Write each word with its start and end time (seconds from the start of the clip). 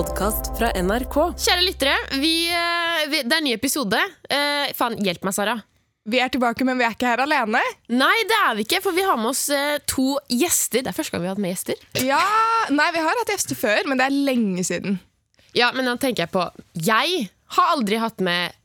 podkast 0.00 0.54
fra 0.56 0.70
NRK. 0.80 1.16
Kjære 1.36 1.64
lyttere, 1.66 1.94
vi, 2.22 2.48
eh, 2.48 3.00
vi, 3.10 3.18
det 3.20 3.34
er 3.34 3.40
en 3.42 3.44
ny 3.44 3.52
episode. 3.52 3.98
Eh, 4.32 4.70
faen, 4.76 4.96
hjelp 5.04 5.26
meg, 5.26 5.34
Sara. 5.36 5.58
Vi 6.08 6.22
er 6.24 6.30
tilbake, 6.32 6.64
men 6.64 6.78
vi 6.80 6.86
er 6.86 6.94
ikke 6.94 7.10
her 7.10 7.20
alene. 7.26 7.60
Nei, 7.92 8.14
det 8.30 8.38
er 8.46 8.54
vi 8.56 8.64
ikke, 8.64 8.80
for 8.80 8.96
vi 8.96 9.04
har 9.04 9.18
med 9.20 9.34
oss 9.34 9.42
eh, 9.52 9.76
to 9.90 10.14
gjester. 10.32 10.86
Det 10.86 10.92
er 10.92 10.96
første 10.96 11.12
gang 11.12 11.24
vi 11.24 11.28
har 11.28 11.36
hatt 11.36 11.44
med 11.44 11.52
gjester. 11.52 11.82
Ja, 12.06 12.22
Nei, 12.72 12.86
vi 12.94 13.02
har 13.04 13.20
hatt 13.20 13.34
gjester 13.34 13.58
før, 13.60 13.90
men 13.90 14.00
det 14.00 14.06
er 14.06 14.16
lenge 14.30 14.64
siden. 14.64 14.96
Ja, 15.58 15.68
men 15.76 15.84
nå 15.84 15.98
tenker 16.00 16.24
jeg 16.24 16.32
på 16.32 16.46
Jeg 16.78 17.28
har 17.58 17.74
aldri 17.74 18.00
hatt 18.00 18.24
med 18.24 18.56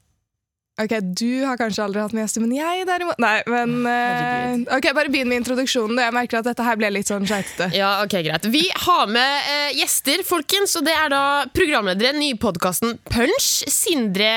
Ok, 0.75 0.91
Du 1.15 1.45
har 1.47 1.55
kanskje 1.55 1.85
aldri 1.85 2.01
hatt 2.03 2.11
med 2.15 2.25
gjester, 2.25 2.43
men 2.43 2.51
jeg 2.51 2.83
derimot 2.89 3.19
Nei, 3.23 3.37
men 3.47 3.75
eh, 3.87 4.75
Ok, 4.75 4.89
Bare 4.97 5.11
begynn 5.11 5.29
med 5.31 5.39
introduksjonen. 5.39 6.01
Jeg 6.03 6.15
merker 6.15 6.41
at 6.41 6.49
dette 6.49 6.65
her 6.65 6.75
ble 6.79 6.89
litt 6.91 7.07
sånn 7.11 7.27
skeitete. 7.27 7.69
Ja, 7.77 8.01
ok, 8.03 8.17
greit. 8.25 8.47
Vi 8.51 8.65
har 8.83 9.07
med 9.11 9.47
uh, 9.47 9.69
gjester, 9.77 10.23
folkens. 10.27 10.75
Og 10.79 10.83
det 10.87 10.95
er 10.95 11.11
da 11.13 11.23
programledere 11.55 12.11
i 12.25 12.33
podkasten 12.39 12.97
Punch. 13.07 13.47
Sindre 13.71 14.27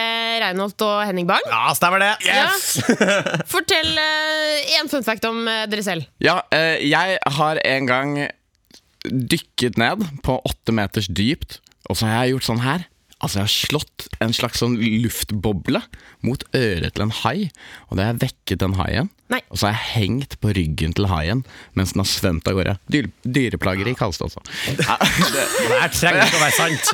Reinholt 0.45 0.79
og 0.87 1.03
Henning 1.09 1.27
Bang. 1.29 1.43
Ja, 1.51 1.75
stemmer 1.79 2.03
det. 2.03 2.13
Yes! 2.27 2.79
Fortell 3.53 3.99
én 4.79 4.91
fun 4.91 5.07
fact 5.07 5.27
om 5.29 5.43
eh, 5.49 5.65
dere 5.71 5.85
selv. 5.85 6.07
Ja, 6.23 6.41
eh, 6.55 6.79
jeg 6.87 7.19
har 7.39 7.61
en 7.65 7.89
gang 7.89 8.15
dykket 9.09 9.79
ned 9.81 10.05
på 10.27 10.39
åtte 10.47 10.75
meters 10.75 11.09
dypt, 11.11 11.61
og 11.89 11.99
så 11.99 12.09
har 12.09 12.25
jeg 12.27 12.37
gjort 12.37 12.49
sånn 12.49 12.65
her. 12.65 12.87
Altså, 13.19 13.41
jeg 13.41 13.49
har 13.49 13.51
slått 13.51 14.05
en 14.23 14.35
slags 14.37 14.61
sånn 14.63 14.77
luftboble 14.79 15.81
mot 16.23 16.43
øret 16.55 16.95
til 16.95 17.03
en 17.03 17.15
hai, 17.25 17.49
og 17.89 17.99
da 17.99 18.05
har 18.05 18.13
jeg 18.15 18.21
vekket 18.29 18.61
den 18.63 18.77
haien. 18.79 19.09
Nei. 19.29 19.41
Og 19.53 19.59
så 19.61 19.69
har 19.69 19.75
jeg 19.75 20.05
hengt 20.07 20.37
på 20.41 20.53
ryggen 20.57 20.95
til 20.97 21.09
haien 21.11 21.43
mens 21.77 21.93
den 21.93 22.01
har 22.01 22.09
svømt 22.09 22.47
av 22.49 22.57
gårde. 22.57 22.77
Dyr, 22.89 23.11
dyreplageri 23.27 23.93
kalles 23.99 24.21
det 24.21 24.29
også. 24.31 24.45
Ja, 24.71 24.97
det, 25.03 25.43
Det 25.59 25.81
her 25.83 25.93
trenger 25.93 26.23
ikke 26.25 26.39
å 26.39 26.45
være 26.47 26.57
sant. 26.57 26.93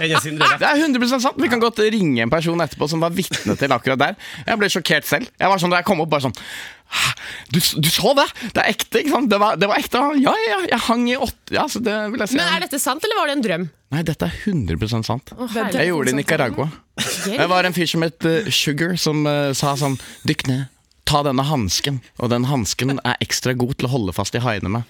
det 0.65 0.71
er 0.71 0.81
100 0.81 1.13
sant. 1.13 1.39
Vi 1.45 1.51
kan 1.53 1.63
godt 1.63 1.83
ringe 1.85 2.25
en 2.25 2.33
person 2.33 2.65
etterpå 2.65 2.89
som 2.91 3.05
var 3.05 3.15
vitne 3.15 3.55
til 3.61 3.77
akkurat 3.77 4.01
der. 4.01 4.17
Jeg 4.49 4.63
ble 4.63 4.73
sjokkert 4.73 5.07
selv. 5.07 5.29
Jeg 5.39 5.53
var 5.53 5.63
sånn 5.63 5.77
da 5.77 5.83
jeg 5.83 5.89
kom 5.93 6.03
opp, 6.03 6.11
bare 6.17 6.27
sånn 6.27 6.35
«Hæ? 6.35 6.74
Du, 7.51 7.59
du 7.59 7.89
så 7.91 8.13
det? 8.19 8.27
Det 8.55 8.63
er 8.63 8.71
ekte, 8.71 9.01
ikke 9.01 9.13
sant? 9.15 9.31
Det 9.33 9.39
var, 9.41 9.57
det 9.61 9.69
var 9.71 9.81
ekte. 9.81 10.03
Ja, 10.21 10.35
ja, 10.35 10.51
ja. 10.53 10.61
Jeg 10.75 10.83
hang 10.89 11.07
i 11.11 11.17
åtte 11.17 11.55
Ja, 11.55 11.65
det 11.67 11.97
si. 12.29 12.39
Men 12.39 12.47
Er 12.47 12.65
dette 12.67 12.81
sant, 12.83 13.05
eller 13.07 13.21
var 13.21 13.31
det 13.31 13.37
en 13.39 13.45
drøm? 13.45 13.67
Nei, 13.95 14.03
dette 14.07 14.27
er 14.27 14.39
100 14.51 15.05
sant. 15.07 15.33
Å, 15.37 15.49
Jeg 15.75 15.91
gjorde 15.91 16.11
det 16.11 16.17
i 16.17 16.19
Nicaragua. 16.19 16.69
Det 17.25 17.49
var 17.51 17.67
en 17.67 17.75
fyr 17.75 17.89
som 17.91 18.05
het 18.07 18.27
eh, 18.29 18.51
Sugar, 18.55 18.95
som 19.01 19.25
uh, 19.27 19.51
sa 19.57 19.75
sånn 19.79 19.97
Dykk 20.27 20.47
ned. 20.51 20.71
Ta 21.05 21.21
denne 21.27 21.45
hansken, 21.45 21.99
og 22.17 22.31
den 22.33 22.47
hansken 22.49 22.95
er 23.05 23.19
ekstra 23.21 23.53
god 23.61 23.75
til 23.77 23.87
å 23.89 23.91
holde 23.93 24.15
fast 24.17 24.35
i 24.39 24.41
haiene 24.41 24.71
med. 24.73 24.87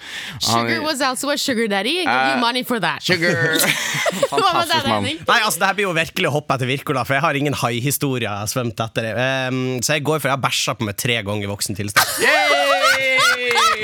Han- 0.47 0.69
Sugar 0.69 0.85
was 0.85 1.01
also 1.03 1.31
a 1.33 1.37
sugar 1.37 1.67
daddy. 1.69 1.97
I 2.01 2.05
give 2.05 2.29
you 2.37 2.41
money 2.41 2.63
for 2.63 2.79
that. 2.79 3.03
Sugar! 3.03 3.59
Fantastisk 4.31 4.87
mann. 4.89 5.09
Nei, 5.11 5.41
altså, 5.43 5.59
det 5.65 5.67
her 5.73 5.75
blir 5.81 5.89
jo 5.89 5.95
virkelig 5.97 6.31
å 6.31 6.35
hoppe 6.37 6.55
etter 6.55 6.71
Wirkola, 6.71 7.03
for 7.09 7.19
jeg 7.19 7.25
har 7.27 7.41
ingen 7.41 7.59
haihistorie 7.65 8.29
jeg 8.29 8.31
har 8.45 8.51
svømt 8.51 8.79
etter. 8.87 9.11
Um, 9.51 9.61
så 9.83 9.99
jeg 9.99 10.07
går 10.07 10.23
for 10.23 10.31
jeg 10.31 10.37
har 10.39 10.45
bæsja 10.47 10.77
på 10.79 10.87
meg 10.87 10.99
tre 11.03 11.19
ganger 11.27 11.49
i 11.49 11.51
voksen 11.51 11.79
tilstand. 11.83 12.07
Yay! 12.23 13.14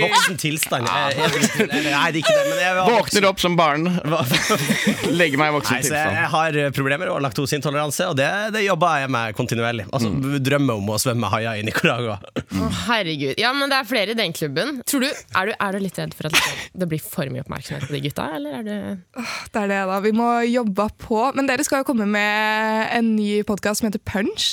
Voksen 0.07 0.37
tilstand? 0.41 0.89
Jeg, 0.89 1.17
jeg, 1.19 1.43
jeg, 1.59 1.69
nei, 1.69 1.83
det 1.85 1.93
er 1.95 2.19
ikke 2.23 2.35
det, 2.37 2.45
men 2.51 2.61
jeg 2.63 2.77
var 2.79 2.91
Våkner 2.95 3.27
opp 3.31 3.41
som 3.43 3.57
barn, 3.59 3.87
legger 5.21 5.41
meg 5.41 5.51
i 5.53 5.55
voksen 5.57 5.77
Nei, 5.77 5.83
så 5.85 5.95
jeg, 5.95 6.01
tilstand. 6.01 6.17
jeg 6.21 6.31
har 6.35 6.59
eh, 6.65 6.71
problemer 6.77 7.11
og 7.15 7.21
laktoseintoleranse, 7.25 8.09
og 8.13 8.17
det, 8.19 8.29
det 8.55 8.63
jobber 8.65 9.03
jeg 9.05 9.13
med 9.17 9.37
kontinuerlig. 9.39 9.87
Altså, 9.95 10.11
Drømmer 10.41 10.81
om 10.81 10.91
å 10.95 10.99
svømme 11.01 11.31
haier 11.33 11.61
i 11.61 11.65
Nicaragua. 11.67 12.19
Oh, 12.57 12.81
herregud. 12.89 13.35
Ja, 13.41 13.53
men 13.57 13.71
det 13.73 13.79
er 13.81 13.89
flere 13.89 14.15
i 14.15 14.19
den 14.19 14.35
klubben. 14.37 14.81
Tror 14.89 15.05
du, 15.05 15.09
er, 15.11 15.51
du, 15.51 15.55
er 15.57 15.77
du 15.77 15.83
litt 15.85 15.99
redd 16.01 16.15
for 16.17 16.31
at 16.31 16.39
det 16.81 16.89
blir 16.91 17.03
for 17.03 17.31
mye 17.33 17.45
oppmerksomhet 17.45 17.87
på 17.89 17.97
de 17.97 18.03
gutta? 18.07 18.29
Eller 18.39 18.59
er 18.61 18.67
du 18.67 18.75
Det 19.53 19.63
er 19.65 19.71
det, 19.71 19.81
da. 19.91 19.99
Vi 20.05 20.13
må 20.17 20.29
jobbe 20.49 20.87
på. 21.03 21.21
Men 21.37 21.49
dere 21.51 21.65
skal 21.67 21.83
jo 21.83 21.89
komme 21.91 22.07
med 22.11 22.91
en 22.97 23.13
ny 23.17 23.41
podkast 23.49 23.83
som 23.83 23.89
heter 23.91 24.03
Punch. 24.09 24.49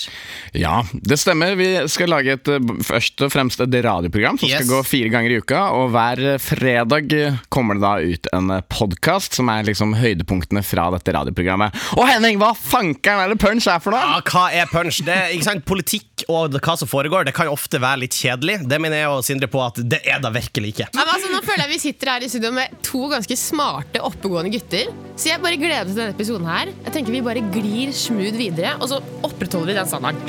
Ja, 0.58 0.82
det 0.94 1.20
stemmer. 1.22 1.56
Vi 1.60 1.70
skal 1.92 2.12
lage 2.14 2.36
et, 2.38 2.52
eh, 2.52 2.72
først 2.88 3.22
og 3.26 3.32
fremst 3.34 3.62
et 3.64 3.78
radioprogram 3.88 4.38
som 4.42 4.48
Yes. 4.50 4.62
skal 4.64 4.70
gå 4.78 4.82
fire 4.88 5.10
ganger 5.14 5.34
i 5.34 5.37
uka. 5.42 5.62
Og 5.78 5.92
hver 5.94 6.24
fredag 6.42 7.14
kommer 7.54 7.78
det 7.78 7.84
da 7.86 7.94
ut 8.02 8.30
en 8.36 8.54
podkast 8.72 9.38
som 9.38 9.50
er 9.54 9.68
liksom 9.68 9.96
høydepunktene 9.98 10.64
fra 10.66 10.90
dette 10.96 11.16
radioprogrammet. 11.16 11.76
Og 11.98 12.06
Henning, 12.10 12.40
hva 12.42 12.54
fankeren 12.58 13.24
er 13.24 13.34
det 13.34 13.40
punch 13.42 13.70
er 13.72 13.82
for 13.84 13.96
noe? 13.96 14.02
Ja, 14.02 14.22
hva 14.26 14.48
er 14.56 14.70
punch? 14.72 15.02
Det, 15.06 15.14
er 15.14 15.36
ikke 15.36 15.50
sant? 15.50 15.66
Politikk 15.68 16.26
og 16.32 16.58
hva 16.58 16.76
som 16.80 16.90
foregår, 16.90 17.28
det 17.28 17.36
kan 17.38 17.50
jo 17.50 17.56
ofte 17.56 17.82
være 17.82 18.04
litt 18.06 18.18
kjedelig. 18.18 18.60
Det 18.68 18.80
mener 18.82 19.04
jeg 19.04 19.12
og 19.14 19.26
Sindre 19.28 19.50
på 19.52 19.62
at 19.64 19.80
det 19.84 20.02
er 20.08 20.22
da 20.24 20.32
virkelig 20.34 20.74
ikke. 20.74 20.90
Ja, 20.90 21.04
men 21.04 21.14
altså, 21.14 21.32
nå 21.34 21.42
føler 21.46 21.66
jeg 21.66 21.76
vi 21.76 21.82
sitter 21.84 22.14
her 22.14 22.26
i 22.26 22.32
studio 22.32 22.54
med 22.56 22.80
to 22.86 23.04
ganske 23.12 23.40
smarte, 23.40 24.04
oppegående 24.06 24.54
gutter. 24.56 24.92
Så 25.18 25.32
jeg 25.32 25.44
bare 25.44 25.60
gleder 25.60 25.86
meg 25.86 25.94
til 25.94 26.02
denne 26.02 26.16
episoden 26.16 26.50
her. 26.50 26.74
Jeg 26.86 26.96
tenker 26.96 27.16
Vi 27.18 27.24
bare 27.26 27.42
glir 27.54 27.94
smooth 27.96 28.38
videre, 28.38 28.76
og 28.82 28.92
så 28.92 29.02
opprettholder 29.26 29.74
vi 29.74 29.80
den 29.80 29.90
standarden. 29.90 30.22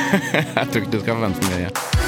Jeg 0.56 0.70
tror 0.70 0.80
ikke 0.80 0.94
du 0.94 1.02
skal 1.02 1.20
vente 1.26 1.50
mye. 1.52 1.99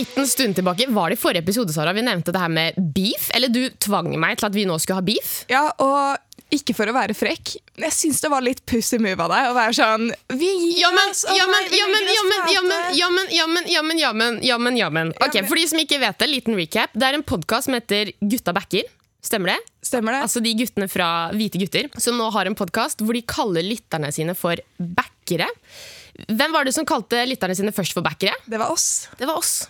Liten 0.00 0.26
stund 0.28 0.56
tilbake 0.58 0.88
var 0.90 1.12
det 1.12 1.18
i 1.18 1.20
forrige 1.20 1.44
episode, 1.44 1.74
Sara, 1.76 1.92
vi 1.96 2.04
nevnte 2.06 2.32
det 2.34 2.40
her 2.42 2.52
med 2.52 2.80
beef. 2.96 3.30
Eller 3.36 3.52
du 3.52 3.62
tvang 3.82 4.10
meg 4.20 4.40
til 4.40 4.50
at 4.50 4.56
vi 4.56 4.66
nå 4.68 4.78
skulle 4.80 5.00
ha 5.00 5.06
beef. 5.06 5.44
Ja, 5.52 5.68
og 5.80 6.18
ikke 6.50 6.74
for 6.74 6.90
å 6.90 6.94
være 6.94 7.14
frekk, 7.14 7.52
men 7.76 7.86
jeg 7.86 7.94
syns 7.94 8.20
det 8.24 8.30
var 8.32 8.42
litt 8.42 8.64
pussy 8.66 8.98
move 8.98 9.22
av 9.22 9.30
deg 9.30 9.50
å 9.50 9.54
være 9.54 9.74
sånn 9.76 10.08
Vi 10.34 10.48
gir 10.48 10.88
oss, 10.88 11.22
Jammen, 11.30 11.68
jammen, 11.70 12.08
jammen, 12.08 12.08
jammen, 12.10 12.40
vi 12.48 12.54
ja, 12.56 12.62
men, 12.64 12.72
oss 12.72 12.88
men, 12.90 12.96
ja, 12.98 13.10
men, 13.14 13.28
ja, 13.30 13.46
men, 13.46 13.68
ja, 13.70 13.82
men, 13.86 14.00
ja, 14.00 14.00
men, 14.00 14.00
ja, 14.02 14.12
men, 14.12 14.40
ja, 14.42 14.58
men, 14.58 14.80
ja, 14.80 14.88
men. 14.90 15.12
Ok, 15.22 15.38
For 15.46 15.60
de 15.60 15.68
som 15.70 15.82
ikke 15.82 16.00
vet 16.02 16.18
det, 16.18 16.30
liten 16.32 16.58
recap. 16.58 16.90
Det 16.96 17.06
er 17.06 17.18
en 17.18 17.26
podkast 17.26 17.70
som 17.70 17.78
heter 17.78 18.10
Gutta 18.18 18.54
backer. 18.56 18.88
Stemmer 19.22 19.54
det? 19.54 19.58
Stemmer 19.86 20.16
det? 20.16 20.24
Altså 20.26 20.42
de 20.42 20.52
guttene 20.56 20.88
fra 20.90 21.08
Hvite 21.36 21.60
gutter, 21.60 21.90
som 22.00 22.18
nå 22.18 22.30
har 22.34 22.48
en 22.48 22.56
podkast 22.58 23.04
hvor 23.04 23.14
de 23.16 23.22
kaller 23.28 23.66
lytterne 23.66 24.10
sine 24.16 24.34
for 24.38 24.58
backere. 24.80 25.50
Hvem 26.26 26.56
var 26.56 26.66
det 26.66 26.74
som 26.74 26.88
kalte 26.88 27.22
lytterne 27.28 27.54
sine 27.56 27.74
først 27.76 27.94
for 27.96 28.04
backere? 28.04 28.34
det 28.50 28.58
var 28.58 28.72
oss. 28.74 29.06
Det 29.20 29.28
var 29.28 29.38
oss. 29.38 29.68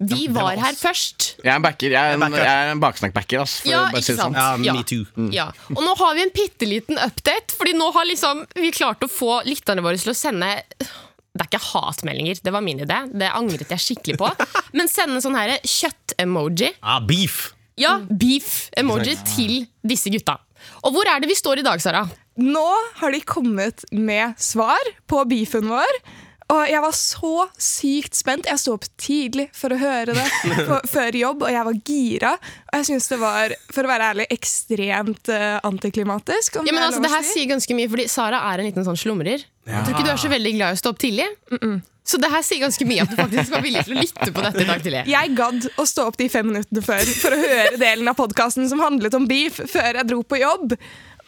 Vi 0.00 0.26
var 0.32 0.42
var 0.56 0.56
her 0.64 0.76
først. 0.80 1.34
Jeg 1.44 1.52
er 1.52 1.56
en 1.58 1.62
backer. 1.62 1.90
Jeg 1.92 2.00
er 2.00 2.16
en, 2.16 2.32
Jeg 2.32 2.46
er 2.48 2.70
en 2.72 2.80
baksnakkbacker. 2.80 3.42
ass, 3.42 3.60
Ja, 3.68 3.82
ikke 3.92 4.16
sånn. 4.16 4.32
Ja, 4.34 4.56
Ja. 4.56 4.72
me 4.72 4.82
too. 4.82 5.04
Ja. 5.30 5.50
Og 5.76 5.82
nå 5.84 5.94
har 5.98 6.14
vi 6.14 6.22
en 6.22 6.30
bitte 6.30 6.66
liten 6.66 6.96
update, 6.96 7.52
Fordi 7.58 7.74
nå 7.76 7.92
har 7.92 8.04
liksom 8.06 8.46
vi 8.56 8.70
klart 8.72 9.00
å 9.00 9.10
få 9.10 9.42
lytterne 9.44 9.82
våre 9.82 9.98
til 10.00 10.12
å 10.12 10.16
sende 10.16 10.62
det 11.30 11.44
er 11.44 11.58
ikke 11.58 11.62
hatmeldinger, 11.62 12.40
det 12.42 12.52
var 12.52 12.60
min 12.60 12.80
idé. 12.80 12.96
Det 13.16 13.30
angret 13.30 13.68
jeg 13.68 13.78
skikkelig 13.78 14.16
på. 14.18 14.30
Men 14.74 14.88
sende 14.88 15.20
sånn 15.22 15.36
her 15.38 15.58
kjøtt-emoji. 15.62 16.72
Ja, 16.82 16.98
beef. 17.00 17.52
Ja, 17.78 17.98
beef-emoji 18.00 19.14
til 19.36 19.66
disse 19.86 20.10
gutta. 20.10 20.38
Og 20.84 20.92
hvor 20.92 21.06
er 21.06 21.20
det 21.22 21.28
vi 21.30 21.36
står 21.38 21.58
i 21.62 21.62
dag, 21.62 21.80
Sara? 21.80 22.02
Nå 22.40 22.66
har 23.00 23.12
de 23.12 23.20
kommet 23.20 23.84
med 23.92 24.34
svar 24.38 24.80
på 25.08 25.22
beefen 25.28 25.68
vår. 25.70 26.00
Og 26.50 26.62
jeg 26.66 26.82
var 26.82 26.96
så 26.96 27.34
sykt 27.62 28.18
spent. 28.18 28.48
Jeg 28.50 28.60
sto 28.60 28.74
opp 28.74 28.86
tidlig 29.00 29.46
for 29.56 29.74
å 29.74 29.78
høre 29.78 30.16
det 30.16 30.24
på, 30.66 30.80
før 30.94 31.18
jobb, 31.20 31.44
og 31.46 31.54
jeg 31.54 31.68
var 31.68 31.78
gira. 31.92 32.32
Og 32.70 32.80
jeg 32.80 32.88
syns 32.90 33.06
det 33.12 33.20
var, 33.20 33.54
for 33.70 33.86
å 33.86 33.92
være 33.92 34.10
ærlig, 34.14 34.26
ekstremt 34.34 35.30
uh, 35.30 35.60
antiklimatisk. 35.68 36.58
om 36.60 36.66
Ja, 36.66 36.74
men 36.74 36.82
det 36.82 36.90
altså, 36.90 37.04
det 37.04 37.12
her 37.14 37.28
sier 37.28 37.52
ganske 37.52 37.78
mye, 37.78 37.92
fordi 37.92 38.08
Sara 38.10 38.42
er 38.50 38.62
en 38.62 38.70
liten 38.70 38.86
sånn 38.86 38.98
slumrer. 38.98 39.46
Jeg 39.70 39.86
tror 39.86 39.94
ikke 39.94 40.08
du 40.08 40.12
er 40.12 40.20
så 40.20 40.32
veldig 40.32 40.52
glad 40.56 40.74
i 40.74 40.78
å 40.78 40.82
stå 40.82 40.92
opp 40.94 41.00
tidlig. 41.02 41.28
Så 42.10 42.18
det 42.18 42.30
her 42.32 42.42
sier 42.42 42.64
ganske 42.64 42.86
mye 42.88 43.04
at 43.04 43.12
du 43.12 43.18
faktisk 43.18 43.52
var 43.54 43.62
villig 43.62 43.84
til 43.86 43.94
å 43.94 44.00
lytte 44.00 44.32
på 44.34 44.42
dette 44.42 44.64
i 44.64 44.66
dag 44.66 44.82
tidlig. 44.82 45.04
Jeg 45.12 45.34
gadd 45.38 45.68
å 45.78 45.84
stå 45.86 46.08
opp 46.10 46.18
de 46.18 46.26
fem 46.32 46.48
minuttene 46.48 46.82
før 46.82 47.12
for 47.20 47.36
å 47.36 47.38
høre 47.38 47.78
delen 47.78 48.10
av 48.10 48.18
podkasten 48.18 48.66
som 48.72 48.82
handlet 48.82 49.14
om 49.14 49.28
beef, 49.30 49.60
før 49.70 50.00
jeg 50.00 50.08
dro 50.10 50.24
på 50.26 50.40
jobb. 50.40 50.74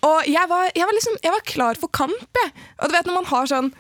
Og 0.02 0.26
jeg 0.26 0.50
var, 0.50 0.72
jeg 0.74 0.88
var, 0.88 0.96
liksom, 0.96 1.18
jeg 1.22 1.34
var 1.36 1.44
klar 1.46 1.78
for 1.78 1.92
kamp. 1.94 2.40
Jeg. 2.40 2.54
Og 2.80 2.90
du 2.90 2.96
vet 2.96 3.06
når 3.06 3.18
man 3.20 3.28
har 3.30 3.50
sånn 3.52 3.70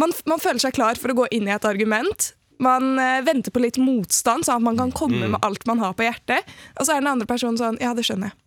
man, 0.00 0.14
man 0.30 0.42
føler 0.42 0.62
seg 0.62 0.76
klar 0.76 1.00
for 1.00 1.12
å 1.12 1.18
gå 1.22 1.30
inn 1.36 1.48
i 1.48 1.54
et 1.54 1.66
argument. 1.68 2.32
Man 2.60 2.98
eh, 3.00 3.22
venter 3.24 3.52
på 3.54 3.62
litt 3.62 3.80
motstand, 3.80 4.44
sånn 4.46 4.60
at 4.60 4.66
man 4.66 4.78
kan 4.80 4.92
komme 4.92 5.32
med 5.32 5.40
alt 5.46 5.64
man 5.68 5.80
har 5.80 5.96
på 5.96 6.04
hjertet. 6.04 6.48
Og 6.76 6.86
så 6.86 6.96
er 6.96 7.04
den 7.04 7.12
andre 7.14 7.28
personen 7.28 7.60
sånn 7.60 7.80
Ja, 7.80 7.94
det 7.96 8.04
skjønner 8.08 8.32
jeg. 8.32 8.38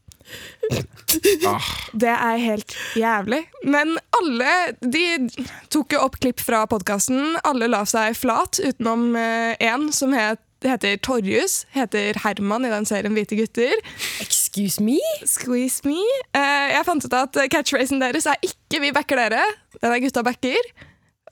Det 2.00 2.10
er 2.14 2.38
helt 2.40 2.76
jævlig. 2.96 3.42
Men 3.68 3.98
alle 4.16 4.54
de 4.80 5.28
tok 5.74 5.98
jo 5.98 6.06
opp 6.06 6.16
klipp 6.24 6.40
fra 6.42 6.64
podkasten. 6.70 7.36
Alle 7.44 7.68
la 7.70 7.84
seg 7.90 8.16
flat, 8.18 8.62
utenom 8.64 9.12
én 9.18 9.90
som 9.94 10.16
het, 10.16 10.42
heter 10.64 10.98
Torjus. 11.04 11.64
Heter 11.76 12.18
Herman 12.24 12.66
i 12.66 12.72
den 12.72 12.88
serien 12.88 13.16
Hvite 13.18 13.38
gutter. 13.40 13.76
Excuse 14.24 14.84
me? 14.84 15.00
Squeeze 15.28 15.84
me. 15.88 16.00
Eh, 16.36 16.72
jeg 16.74 16.88
fant 16.88 17.06
ut 17.06 17.20
at 17.20 17.44
catchphrasen 17.52 18.02
deres 18.04 18.28
er 18.30 18.40
ikke 18.46 18.82
'vi 18.82 18.94
backer 18.96 19.20
dere'. 19.20 19.46
Den 19.82 19.92
er 19.92 20.00
gutta 20.00 20.24
backer. 20.24 20.72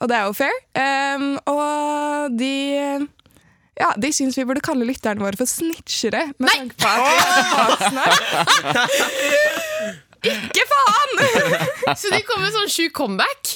Og 0.01 0.09
det 0.09 0.15
er 0.17 0.23
jo 0.25 0.33
fair. 0.33 0.55
Um, 0.73 1.25
og 1.51 2.37
de 2.39 2.53
ja, 3.81 3.91
De 4.01 4.09
syns 4.13 4.35
vi 4.37 4.43
burde 4.45 4.61
kalle 4.65 4.85
lytterne 4.85 5.21
våre 5.23 5.37
for 5.39 5.49
snitchere. 5.49 6.27
Med 6.41 6.49
Nei! 6.49 6.55
tanke 6.57 6.75
på 6.81 6.87
at 6.89 7.81
vi 7.87 9.29
er. 10.31 10.31
Ikke 10.31 10.65
faen! 10.69 11.13
Så 12.01 12.11
de 12.13 12.19
kom 12.27 12.41
med 12.43 12.53
sånn 12.53 12.69
sjuk 12.69 12.93
comeback? 12.97 13.55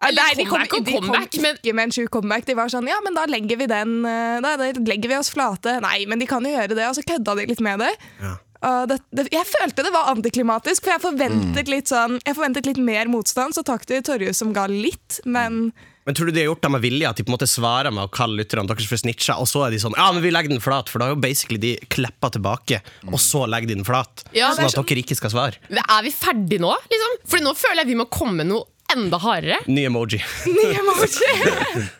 Eller 0.00 0.22
Nei, 0.30 0.36
de 0.38 0.44
kom, 0.48 0.62
comeback 0.64 0.70
de 0.72 0.92
kom 0.94 1.04
comeback, 1.10 1.34
men- 1.44 1.58
ikke 1.60 1.74
med 1.76 1.90
en 1.90 1.92
sjuk 1.92 2.08
comeback. 2.14 2.46
De 2.48 2.54
var 2.56 2.70
sånn 2.72 2.88
Ja, 2.88 2.96
men 3.04 3.16
da 3.18 3.26
legger 3.28 3.58
vi 3.60 3.66
den 3.68 3.98
eh, 4.08 4.38
Da, 4.40 4.54
da 4.56 4.70
legger 4.88 5.12
vi 5.12 5.18
oss 5.18 5.28
flate. 5.34 5.74
Nei, 5.84 6.06
men 6.08 6.22
de 6.22 6.28
kan 6.30 6.44
jo 6.46 6.54
gjøre 6.54 6.72
det. 6.78 6.86
Og 6.88 6.96
så 6.96 7.04
kødda 7.04 7.34
de 7.36 7.44
litt 7.52 7.60
med 7.64 7.82
det. 7.84 7.90
Ja. 8.22 8.32
Og 8.62 8.88
det, 8.90 8.98
det 9.16 9.28
jeg 9.32 9.46
følte 9.48 9.84
det 9.86 9.92
var 9.94 10.10
antiklimatisk, 10.12 10.84
for 10.84 10.92
jeg 10.92 11.00
forventet 11.04 11.64
Mm. 11.64 11.70
litt 11.72 11.88
sånn 11.88 12.18
Jeg 12.26 12.36
forventet 12.36 12.66
litt 12.66 12.76
mer 12.76 13.06
motstand. 13.08 13.54
Så 13.56 13.62
takk 13.64 13.86
til 13.88 14.02
Torjus 14.04 14.36
som 14.42 14.52
ga 14.52 14.66
litt, 14.68 15.20
men 15.24 15.72
Men 16.06 16.14
tror 16.16 16.26
du 16.26 16.32
de 16.32 16.40
har 16.42 16.48
gjort 16.54 16.62
det 16.64 16.70
med 16.74 16.82
vilje? 16.82 17.08
At 17.08 17.16
de 17.16 17.24
på 17.24 17.30
en 17.30 17.36
måte 17.38 17.46
svarer 17.48 17.92
med 17.92 18.04
å 18.04 18.10
kalle 18.10 18.36
lytterne 18.42 18.66
deres 18.68 18.86
for 18.88 18.96
snitcher, 19.00 19.36
og 19.38 19.46
så 19.48 19.66
er 19.66 19.70
de 19.70 19.78
sånn 19.78 19.94
Ja, 19.96 20.10
men 20.12 20.22
vi 20.24 20.30
legger 20.32 20.48
den 20.52 20.60
flat, 20.60 20.88
for 20.88 20.98
da 20.98 21.06
har 21.08 21.14
jo 21.14 21.20
basically 21.20 21.58
de 21.60 21.76
kleppa 21.88 22.30
tilbake, 22.32 22.80
og 23.08 23.18
så 23.20 23.46
legger 23.48 23.68
de 23.68 23.74
den 23.80 23.84
flat. 23.84 24.24
Ja, 24.36 24.52
sånn 24.56 24.66
at 24.68 24.74
dere 24.74 25.04
ikke 25.04 25.16
skal 25.16 25.30
svare. 25.30 25.56
Er 25.70 26.02
vi 26.02 26.10
ferdige 26.10 26.60
nå? 26.60 26.72
Liksom? 26.90 27.16
Fordi 27.28 27.44
nå 27.44 27.54
føler 27.56 27.84
jeg 27.84 27.92
vi 27.94 27.98
må 28.02 28.08
komme 28.10 28.40
med 28.42 28.50
noe 28.52 28.64
enda 28.90 29.20
hardere. 29.22 29.60
Ny 29.70 29.84
emoji. 29.86 30.18
Ny 30.50 30.68
emoji. 30.80 31.88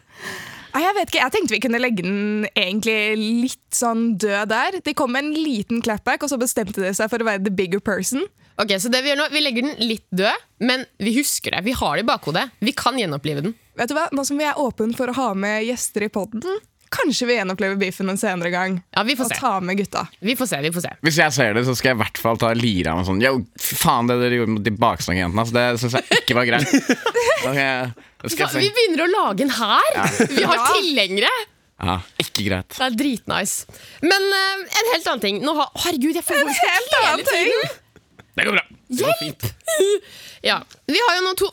Nei, 0.70 0.82
jeg 0.84 0.94
vet 0.96 1.10
ikke, 1.10 1.22
jeg 1.22 1.34
tenkte 1.34 1.54
vi 1.56 1.62
kunne 1.64 1.80
legge 1.82 2.04
den 2.06 2.44
egentlig 2.52 2.98
litt 3.18 3.74
sånn 3.74 4.12
død 4.22 4.52
der. 4.52 4.78
De 4.86 4.94
kom 4.94 5.10
med 5.14 5.26
en 5.26 5.32
liten 5.34 5.82
clapback, 5.82 6.22
og 6.22 6.30
så 6.30 6.38
bestemte 6.40 6.82
de 6.82 6.92
seg 6.94 7.10
for 7.10 7.22
å 7.22 7.26
være 7.26 7.42
the 7.46 7.54
bigger 7.54 7.82
person. 7.82 8.22
Ok, 8.60 8.74
så 8.78 8.90
det 8.92 9.00
Vi 9.02 9.10
gjør 9.10 9.22
nå, 9.22 9.26
vi 9.32 9.42
legger 9.42 9.66
den 9.66 9.78
litt 9.82 10.06
død, 10.14 10.46
men 10.68 10.84
vi 11.00 11.14
husker 11.16 11.56
det. 11.56 11.64
Vi 11.66 11.74
har 11.74 11.96
det 11.96 12.04
i 12.04 12.10
bakhodet. 12.10 12.46
Vi 12.60 12.74
kan 12.76 12.98
gjenopplive 13.00 13.42
den. 13.46 13.54
Vet 13.80 13.90
du 13.90 13.96
hva? 13.96 14.06
Nå 14.14 14.24
som 14.28 14.38
vi 14.38 14.46
er 14.46 14.58
åpne 14.60 14.94
for 14.98 15.10
å 15.10 15.16
ha 15.16 15.28
med 15.34 15.64
gjester 15.64 16.04
i 16.06 16.10
podden, 16.12 16.60
kanskje 16.90 17.26
vi 17.28 17.36
gjenopplever 17.38 17.76
beefen 17.78 18.08
en 18.10 18.18
senere 18.18 18.50
gang. 18.50 18.80
Ja, 18.96 19.02
vi 19.06 19.14
får 19.18 19.28
Og 19.28 19.30
se. 19.32 19.38
ta 19.40 19.52
med 19.62 19.78
gutta. 19.78 20.02
Vi 20.20 20.34
får 20.36 20.48
se, 20.50 20.60
vi 20.64 20.72
får 20.74 20.84
se. 20.86 20.90
Hvis 21.06 21.18
jeg 21.22 21.32
ser 21.36 21.54
det, 21.54 21.64
så 21.68 21.74
skal 21.78 21.92
jeg 21.92 21.98
i 21.98 22.02
hvert 22.02 22.18
fall 22.22 22.40
ta 22.42 22.50
lire 22.58 22.90
av 22.92 22.98
meg 23.00 23.06
sånn 23.08 23.22
Yo, 23.22 23.32
faen, 23.62 24.10
det 24.10 24.16
dere 24.22 24.40
gjorde 24.40 24.54
mot 24.56 24.64
de 24.66 24.72
baksnakkjentene, 24.74 25.44
altså, 25.44 25.54
det 25.54 25.66
syns 25.84 25.96
jeg 26.00 26.22
ikke 26.24 26.38
var 26.40 26.50
greit. 26.50 26.74
Okay, 27.40 27.86
det 28.20 28.48
Vi 28.60 28.66
begynner 28.76 29.00
å 29.06 29.10
lage 29.14 29.46
en 29.46 29.52
her! 29.56 29.94
Vi 30.28 30.42
har 30.44 30.58
Ja. 30.58 30.66
tilhengere! 30.76 31.30
Ja, 31.80 31.94
ikke 32.20 32.42
greit. 32.44 32.74
Det 32.76 32.84
er 32.84 32.96
dritnice. 33.00 33.64
Men 34.04 34.26
uh, 34.28 34.60
en 34.60 34.90
helt 34.92 35.06
annen 35.08 35.22
ting. 35.22 35.38
Nå 35.40 35.54
har, 35.56 35.70
herregud, 35.86 36.18
jeg 36.18 36.26
får 36.26 36.42
En 36.42 36.50
helt 36.52 36.66
hele 36.66 36.98
annen 37.06 37.24
ting! 37.30 37.48
tiden. 37.48 37.78
Det 38.36 38.44
går 38.50 38.58
bra. 38.58 38.66
Hjelp! 39.00 39.46
Ja, 40.44 40.58
vi 40.88 41.00
har 41.06 41.16
jo 41.16 41.24
nå 41.24 41.32
to 41.40 41.48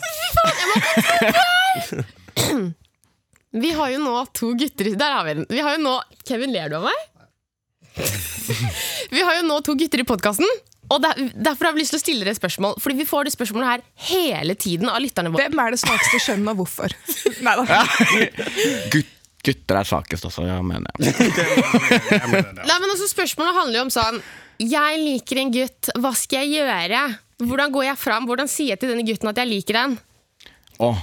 Fy 0.00 0.26
faen, 0.36 0.56
jeg 0.60 0.66
må 0.70 0.74
på 0.80 1.02
toppen! 1.10 2.74
Vi 3.50 3.72
har 3.74 3.88
jo 3.90 3.98
nå 3.98 4.14
to 4.36 4.52
gutter 4.54 4.86
i 4.86 4.94
Der 4.98 5.10
har 5.16 5.24
vi 5.26 5.32
den. 5.40 5.46
Vi 5.50 5.62
har 5.64 5.74
jo 5.74 5.82
nå 5.82 5.94
Kevin, 6.28 6.52
ler 6.54 6.70
du 6.70 6.76
av 6.78 6.84
meg? 6.86 6.98
Vi 9.10 9.22
har 9.26 9.40
jo 9.40 9.46
nå 9.48 9.56
to 9.66 9.74
gutter 9.78 10.02
i 10.02 10.06
podkasten. 10.06 10.46
Og 10.90 10.98
der, 11.02 11.14
Derfor 11.34 11.68
har 11.68 11.74
vi 11.74 11.82
lyst 11.82 11.94
til 11.94 12.00
å 12.00 12.02
stille 12.02 12.26
dere 12.26 12.34
spørsmål 12.34 12.72
Fordi 12.82 12.96
vi 12.98 13.04
får 13.06 13.28
det 13.28 13.32
spørsmålet 13.36 13.68
her 13.68 13.80
hele 14.10 14.56
tiden 14.58 14.90
av 14.90 14.98
lytterne 15.02 15.30
våre. 15.30 15.46
Hvem 15.46 15.62
er 15.62 15.74
det 15.74 15.80
svakeste 15.82 16.18
kjønnet, 16.26 16.50
og 16.50 16.56
hvorfor? 16.62 16.94
Neida. 17.46 17.64
Gut, 18.94 19.10
gutter 19.46 19.80
er 19.82 19.90
svakest 19.90 20.26
også, 20.30 20.46
ja, 20.48 20.58
mener 20.66 20.90
jeg. 20.98 21.14
Nei, 22.70 22.76
men 22.76 22.88
også 22.94 23.10
Spørsmålet 23.10 23.58
handler 23.58 23.80
jo 23.80 23.84
om 23.88 23.94
sånn 23.94 24.22
Jeg 24.60 24.98
liker 25.00 25.38
en 25.40 25.52
gutt, 25.54 25.88
hva 25.96 26.10
skal 26.18 26.44
jeg 26.44 26.60
gjøre? 26.60 27.04
Hvordan 27.40 27.72
går 27.72 27.86
jeg 27.86 27.96
fram? 27.96 28.26
Hvordan 28.28 28.50
sier 28.50 28.74
jeg 28.74 28.82
til 28.82 28.92
denne 28.92 29.06
gutten 29.08 29.30
at 29.30 29.40
jeg 29.40 29.48
liker 29.48 29.78
den? 29.78 29.96
Åh, 30.84 31.00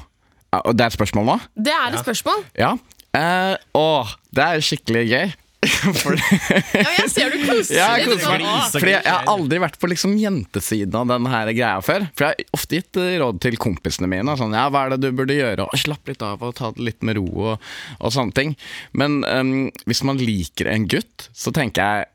ja, 0.54 0.60
og 0.62 0.78
det 0.78 0.86
er 0.86 0.92
et 0.92 0.98
spørsmål 0.98 1.26
nå? 1.26 1.38
Det 1.66 1.74
er 1.74 1.96
et 1.98 2.04
spørsmål. 2.04 2.46
Ja. 2.60 2.76
Uh, 3.18 3.56
å, 3.74 3.88
det 4.36 4.46
er 4.46 4.66
skikkelig 4.66 5.06
gøy. 5.10 5.28
Ja, 5.68 6.92
jeg 6.94 7.08
ser 7.10 7.34
du 7.34 7.40
koser 7.42 7.74
deg. 7.74 8.04
jeg 8.04 8.06
koser. 8.12 8.44
«Åh». 8.46 8.68
Fordi 8.76 8.92
jeg, 8.92 9.02
jeg 9.02 9.14
har 9.16 9.32
aldri 9.32 9.60
vært 9.64 9.80
på 9.82 9.90
liksom 9.90 10.14
jentesiden 10.22 10.94
av 10.96 11.10
denne 11.10 11.32
her 11.32 11.50
greia 11.50 11.80
før. 11.84 12.06
For 12.14 12.28
jeg 12.28 12.38
har 12.38 12.60
ofte 12.60 12.78
gitt 12.78 13.00
eh, 13.02 13.16
råd 13.24 13.40
til 13.44 13.58
kompisene 13.62 14.10
mine. 14.12 14.36
Sånn, 14.40 14.54
ja, 14.56 14.68
hva 14.72 14.86
er 14.86 14.94
det 14.94 15.08
du 15.08 15.18
burde 15.18 15.36
gjøre? 15.36 15.66
Og 15.66 15.82
slapp 15.82 16.08
litt 16.12 16.22
av 16.26 16.46
og 16.46 16.54
ta 16.60 16.70
det 16.76 16.86
litt 16.92 17.02
med 17.02 17.18
ro. 17.18 17.26
Og, 17.50 17.66
og 17.98 18.14
sånne 18.14 18.38
ting 18.38 18.54
Men 18.98 19.24
um, 19.26 19.56
hvis 19.90 20.04
man 20.08 20.22
liker 20.22 20.70
en 20.70 20.86
gutt, 20.94 21.28
så 21.34 21.54
tenker 21.56 21.82
jeg 21.82 22.12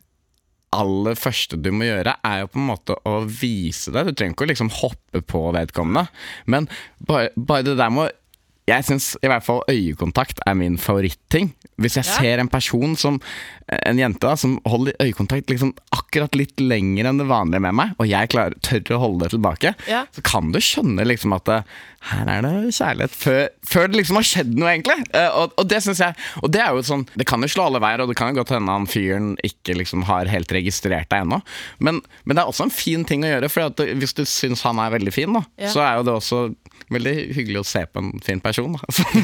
aller 0.72 1.14
første 1.20 1.58
du 1.60 1.70
må 1.74 1.84
gjøre, 1.84 2.14
er 2.24 2.40
jo 2.44 2.50
på 2.54 2.58
en 2.62 2.66
måte 2.70 2.96
å 3.08 3.19
vise 3.28 3.92
deg. 3.92 4.06
Du 4.08 4.12
trenger 4.16 4.32
ikke 4.36 4.46
å 4.46 4.50
liksom 4.52 4.72
hoppe 4.80 5.20
på 5.28 5.44
vedkommende, 5.54 6.06
men 6.46 6.69
bare, 7.06 7.30
bare 7.36 7.62
det 7.70 7.76
der 7.80 7.90
med 7.94 8.08
å 8.08 8.19
Jeg 8.70 8.84
syns 8.86 9.16
i 9.19 9.26
hvert 9.26 9.42
fall 9.42 9.64
øyekontakt 9.66 10.38
er 10.46 10.54
min 10.54 10.76
favoritting. 10.78 11.48
Hvis 11.82 11.96
jeg 11.98 12.04
Ja. 12.06 12.12
ser 12.20 12.38
en 12.38 12.48
person 12.48 12.94
som 12.94 13.16
en 13.69 13.98
jente 13.98 14.20
da, 14.20 14.36
som 14.36 14.60
holder 14.64 14.92
øyekontakt 15.02 15.50
liksom 15.50 15.72
akkurat 15.90 16.30
litt 16.38 16.54
lenger 16.62 17.06
enn 17.10 17.19
det 17.19 17.26
vanlige 17.26 17.60
med 17.60 17.74
meg, 17.74 17.90
og 17.98 18.06
jeg 18.06 18.28
klarer, 18.30 18.54
tør 18.62 18.94
å 18.94 19.00
holde 19.00 19.26
det 19.26 19.30
tilbake, 19.34 19.74
Ja. 19.88 20.04
så 20.14 20.22
kan 20.22 20.52
du 20.52 20.60
skjønne 20.60 21.04
liksom 21.04 21.34
at 21.34 21.44
det, 21.44 21.64
her 22.10 22.26
er 22.32 22.43
det 22.43 22.72
kjærlighet 22.75 23.12
før, 23.14 23.43
før 23.69 23.87
det 23.93 24.00
liksom 24.00 24.16
har 24.19 24.26
skjedd 24.26 24.56
noe, 24.58 24.72
egentlig. 24.72 24.96
Eh, 25.14 25.28
og, 25.38 25.52
og 25.60 25.69
det 25.70 25.78
synes 25.84 26.00
jeg 26.02 26.16
Og 26.43 26.50
det 26.50 26.62
er 26.64 26.75
jo 26.75 26.82
sånn 26.87 27.04
Det 27.14 27.26
kan 27.31 27.44
jo 27.44 27.50
slå 27.52 27.69
alle 27.69 27.81
veier, 27.84 28.02
og 28.02 28.10
det 28.10 28.16
kan 28.19 28.32
jo 28.32 28.40
godt 28.40 28.50
hende 28.56 28.75
han 28.75 28.88
fyren 28.90 29.32
ikke 29.46 29.76
liksom 29.78 30.02
har 30.08 30.31
helt 30.32 30.50
registrert 30.54 31.10
deg 31.12 31.22
ennå, 31.26 31.38
men, 31.78 32.00
men 32.25 32.34
det 32.37 32.43
er 32.43 32.50
også 32.50 32.66
en 32.66 32.75
fin 32.75 33.04
ting 33.08 33.22
å 33.26 33.31
gjøre, 33.31 33.50
for 33.52 33.69
at 33.70 33.84
hvis 34.02 34.16
du 34.19 34.25
syns 34.28 34.64
han 34.66 34.81
er 34.82 34.93
veldig 34.96 35.14
fin, 35.14 35.32
da, 35.38 35.44
Ja. 35.62 35.70
så 35.72 35.84
er 35.84 36.00
jo 36.00 36.06
det 36.08 36.16
også 36.19 36.43
veldig 36.93 37.14
hyggelig 37.37 37.62
å 37.62 37.66
se 37.66 37.84
på 37.88 38.02
en 38.02 38.10
fin 38.25 38.40
person. 38.43 38.75
Da. 38.76 38.90
Som, 38.93 39.22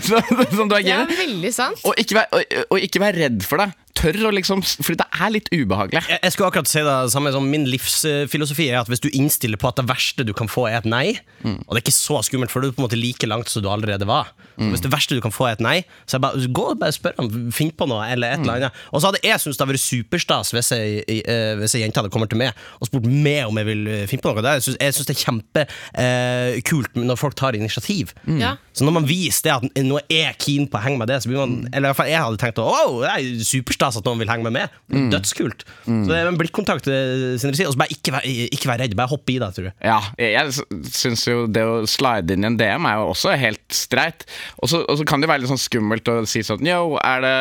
som 0.54 0.70
du 0.70 0.76
er 0.78 0.86
Det 0.86 0.94
er 0.94 1.10
veldig 1.18 1.50
sant. 1.52 1.82
Og 1.88 1.98
ikke, 2.00 2.16
vær, 2.20 2.30
og, 2.32 2.56
og 2.72 2.84
ikke 2.86 3.02
vær 3.02 3.18
redd 3.18 3.42
for 3.44 3.60
det. 3.60 3.68
Tør 3.98 4.28
å 4.28 4.32
liksom 4.34 4.62
Fordi 4.62 4.98
det 5.00 5.06
er 5.18 5.32
litt 5.34 5.48
ubehagelig. 5.52 6.02
Jeg, 6.06 6.20
jeg 6.22 6.34
skulle 6.34 6.50
akkurat 6.52 6.70
si 6.70 6.82
det 6.86 6.96
samme 7.14 7.32
som 7.34 7.48
Min 7.50 7.66
livsfilosofi 7.70 8.68
er 8.70 8.80
at 8.82 8.90
hvis 8.90 9.02
du 9.02 9.08
innstiller 9.10 9.60
på 9.60 9.70
at 9.70 9.80
det 9.80 9.88
verste 9.88 10.26
du 10.26 10.34
kan 10.36 10.50
få, 10.50 10.68
er 10.70 10.80
et 10.80 10.88
nei, 10.88 11.06
og 11.42 11.72
det 11.72 11.80
er 11.80 11.84
ikke 11.84 11.94
så 11.94 12.20
skummelt, 12.26 12.52
for 12.52 12.62
du 12.62 12.68
er 12.68 12.74
på 12.76 12.82
en 12.82 12.86
måte 12.86 12.98
like 12.98 13.26
langt 13.28 13.50
som 13.50 13.62
du 13.64 13.68
allerede 13.70 14.06
var. 14.08 14.32
mm. 14.58 14.70
Hvis 14.72 14.82
det 14.84 14.90
verste 14.92 15.16
du 15.16 15.22
kan 15.24 15.34
få, 15.34 15.48
er 15.48 15.56
et 15.58 15.64
nei, 15.64 15.76
så 16.04 16.18
det 16.18 16.24
bare, 16.26 16.50
gå 16.54 16.64
og 16.72 16.80
bare 16.80 16.94
spør 16.94 17.16
ham, 17.18 17.30
finn 17.54 17.72
på 17.74 17.88
noe, 17.90 18.04
eller 18.10 18.34
et 18.34 18.42
eller 18.42 18.56
annet. 18.58 18.80
Og 18.92 19.00
så 19.00 19.10
hadde 19.10 19.22
jeg 19.24 19.40
syntes 19.42 19.58
det 19.58 19.64
hadde 19.64 19.76
vært 19.76 19.84
superstas 19.84 20.52
hvis 20.54 20.70
ei 20.76 20.88
eh, 21.18 21.54
hvis 21.58 21.76
ei 21.78 21.82
jente 21.82 22.02
hadde 22.02 22.12
kommet 22.14 22.30
til 22.32 22.40
meg 22.40 22.56
og 22.78 22.90
spurt 22.90 23.06
meg 23.08 23.48
om 23.48 23.58
jeg 23.60 23.68
vil 23.68 23.84
eh, 23.92 24.04
finne 24.10 24.24
på 24.24 24.32
noe. 24.32 24.44
Det, 24.44 24.54
jeg 24.58 24.66
syns 24.68 25.02
jeg 25.02 25.08
det 25.08 25.16
er 25.16 25.22
kjempekult 25.24 26.98
når 27.00 27.20
folk 27.20 27.38
tar 27.38 27.58
initiativ. 27.58 28.12
Ja. 28.40 28.56
Så 28.76 28.86
når 28.86 28.98
man 29.00 29.08
viser 29.08 29.48
det 29.48 29.54
at 29.56 29.82
nå 29.86 30.00
er 30.04 30.28
jeg 30.28 30.38
keen 30.44 30.68
på 30.70 30.78
å 30.78 30.84
henge 30.84 31.00
med 31.02 31.10
det, 31.10 31.20
så 31.22 31.30
blir 31.30 31.40
man 31.40 31.56
Eller 31.72 31.88
i 31.88 31.90
hvert 31.90 31.98
fall 31.98 32.10
jeg 32.10 32.22
hadde 32.22 32.40
tenkt 32.40 32.60
wow, 32.62 33.00
det 33.02 33.14
er 33.14 33.46
superstas 33.46 33.87
at 33.96 34.04
noen 34.04 34.20
vil 34.20 34.28
henge 34.28 34.44
med 34.44 34.56
meg. 34.58 34.74
Det 34.90 35.00
er 35.00 35.08
Dødskult. 35.14 35.64
Så 35.86 36.04
det 36.10 36.18
er 36.18 36.28
en 36.28 36.38
blikkontakt 36.40 36.88
sin. 36.88 37.54
Og 37.66 37.72
så 37.72 37.80
bare 37.80 37.94
ikke 37.94 38.12
vær, 38.12 38.26
ikke 38.26 38.70
vær 38.70 38.82
redd, 38.82 38.96
bare 38.98 39.12
hopp 39.12 39.32
i 39.32 39.38
det, 39.40 39.50
tror 39.56 39.70
jeg. 39.70 39.76
Ja, 39.88 39.98
jeg, 40.20 40.34
jeg 40.36 40.92
syns 40.92 41.24
jo 41.28 41.46
det 41.48 41.64
å 41.64 41.80
slide 41.88 42.36
inn 42.36 42.44
i 42.44 42.50
en 42.50 42.58
DM 42.60 42.88
er 42.90 43.00
jo 43.00 43.08
også 43.14 43.32
helt 43.40 43.64
streit. 43.74 44.26
Og 44.60 44.70
så, 44.72 44.82
og 44.84 45.00
så 45.00 45.08
kan 45.08 45.24
det 45.24 45.30
være 45.30 45.44
litt 45.44 45.52
sånn 45.52 45.62
skummelt 45.62 46.12
å 46.12 46.20
si 46.28 46.44
sånn 46.46 46.66
Yo, 46.68 46.98
er 47.00 47.24
det, 47.24 47.36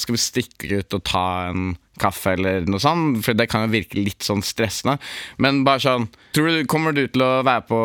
skal 0.00 0.16
vi 0.16 0.22
stikke 0.22 0.80
ut 0.80 0.96
og 0.96 1.04
ta 1.10 1.26
en 1.50 1.72
kaffe 2.00 2.34
eller 2.36 2.66
noe 2.70 2.80
sånt? 2.82 3.20
For 3.24 3.36
det 3.36 3.48
kan 3.50 3.66
jo 3.66 3.74
virke 3.74 4.00
litt 4.00 4.24
sånn 4.26 4.42
stressende. 4.44 4.96
Men 5.42 5.62
bare 5.66 5.82
sånn 5.84 6.08
tror 6.34 6.50
du, 6.50 6.62
Kommer 6.70 6.94
du 6.96 7.02
til 7.10 7.24
å 7.24 7.40
være 7.46 7.64
på 7.68 7.80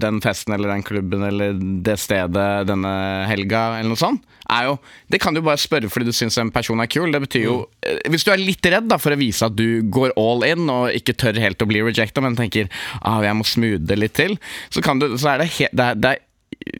den 0.00 0.20
festen 0.24 0.54
eller 0.56 0.72
den 0.74 0.84
klubben 0.86 1.24
eller 1.26 1.56
det 1.84 1.96
stedet 2.02 2.48
denne 2.68 2.94
helga, 3.30 3.78
eller 3.78 3.94
noe 3.94 4.00
sånt? 4.00 4.24
Er 4.52 4.68
jo, 4.68 4.74
det 5.08 5.22
kan 5.24 5.32
du 5.32 5.40
bare 5.40 5.60
spørre 5.60 5.88
fordi 5.88 6.10
du 6.10 6.16
syns 6.16 6.36
en 6.40 6.52
person 6.52 6.82
er 6.82 6.90
kul. 6.92 7.08
Det 7.14 7.22
betyr 7.24 7.46
jo 7.46 7.56
mm. 7.64 8.10
Hvis 8.12 8.26
du 8.26 8.32
er 8.34 8.42
litt 8.42 8.66
redd 8.68 8.90
da 8.90 8.98
for 9.00 9.14
å 9.14 9.20
vise 9.20 9.46
at 9.48 9.56
du 9.56 9.80
går 9.92 10.12
all 10.20 10.44
in 10.46 10.68
og 10.72 10.92
ikke 10.92 11.16
tør 11.20 11.40
helt 11.40 11.62
å 11.64 11.68
bli 11.70 11.80
rejecta, 11.84 12.22
men 12.24 12.36
tenker 12.38 12.68
ah, 13.00 13.22
jeg 13.24 13.38
må 13.38 13.46
smoothe 13.48 13.88
det 13.88 13.98
litt 14.00 14.16
til, 14.16 14.38
så, 14.68 14.84
kan 14.84 15.00
du, 15.00 15.14
så 15.20 15.34
er 15.34 15.44
det, 15.44 15.50
he, 15.56 15.68
det, 15.72 15.88
er, 15.90 16.00
det 16.00 16.14
er 16.14 16.22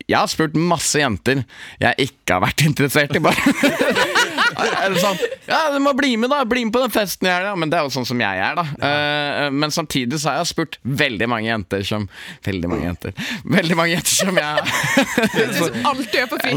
jeg 0.08 0.16
har 0.16 0.30
spurt 0.30 0.56
masse 0.58 1.00
jenter 1.00 1.42
jeg 1.82 2.08
ikke 2.08 2.36
har 2.36 2.44
vært 2.44 2.64
interessert 2.68 3.16
i. 3.16 3.22
bare 3.24 3.54
Er 4.54 4.92
det 4.94 5.00
sånn 5.02 5.18
Ja, 5.48 5.60
du 5.72 5.78
må 5.82 5.92
bli 5.96 6.14
med, 6.20 6.30
da. 6.32 6.42
Bli 6.48 6.64
med 6.66 6.74
på 6.74 6.82
den 6.82 6.92
festen 6.94 7.28
jeg 7.28 7.36
helga! 7.36 7.52
Ja, 7.52 7.58
men 7.60 7.72
det 7.72 7.78
er 7.78 7.86
jo 7.86 7.92
sånn 7.94 8.06
som 8.08 8.20
jeg 8.22 8.42
er, 8.44 8.58
da. 8.58 8.64
Eh, 8.88 9.48
men 9.54 9.74
samtidig 9.74 10.20
så 10.22 10.30
har 10.32 10.40
jeg 10.42 10.50
spurt 10.52 10.78
veldig 10.84 11.28
mange 11.30 11.48
jenter 11.50 11.84
som 11.86 12.06
Veldig 12.44 12.70
mange 12.70 12.88
jenter. 12.88 13.14
Veldig 13.56 13.78
mange 13.78 13.94
jenter 13.96 14.18
som 14.20 14.40
jeg 14.40 14.64
Du 15.34 15.56
som 15.58 15.88
alt 15.90 16.16
gjør 16.18 16.30
på 16.32 16.40
på 16.40 16.52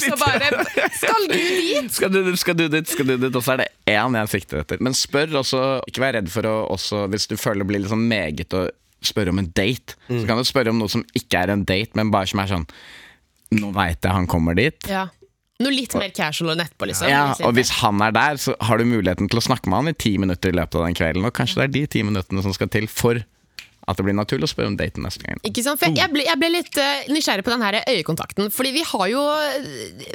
så 0.00 0.16
bare 0.20 0.50
Skal 0.96 1.28
du 1.28 1.36
dit? 1.36 1.92
skal 1.94 2.12
du, 2.14 2.20
skal 2.40 2.58
du 2.58 2.66
dit, 2.72 2.88
skal 2.90 3.08
du 3.12 3.16
dit, 3.16 3.34
og 3.34 3.44
så 3.44 3.54
er 3.56 3.64
det 3.64 3.68
én 3.90 4.16
jeg 4.20 4.32
sikter 4.34 4.62
etter. 4.64 4.80
Men 4.84 4.96
spør 4.96 5.40
også, 5.42 5.62
ikke 5.90 6.04
vær 6.04 6.16
redd 6.18 6.30
for 6.32 6.48
å 6.48 6.56
også, 6.76 7.04
hvis 7.12 7.28
du 7.30 7.36
føler 7.40 7.64
det 7.64 7.70
blir 7.70 7.82
litt 7.84 7.92
sånn 7.92 8.08
meget 8.10 8.56
å 8.56 8.66
spørre 9.04 9.32
om 9.32 9.40
en 9.40 9.48
date, 9.56 9.96
så 10.08 10.24
kan 10.28 10.40
du 10.40 10.44
spørre 10.44 10.72
om 10.72 10.80
noe 10.80 10.92
som 10.92 11.04
ikke 11.16 11.40
er 11.44 11.54
en 11.54 11.64
date, 11.68 11.96
men 11.98 12.12
bare 12.12 12.28
som 12.30 12.42
er 12.42 12.50
sånn 12.52 12.66
Nå 13.50 13.72
veit 13.74 13.98
jeg 14.06 14.14
han 14.14 14.28
kommer 14.30 14.54
dit. 14.54 14.76
Ja. 14.86 15.08
Noe 15.60 15.74
litt 15.74 15.92
mer 15.98 16.12
casual 16.16 16.54
enn 16.54 16.62
etterpå, 16.64 16.88
liksom. 16.88 17.10
Ja, 17.10 17.34
og 17.44 17.52
hvis 17.58 17.72
han 17.82 18.00
er 18.00 18.14
der, 18.16 18.38
så 18.40 18.54
har 18.64 18.80
du 18.80 18.88
muligheten 18.88 19.28
til 19.28 19.40
å 19.40 19.44
snakke 19.44 19.68
med 19.68 19.82
han 19.82 19.92
i 19.92 19.98
ti 20.06 20.14
minutter 20.20 20.52
i 20.52 20.56
løpet 20.56 20.78
av 20.80 20.86
den 20.88 20.96
kvelden. 20.96 21.26
Og 21.28 21.34
kanskje 21.36 21.60
det 21.60 21.66
er 21.66 21.74
de 21.74 21.82
ti 21.96 22.04
minuttene 22.06 22.44
som 22.44 22.54
skal 22.56 22.70
til 22.72 22.88
for 22.88 23.20
at 23.90 23.98
det 23.98 24.06
blir 24.06 24.16
naturlig 24.16 24.46
å 24.48 24.52
spørre 24.52 24.70
om 24.70 24.76
daten 24.78 25.04
neste 25.06 25.26
gang. 25.26 25.40
Ikke 25.46 25.64
sant? 25.66 25.80
For 25.80 25.90
jeg, 25.90 26.12
ble, 26.12 26.24
jeg 26.26 26.38
ble 26.40 26.50
litt 26.54 26.78
eh, 26.80 27.10
nysgjerrig 27.10 27.44
på 27.46 27.52
den 27.54 27.64
her 27.64 27.80
øyekontakten. 27.82 28.50
Fordi 28.54 28.72
vi 28.74 28.84
har 28.86 29.06
jo 29.10 29.22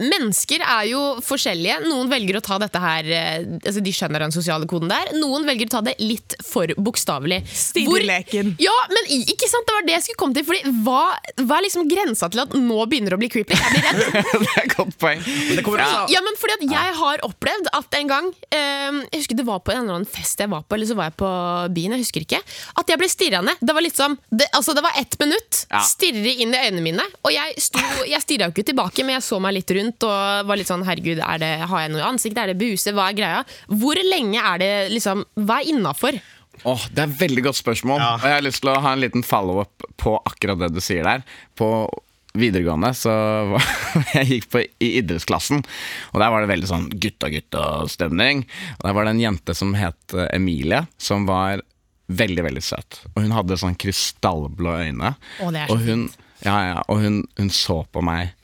Mennesker 0.05 0.63
er 0.63 0.87
jo 0.89 1.01
forskjellige. 1.25 1.81
Noen 1.85 2.09
velger 2.11 2.39
å 2.39 2.43
ta 2.45 2.57
dette 2.61 2.79
her 2.81 3.07
eh, 3.11 3.47
altså 3.59 3.83
De 3.83 3.93
skjønner 3.95 4.25
den 4.25 4.35
sosiale 4.35 4.67
koden 4.69 4.91
der. 4.91 5.11
Noen 5.19 5.47
velger 5.47 5.69
å 5.69 5.75
ta 5.77 5.81
det 5.85 5.95
litt 6.01 6.37
for 6.45 6.71
bokstavelig. 6.77 7.41
Stirreleken. 7.49 8.55
Ja, 8.63 8.75
men 8.91 9.09
ikke 9.17 9.49
sant? 9.51 9.67
Det 9.67 9.77
var 9.77 9.87
det 9.87 9.95
jeg 9.97 10.07
skulle 10.07 10.21
komme 10.23 10.37
til. 10.37 10.47
Fordi 10.47 10.73
hva, 10.85 11.03
hva 11.43 11.59
er 11.59 11.67
liksom 11.67 11.89
grensa 11.91 12.29
til 12.31 12.43
at 12.45 12.55
nå 12.55 12.79
begynner 12.89 13.15
det 13.15 13.19
å 13.19 13.23
bli 13.23 13.31
creepy? 13.33 13.57
Jeg 13.59 13.75
blir 13.75 13.87
redd. 13.89 14.03
det 14.45 14.51
er 14.53 14.63
et 14.63 14.75
godt 14.75 14.97
poeng. 15.01 15.23
Det 15.25 15.65
kommer 15.65 15.83
også 15.85 16.13
Ja, 16.13 16.21
men 16.25 16.39
fordi 16.39 16.57
at 16.59 16.65
jeg 16.75 16.95
har 17.01 17.25
opplevd 17.27 17.71
at 17.75 17.99
en 17.99 18.11
gang 18.11 18.29
eh, 18.53 19.01
Jeg 19.11 19.23
husker 19.23 19.39
det 19.39 19.47
var 19.47 19.61
på 19.65 19.73
en 19.73 19.83
eller 19.83 19.99
annen 19.99 20.09
fest 20.09 20.39
jeg 20.41 20.51
var 20.51 20.65
på, 20.65 20.77
eller 20.77 20.89
så 20.89 20.97
var 20.97 21.09
jeg 21.09 21.17
på 21.19 21.31
byen, 21.75 21.95
jeg 21.95 22.05
husker 22.05 22.25
ikke. 22.25 22.41
At 22.79 22.91
jeg 22.91 23.01
ble 23.01 23.09
stirrende. 23.11 23.55
Det 23.65 23.73
var 23.73 23.81
liksom 23.85 24.17
Det, 24.29 24.47
altså, 24.53 24.75
det 24.77 24.83
var 24.85 24.99
ett 24.99 25.17
minutt. 25.19 25.65
Ja. 25.71 25.81
Stirre 25.85 26.33
inn 26.35 26.53
i 26.53 26.61
øynene 26.67 26.83
mine. 26.85 27.07
Og 27.25 27.33
jeg, 27.33 27.57
sto, 27.61 27.81
jeg 28.05 28.21
stirra 28.23 28.49
jo 28.49 28.55
ikke 28.55 28.67
tilbake, 28.69 29.05
men 29.05 29.17
jeg 29.17 29.25
så 29.25 29.41
meg 29.43 29.57
litt 29.57 29.75
rundt 29.77 30.07
og 30.07 30.49
var 30.49 30.59
litt 30.59 30.69
sånn 30.69 30.85
herregud, 30.85 31.21
er 31.23 31.41
det, 31.41 31.51
har 31.65 31.85
jeg 31.85 31.93
noe 31.93 32.03
i 32.03 32.07
ansiktet? 32.07 32.43
Er 32.43 32.53
det 32.53 32.59
buse? 32.61 32.93
Hva 32.95 33.09
er 33.09 33.19
greia? 33.19 33.43
Hvor 33.71 33.99
lenge 34.05 34.41
er 34.41 34.61
det 34.61 34.71
liksom 34.93 35.25
Hva 35.47 35.61
er 35.61 35.73
innafor? 35.73 36.19
Åh, 36.63 36.87
det 36.93 37.03
er 37.03 37.09
et 37.09 37.19
veldig 37.19 37.43
godt 37.49 37.59
spørsmål. 37.59 37.99
Ja. 37.99 38.15
Og 38.15 38.27
jeg 38.29 38.37
har 38.37 38.45
lyst 38.45 38.63
til 38.63 38.71
å 38.71 38.79
ha 38.85 38.95
en 38.95 39.03
liten 39.03 39.25
follow-up 39.27 39.87
på 40.01 40.15
akkurat 40.23 40.61
det 40.61 40.71
du 40.75 40.81
sier 40.83 41.07
der. 41.07 41.25
På 41.59 41.87
videregående 42.35 42.91
så 42.95 43.11
var 43.53 43.67
jeg 44.15 44.29
gikk 44.31 44.49
på 44.53 44.63
i 44.63 44.89
idrettsklassen, 44.99 45.63
og 46.11 46.19
der 46.19 46.33
var 46.33 46.43
det 46.43 46.51
veldig 46.51 46.69
sånn 46.71 46.89
gutta-gutta-stemning. 46.91 48.43
Og 48.79 48.87
der 48.87 48.97
var 48.97 49.07
det 49.07 49.15
en 49.15 49.23
jente 49.23 49.55
som 49.57 49.75
het 49.77 50.17
Emilie, 50.31 50.85
som 51.01 51.27
var 51.29 51.63
veldig, 52.07 52.43
veldig 52.47 52.63
søt. 52.63 53.01
Og 53.13 53.23
hun 53.25 53.35
hadde 53.35 53.59
sånn 53.59 53.77
krystallblå 53.79 54.77
øyne. 54.85 55.15
Å, 55.41 55.51
det 55.53 55.65
er 55.65 55.73
og 55.73 55.85
hun, 55.85 56.07
ja, 56.45 56.57
ja, 56.69 56.81
og 56.91 57.03
hun, 57.03 57.21
hun 57.39 57.53
så 57.53 57.81
på 57.91 58.03
meg 58.05 58.35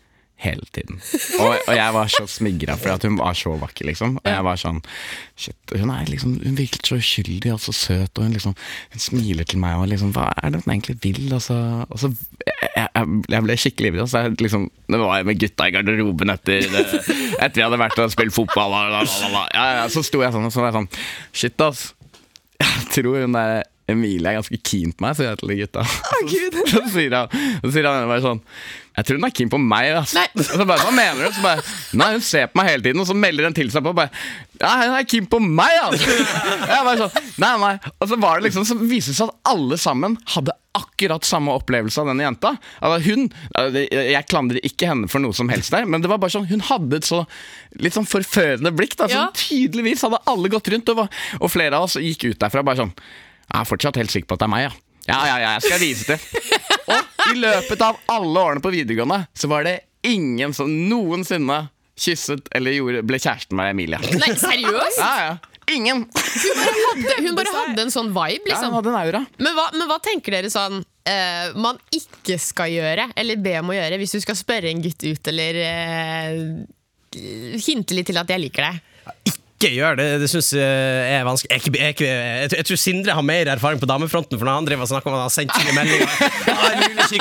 hele 0.41 0.65
tiden. 0.73 0.97
Og, 1.39 1.51
og 1.67 1.75
jeg 1.75 1.93
var 1.93 2.09
så 2.09 2.23
smigra 2.29 2.75
for 2.79 3.05
hun 3.05 3.17
var 3.19 3.35
så 3.37 3.53
vakker, 3.61 3.85
liksom. 3.91 4.15
Og 4.21 4.29
jeg 4.31 4.45
var 4.47 4.57
sånn 4.59 4.79
Shit, 5.37 5.73
hun 5.77 5.91
er 5.93 6.09
liksom 6.09 6.33
Hun 6.41 6.57
virket 6.57 6.89
så 6.89 6.97
uskyldig 7.01 7.53
og 7.53 7.61
så 7.61 7.73
søt, 7.75 8.17
og 8.17 8.25
hun 8.25 8.33
liksom 8.35 8.55
Hun 8.93 9.03
smiler 9.03 9.47
til 9.47 9.61
meg 9.61 9.77
og 9.77 9.89
liksom 9.91 10.13
Hva 10.15 10.31
er 10.41 10.53
det 10.53 10.63
hun 10.63 10.73
egentlig 10.73 10.97
vil? 11.05 11.21
Og 11.37 11.43
så, 11.45 11.57
og 11.85 12.01
så 12.01 12.11
jeg, 12.41 12.89
jeg, 12.89 13.43
ble 13.45 13.57
skikkelig 13.57 13.93
ivrig. 13.93 14.03
og 14.05 14.11
Så 14.11 14.25
jeg 14.25 14.35
liksom 14.41 14.67
nå 14.91 14.99
var 15.01 15.21
jeg 15.21 15.29
med 15.29 15.41
gutta 15.45 15.69
i 15.69 15.75
garderoben 15.77 16.33
etter 16.33 16.65
Etter 16.65 17.57
vi 17.59 17.65
hadde 17.67 17.81
vært 17.81 18.01
og 18.01 18.13
spilt 18.13 18.35
fotball. 18.35 18.73
la, 18.73 18.83
la, 18.89 19.05
la, 19.05 19.33
la. 19.35 19.47
Ja, 19.53 19.65
ja, 19.81 19.89
så 19.93 20.03
sto 20.05 20.25
jeg 20.25 20.33
sånn 20.33 20.49
og 20.49 20.53
så 20.53 20.63
var 20.63 20.71
jeg 20.71 20.79
sånn 20.81 20.93
Shit, 21.31 21.67
ass. 21.69 21.91
Jeg 22.61 22.87
tror 22.95 23.21
hun 23.23 23.35
der 23.37 23.61
Emilie 23.91 24.29
er 24.29 24.37
ganske 24.37 24.55
keen 24.63 24.93
på 24.95 25.03
meg, 25.03 25.17
sier 25.17 25.31
jeg 25.33 25.39
til 25.41 25.49
de 25.51 25.55
gutta. 25.59 25.81
Gud. 26.29 26.57
Så 26.71 26.81
sier 26.93 27.15
han, 27.17 27.33
så 27.65 27.71
sier 27.73 27.87
han 27.89 28.05
bare 28.07 28.23
sånn 28.23 28.39
Jeg 28.95 29.07
tror 29.07 29.17
hun 29.19 29.27
er 29.27 29.33
keen 29.35 29.49
på 29.51 29.59
meg. 29.59 29.89
ass. 29.99 30.13
Nei. 30.15 30.23
Og 30.37 30.45
så 30.45 30.67
bare, 30.69 30.85
Hva 30.85 30.93
mener 30.95 31.25
du? 31.27 31.35
Så 31.35 31.43
bare, 31.43 31.65
Nei, 31.99 32.07
hun 32.13 32.23
ser 32.23 32.47
på 32.51 32.61
meg 32.61 32.69
hele 32.71 32.85
tiden, 32.85 33.01
og 33.03 33.09
så 33.09 33.17
melder 33.17 33.49
hun 33.49 33.57
til 33.57 33.71
seg 33.73 33.83
på 33.83 33.93
bare 33.97 34.13
Ja, 34.61 34.71
hun 34.85 34.95
er 35.01 35.07
keen 35.11 35.27
på 35.31 35.41
meg, 35.43 35.75
altså! 35.81 36.13
Jeg 36.13 36.87
bare 36.87 36.97
sånn, 37.01 37.29
nei, 37.43 37.51
nei. 37.65 37.73
Og 37.97 38.11
så 38.13 38.19
var 38.21 38.39
det 38.39 38.47
liksom 38.47 38.67
Så 38.69 38.77
viser 38.79 39.11
det 39.11 39.17
seg 39.19 39.33
at 39.33 39.51
alle 39.55 39.79
sammen 39.81 40.15
hadde 40.37 40.55
akkurat 41.01 41.25
samme 41.25 41.51
opplevelse 41.57 42.01
av 42.01 42.07
denne 42.11 42.23
jenta. 42.23 42.51
Altså, 42.79 43.09
hun, 43.09 43.27
Jeg 43.81 44.25
klandrer 44.29 44.59
ikke 44.65 44.87
henne 44.91 45.09
for 45.09 45.19
noe 45.23 45.33
som 45.33 45.49
helst 45.49 45.71
der, 45.73 45.85
men 45.89 46.01
det 46.01 46.09
var 46.11 46.19
bare 46.21 46.33
sånn 46.33 46.47
hun 46.49 46.61
hadde 46.61 46.97
et 47.01 47.07
så 47.07 47.23
litt 47.81 47.93
sånn 47.97 48.05
forførende 48.09 48.71
blikk. 48.75 48.95
Da, 48.99 49.07
Ja. 49.09 49.25
Tydeligvis 49.33 50.01
hadde 50.05 50.19
alle 50.29 50.49
gått 50.49 50.67
rundt, 50.71 50.89
og, 50.89 50.95
var, 51.03 51.09
og 51.39 51.51
flere 51.51 51.77
av 51.77 51.83
oss 51.89 51.97
gikk 51.97 52.27
ut 52.31 52.39
derfra 52.39 52.63
bare 52.63 52.77
sånn 52.83 52.93
Jeg 53.51 53.59
er 53.61 53.65
fortsatt 53.67 53.97
helt 53.99 54.11
sikker 54.13 54.27
på 54.29 54.37
at 54.37 54.39
det 54.43 54.47
er 54.47 54.53
meg, 54.53 54.63
ja. 54.69 54.71
Ja, 55.09 55.19
ja, 55.25 55.37
ja, 55.41 55.51
jeg 55.57 55.65
skal 55.65 55.79
vise 55.81 56.05
til. 56.05 56.19
Og 56.93 57.31
i 57.33 57.39
løpet 57.41 57.81
av 57.81 57.97
alle 58.13 58.39
årene 58.45 58.61
på 58.63 58.71
videregående 58.71 59.23
så 59.33 59.49
var 59.51 59.65
det 59.65 59.79
ingen 60.07 60.53
som 60.53 60.69
noensinne 60.69 61.69
kysset 62.01 62.47
eller 62.55 62.71
gjorde, 62.77 63.01
ble 63.05 63.17
kjæresten 63.21 63.57
med 63.57 63.73
Emilie. 63.73 63.99
Nei, 64.21 64.31
seriøst? 64.39 65.01
Ja, 65.01 65.11
ja. 65.25 65.33
Ingen! 65.75 66.05
Hadde, 66.11 67.15
hun 67.25 67.35
bare 67.37 67.51
hadde 67.55 67.85
en 67.85 67.93
sånn 67.93 68.09
vibe, 68.15 68.49
Ja, 68.49 68.55
liksom. 68.55 68.69
hun 68.71 68.77
hadde 68.79 68.91
en 68.93 68.99
aura. 69.01 69.21
Men 69.39 69.55
hva, 69.57 69.67
men 69.77 69.87
hva 69.89 69.97
tenker 70.03 70.35
dere 70.37 70.51
sånn 70.53 70.81
eh, 71.07 71.51
man 71.59 71.79
ikke 71.95 72.37
skal 72.41 72.71
gjøre, 72.73 73.09
eller 73.19 73.41
be 73.41 73.57
om 73.61 73.71
å 73.73 73.77
gjøre, 73.77 73.99
hvis 74.01 74.15
du 74.17 74.21
skal 74.23 74.37
spørre 74.39 74.71
en 74.71 74.83
gutt 74.83 75.03
ut, 75.07 75.31
eller 75.31 75.61
eh, 75.65 76.39
hinte 77.67 77.95
litt 77.97 78.07
til 78.11 78.19
at 78.21 78.29
jeg 78.31 78.45
liker 78.47 78.69
deg? 78.69 78.81
ikke 79.61 79.75
gjør 79.75 79.97
det, 79.99 80.05
det 80.23 80.27
synes 80.31 80.47
jeg 80.57 81.09
er 81.19 81.25
vanskelig. 81.27 81.51
Jeg, 81.53 81.73
jeg, 81.77 81.81
jeg, 82.01 82.47
tror- 82.49 82.57
jeg 82.57 82.65
tror 82.65 82.79
Sindre 82.81 83.13
har 83.13 83.25
mer 83.25 83.49
erfaring 83.53 83.81
på 83.81 83.85
damefronten, 83.89 84.39
for 84.41 84.47
når 84.47 84.57
han 84.57 84.65
driver 84.69 84.87
og 84.87 84.89
snakker 84.89 85.11
om 85.11 85.17
at 85.19 85.21
han 85.21 85.27
har 85.27 85.35
sendt 85.35 85.53
sine 85.53 85.75
meldinger 85.77 86.07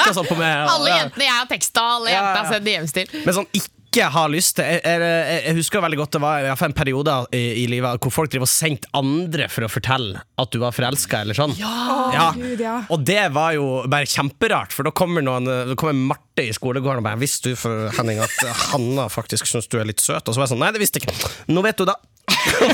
Ja, 0.00 0.14
sånn 0.16 0.30
Alle 0.40 0.94
jentene 0.94 1.26
jeg 1.26 1.34
har 1.36 1.50
teksta, 1.50 1.84
alle 1.98 2.14
jentene 2.14 2.32
jeg 2.32 2.46
har 2.46 2.54
sendt 2.54 2.68
DMs 2.70 2.96
til. 2.96 3.12
Men 3.26 3.36
sånn 3.36 3.50
ikke 3.52 3.68
har 3.98 4.28
lyst 4.30 4.54
til 4.56 4.64
Jeg, 4.64 4.80
jeg, 4.84 5.42
jeg 5.46 5.54
husker 5.58 5.82
veldig 5.82 5.98
godt 5.98 6.12
det 6.12 6.20
var 6.22 6.38
i 6.38 6.44
hvert 6.46 6.58
fall 6.60 6.70
en 6.70 6.76
periode 6.78 7.14
i, 7.34 7.64
i 7.64 7.66
livet 7.66 7.98
hvor 8.04 8.12
folk 8.14 8.30
driver 8.30 8.46
og 8.46 8.52
sendte 8.52 8.86
andre 8.94 9.48
for 9.50 9.66
å 9.66 9.70
fortelle 9.72 10.22
at 10.38 10.50
du 10.54 10.58
var 10.62 10.70
forelska, 10.72 11.20
eller 11.24 11.34
sånn. 11.34 11.56
Ja. 11.58 12.30
Gud, 12.36 12.60
ja. 12.62 12.76
Og 12.94 13.02
det 13.04 13.32
var 13.34 13.52
jo 13.56 13.82
bare 13.90 14.06
kjemperart, 14.06 14.72
for 14.72 14.86
da 14.86 14.92
kommer, 14.94 15.22
noen, 15.26 15.44
da 15.44 15.74
kommer 15.74 15.98
Marte 16.14 16.46
i 16.46 16.52
skolegården 16.54 17.02
og 17.02 17.08
bare 17.10 17.18
'Visste 17.20 17.50
du 17.50 17.56
for 17.58 17.90
Henning 17.98 18.20
at 18.22 18.30
Hanna 18.70 19.08
faktisk 19.10 19.44
syns 19.50 19.66
du 19.68 19.78
er 19.80 19.84
litt 19.90 20.00
søt?' 20.00 20.22
Og 20.28 20.34
så 20.34 20.38
var 20.40 20.46
jeg 20.46 20.54
sånn 20.54 20.62
'Nei, 20.62 20.70
det 20.72 20.80
visste 20.80 21.00
jeg 21.02 21.10
ikke'. 21.10 21.30
Nå 21.50 21.60
vet 21.66 21.76
du, 21.76 21.84
da. 21.90 21.98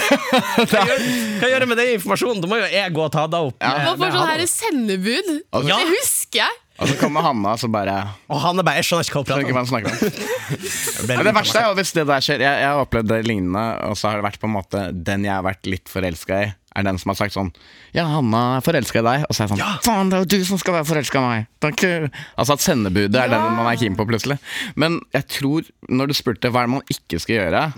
Hva 0.70 0.82
gjør, 0.84 1.00
hva 1.40 1.48
gjør 1.48 1.62
jeg 1.64 1.68
med 1.70 1.78
den 1.80 1.94
informasjonen? 1.96 2.42
Da 2.44 2.48
må 2.50 2.58
jo 2.60 2.68
jeg 2.70 2.92
gå 2.94 3.02
og 3.06 3.12
ta 3.14 3.24
deg 3.26 3.48
opp. 3.50 3.56
med- 3.60 3.84
Man 3.86 3.96
får 3.96 3.98
med 4.04 4.12
sånn 4.12 4.30
her 4.30 4.46
sendebud. 4.46 5.30
Altså- 5.52 5.66
Det 5.80 5.88
husker 5.96 6.38
jeg. 6.44 6.54
Og 6.76 6.90
så 6.90 6.96
kommer 7.00 7.24
Hanna, 7.24 7.54
så 7.56 7.68
bare 7.72 7.94
Og 8.28 8.40
han 8.42 8.58
er 8.58 8.66
bare 8.66 8.76
'Jeg 8.76 8.88
skjønner 8.90 9.08
ikke 9.08 9.16
hva 9.16 9.22
hun 9.22 9.70
prater 9.72 9.88
om'. 9.88 11.08
Men 11.08 11.24
det 11.24 11.34
verste 11.34 11.58
er 11.58 11.68
jo 11.70 11.74
hvis 11.78 11.92
det 11.96 12.06
der 12.06 12.20
skjer. 12.20 12.44
Jeg, 12.44 12.60
jeg 12.60 12.68
har 12.68 12.82
opplevd 12.84 13.08
det 13.08 13.26
lignende, 13.26 13.64
og 13.88 13.96
så 13.96 14.10
har 14.10 14.20
det 14.20 14.26
vært 14.26 14.40
på 14.40 14.46
en 14.50 14.56
måte 14.56 14.82
den 14.92 15.24
jeg 15.24 15.32
har 15.32 15.42
vært 15.46 15.66
litt 15.66 15.88
forelska 15.88 16.42
i, 16.44 16.52
er 16.76 16.84
den 16.84 16.98
som 17.00 17.10
har 17.10 17.16
sagt 17.16 17.32
sånn 17.32 17.52
Ja, 17.96 18.04
Hanna 18.04 18.58
er 18.58 18.60
forelska 18.66 19.00
i 19.00 19.06
deg. 19.08 19.24
Og 19.24 19.32
så 19.32 19.42
er 19.42 19.48
jeg 19.48 19.56
sånn 19.56 19.82
Faen, 19.86 20.10
det 20.12 20.18
er 20.18 20.24
jo 20.26 20.30
du 20.36 20.44
som 20.44 20.60
skal 20.60 20.76
være 20.76 20.88
forelska 20.92 21.18
i 21.18 21.24
meg! 21.24 21.48
Takk. 21.64 21.86
Altså 22.36 22.52
at 22.58 22.60
sendebudet 22.60 23.16
er 23.16 23.32
den 23.32 23.56
man 23.56 23.72
er 23.72 23.80
keen 23.80 23.96
på, 23.96 24.04
plutselig. 24.04 24.36
Men 24.76 25.00
jeg 25.16 25.28
tror, 25.40 25.64
når 25.88 26.12
du 26.12 26.14
spurte 26.18 26.52
hva 26.52 26.66
man 26.68 26.84
ikke 26.92 27.18
skal 27.22 27.40
gjøre, 27.40 27.72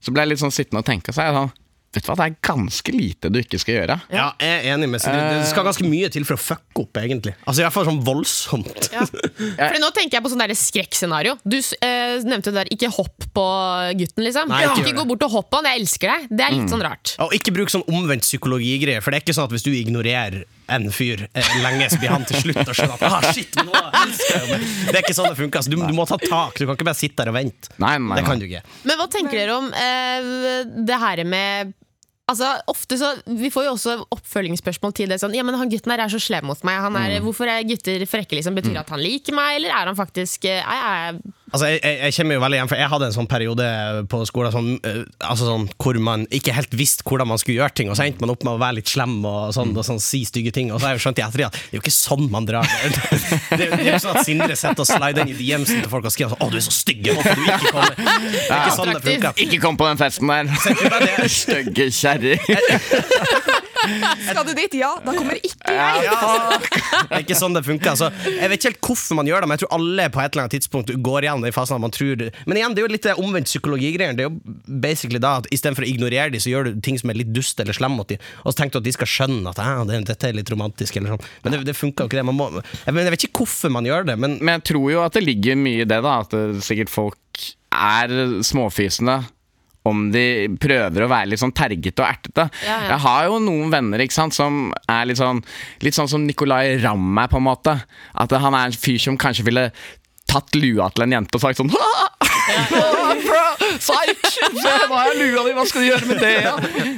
så 0.00 0.14
ble 0.14 0.24
jeg 0.24 0.32
litt 0.32 0.40
sånn 0.40 0.54
sittende 0.54 0.80
og 0.80 0.88
tenke, 0.88 1.12
så 1.12 1.26
er 1.26 1.32
jeg 1.32 1.42
sånn 1.42 1.56
Vet 1.98 2.06
du 2.06 2.12
hva, 2.12 2.16
det 2.20 2.26
er 2.28 2.34
ganske 2.46 2.92
lite 2.94 3.30
du 3.34 3.40
ikke 3.40 3.58
skal 3.58 3.74
gjøre. 3.80 3.96
Ja, 4.14 4.28
jeg 4.38 4.58
er 4.60 4.66
enig 4.76 4.86
med 4.92 5.02
Sigrid. 5.02 5.40
Det 5.40 5.48
skal 5.50 5.66
ganske 5.66 5.86
mye 5.90 6.10
til 6.14 6.26
for 6.28 6.38
å 6.38 6.40
fucke 6.40 6.84
opp, 6.84 7.00
egentlig. 7.02 7.34
Altså 7.42 7.62
i 7.62 7.66
hvert 7.66 7.74
fall 7.74 7.88
sånn 7.90 8.02
voldsomt. 8.06 8.76
Ja. 8.98 9.04
Fordi 9.68 9.78
nå 9.82 9.88
tenker 9.94 10.16
jeg 10.16 10.24
på 10.24 10.30
sånn 10.32 10.40
der 10.40 10.52
skrekkscenario. 10.56 11.34
Du 11.46 11.56
eh, 11.58 12.18
nevnte 12.26 12.50
det 12.50 12.56
der, 12.56 12.70
ikke 12.74 12.88
hopp 12.94 13.26
på 13.34 13.44
gutten, 13.98 14.24
liksom. 14.24 14.50
Nei, 14.50 14.64
ikke 14.66 14.88
ikke 14.88 14.96
gå 14.98 15.04
bort 15.12 15.24
og 15.26 15.34
hopp 15.34 15.50
på 15.52 15.60
han, 15.60 15.68
jeg 15.70 15.82
elsker 15.82 16.12
deg. 16.12 16.28
Det 16.30 16.44
er 16.46 16.54
litt 16.54 16.72
sånn 16.72 16.84
rart. 16.84 17.14
Og 17.24 17.34
ikke 17.36 17.54
bruk 17.54 17.72
sånn 17.72 17.84
omvendt 17.90 18.26
psykologigreier, 18.26 19.04
for 19.04 19.14
det 19.14 19.20
er 19.20 19.26
ikke 19.26 19.36
sånn 19.36 19.48
at 19.48 19.54
hvis 19.54 19.66
du 19.66 19.70
ignorerer 19.74 20.44
en 20.74 20.88
fyr 20.92 21.24
eh, 21.32 21.50
lenge, 21.64 21.88
så 21.92 22.00
blir 22.00 22.12
han 22.12 22.26
til 22.28 22.42
slutt 22.42 22.60
og 22.62 22.76
skjønner 22.76 22.98
at 22.98 23.06
ah, 23.08 23.28
shit, 23.32 23.58
nå 23.64 23.72
elsker 23.72 24.34
jeg 24.34 24.42
jo 24.42 24.52
meg. 24.52 24.66
Det 24.88 24.94
er 24.94 25.02
ikke 25.04 25.16
sånn 25.18 25.30
det 25.32 25.40
funker. 25.40 25.62
Altså, 25.62 25.72
du, 25.74 25.78
du 25.80 25.96
må 25.96 26.06
ta 26.10 26.20
tak. 26.22 26.58
Du 26.58 26.66
kan 26.66 26.76
ikke 26.78 26.88
bare 26.90 27.00
sitte 27.00 27.22
der 27.22 27.32
og 27.32 27.38
vente. 27.38 27.72
Nei, 27.80 27.94
nei, 28.04 28.20
Det 28.20 28.26
kan 28.28 28.42
du 28.42 28.48
ikke. 28.48 28.64
Men 28.88 29.00
hva 29.00 29.08
tenker 29.12 29.40
dere 29.42 29.58
om 29.58 29.70
eh, 29.72 30.32
det 30.88 31.02
her 31.04 31.24
med 31.28 31.76
Altså, 32.28 32.48
ofte 32.68 32.98
så, 33.00 33.14
Vi 33.24 33.48
får 33.52 33.64
jo 33.64 33.72
også 33.72 33.94
oppfølgingsspørsmål 34.12 34.92
til 34.96 35.08
det. 35.08 35.20
sånn, 35.22 35.36
ja, 35.36 35.44
men 35.46 35.56
han 35.56 35.70
gutten 35.72 35.94
her 35.94 36.04
er 36.04 36.12
så 36.12 36.20
slem 36.20 36.44
mot 36.50 36.60
meg. 36.66 36.80
Han 36.84 36.98
er, 37.00 37.18
Hvorfor 37.24 37.48
er 37.48 37.64
gutter 37.64 38.04
frekke? 38.08 38.36
liksom, 38.36 38.56
Betyr 38.58 38.74
det 38.76 38.84
at 38.84 38.92
han 38.92 39.00
liker 39.00 39.36
meg, 39.36 39.56
eller 39.56 39.72
er 39.72 39.90
han 39.90 39.96
faktisk 39.98 40.44
eh, 40.44 40.60
er, 40.60 41.14
er, 41.14 41.37
Altså, 41.48 41.68
jeg, 41.70 41.80
jeg, 41.80 41.98
jeg 42.02 42.14
kommer 42.18 42.36
jo 42.36 42.42
veldig 42.42 42.58
igjen, 42.58 42.68
for 42.68 42.80
jeg 42.80 42.90
hadde 42.92 43.06
en 43.08 43.14
sånn 43.14 43.28
periode 43.30 43.66
på 44.12 44.20
skolen 44.28 44.52
som, 44.52 44.66
eh, 44.84 45.00
altså 45.24 45.48
sånn, 45.48 45.64
hvor 45.80 45.98
man 46.04 46.26
ikke 46.34 46.52
helt 46.52 46.74
visste 46.76 47.06
hvordan 47.08 47.30
man 47.30 47.40
skulle 47.40 47.62
gjøre 47.62 47.76
ting, 47.78 47.88
og 47.88 47.96
så 47.96 48.04
endte 48.04 48.20
man 48.24 48.32
opp 48.34 48.44
med 48.44 48.56
å 48.56 48.60
være 48.60 48.78
litt 48.80 48.92
slem 48.92 49.16
og, 49.22 49.54
sånn, 49.56 49.72
og 49.72 49.86
sånn, 49.86 50.00
si 50.02 50.24
stygge 50.28 50.52
ting. 50.54 50.72
Og 50.72 50.80
så 50.80 50.90
har 50.90 50.96
jeg 50.98 51.06
skjønt 51.06 51.22
i 51.22 51.24
ettertid 51.24 51.48
at 51.48 51.56
det 51.56 51.72
er 51.72 51.78
jo 51.78 51.84
ikke 51.84 51.94
sånn 51.94 52.26
man 52.32 52.48
drar 52.48 52.68
det. 52.96 53.22
Det, 53.56 53.70
er 53.78 53.86
jo 53.94 54.02
sånn 54.04 54.20
at 54.20 54.28
Sindre 54.28 54.58
sitter 54.58 54.84
og 54.84 54.90
slider 54.90 55.24
inn 55.24 55.32
i 55.32 55.38
DMs-en 55.38 55.80
til 55.86 55.92
folk 55.92 56.10
og 56.10 56.14
skriver 56.14 56.34
sånn 56.34 56.44
'Å, 56.44 56.50
du 56.52 56.58
er 56.60 56.66
så 56.68 56.74
stygg, 56.74 57.08
hvorfor 57.08 57.38
du 57.38 57.46
ikke 57.46 57.72
kommer'. 57.72 57.96
Det 57.96 58.44
er 58.50 58.58
ikke 58.58 58.76
sånn 58.76 58.92
det 58.92 59.04
funker. 59.08 59.42
Ikke 59.46 59.62
kom 59.64 59.80
på 59.80 59.88
den 59.88 60.02
festen 60.02 60.28
der! 60.28 61.28
Stygge 61.38 61.88
kjerring. 61.94 63.64
Skal 64.28 64.44
du 64.46 64.52
dit? 64.56 64.76
Ja, 64.80 64.90
da 65.04 65.14
kommer 65.14 65.38
ikke 65.38 65.74
jeg. 65.74 66.04
Ja, 66.08 66.58
det 66.58 67.18
er 67.18 67.24
ikke 67.24 67.38
sånn 67.38 67.56
det 67.56 67.64
funker. 67.66 67.94
Altså, 67.94 68.10
jeg 68.26 68.50
vet 68.50 68.58
ikke 68.60 68.72
helt 68.72 68.88
hvorfor 68.88 69.18
man 69.20 69.30
gjør 69.30 69.44
det, 69.44 69.50
men 69.50 69.58
jeg 69.58 69.64
tror 69.64 69.74
alle 69.78 70.08
på 70.14 70.22
et 70.22 70.32
eller 70.32 70.46
annet 70.46 70.56
tidspunkt 70.56 70.92
går 71.08 71.26
igjen 71.26 71.46
i 71.48 71.54
fasen 71.54 71.78
at 71.78 71.84
man 71.84 71.94
tror 71.94 72.24
Men 72.48 72.60
igjen, 72.60 72.74
det 72.74 72.82
er 72.82 72.86
jo 72.86 72.92
litt 72.94 73.06
det 73.08 73.16
omvendt 73.20 73.50
psykologigreier. 73.50 74.16
Det 74.18 74.26
er 74.26 74.30
jo 74.30 74.56
basically 74.86 75.22
da 75.22 75.36
at 75.42 75.50
istedenfor 75.54 75.86
å 75.86 75.90
ignorere 75.90 76.32
dem, 76.34 76.42
så 76.42 76.52
gjør 76.52 76.70
du 76.70 76.82
ting 76.84 76.98
som 77.00 77.12
er 77.12 77.20
litt 77.20 77.32
dust 77.34 77.60
eller 77.62 77.76
slem 77.76 77.96
mot 77.98 78.08
dem, 78.08 78.22
og 78.44 78.52
så 78.52 78.62
tenker 78.62 78.78
du 78.78 78.82
at 78.82 78.88
de 78.88 78.96
skal 78.98 79.12
skjønne 79.14 79.52
at 79.52 79.62
ah, 79.62 79.82
dette 79.88 80.28
er 80.28 80.36
litt 80.36 80.50
romantisk, 80.52 80.98
eller 80.98 81.16
sånn. 81.16 81.30
Men 81.44 81.54
det, 81.54 81.62
det 81.70 81.76
funker 81.78 82.04
jo 82.04 82.10
ikke, 82.10 82.20
det. 82.20 82.26
Man 82.28 82.38
må, 82.38 82.50
jeg, 82.58 82.92
men 82.92 83.04
jeg 83.04 83.14
vet 83.14 83.28
ikke 83.28 83.44
hvorfor 83.44 83.74
man 83.74 83.88
gjør 83.88 84.08
det, 84.10 84.18
men 84.20 84.38
Men 84.38 84.58
jeg 84.58 84.68
tror 84.72 84.86
jo 84.92 85.00
at 85.04 85.16
det 85.16 85.24
ligger 85.24 85.58
mye 85.58 85.82
i 85.82 85.88
det, 85.88 85.98
da. 86.04 86.20
At 86.22 86.34
det, 86.34 86.62
sikkert 86.64 86.92
folk 86.92 87.44
er 87.74 88.12
småfisende 88.46 89.20
om 89.88 90.08
de 90.14 90.24
prøver 90.60 91.04
å 91.04 91.10
være 91.10 91.32
litt 91.32 91.42
sånn 91.42 91.54
tergete 91.56 92.04
og 92.04 92.08
ertete. 92.08 92.48
Ja, 92.64 92.76
ja. 92.76 92.90
Jeg 92.92 93.02
har 93.06 93.28
jo 93.28 93.40
noen 93.44 93.72
venner 93.72 94.04
ikke 94.04 94.18
sant, 94.18 94.36
som 94.36 94.68
er 94.88 95.08
litt 95.08 95.20
sånn 95.20 95.42
Litt 95.84 95.96
sånn 95.96 96.08
som 96.10 96.24
Nicolay 96.26 96.76
Ramm 96.82 97.18
er, 97.20 97.30
på 97.30 97.38
en 97.40 97.46
måte. 97.46 97.74
At 98.18 98.32
han 98.32 98.56
er 98.56 98.68
en 98.68 98.76
fyr 98.76 98.98
som 99.02 99.18
kanskje 99.20 99.46
ville 99.46 99.68
tatt 100.28 100.56
lua 100.58 100.90
til 100.92 101.06
en 101.06 101.14
jente 101.16 101.38
og 101.38 101.44
sagt 101.44 101.60
sånn 101.60 101.72
Psych! 103.78 104.38
Se, 104.62 104.72
hva 104.88 105.02
er 105.08 105.18
lua 105.18 105.44
di? 105.46 105.54
Hva 105.56 105.64
skal 105.68 105.84
du 105.84 105.88
gjøre 105.90 106.08
med 106.08 106.22
det? 106.22 106.32
Ja? 106.44 106.54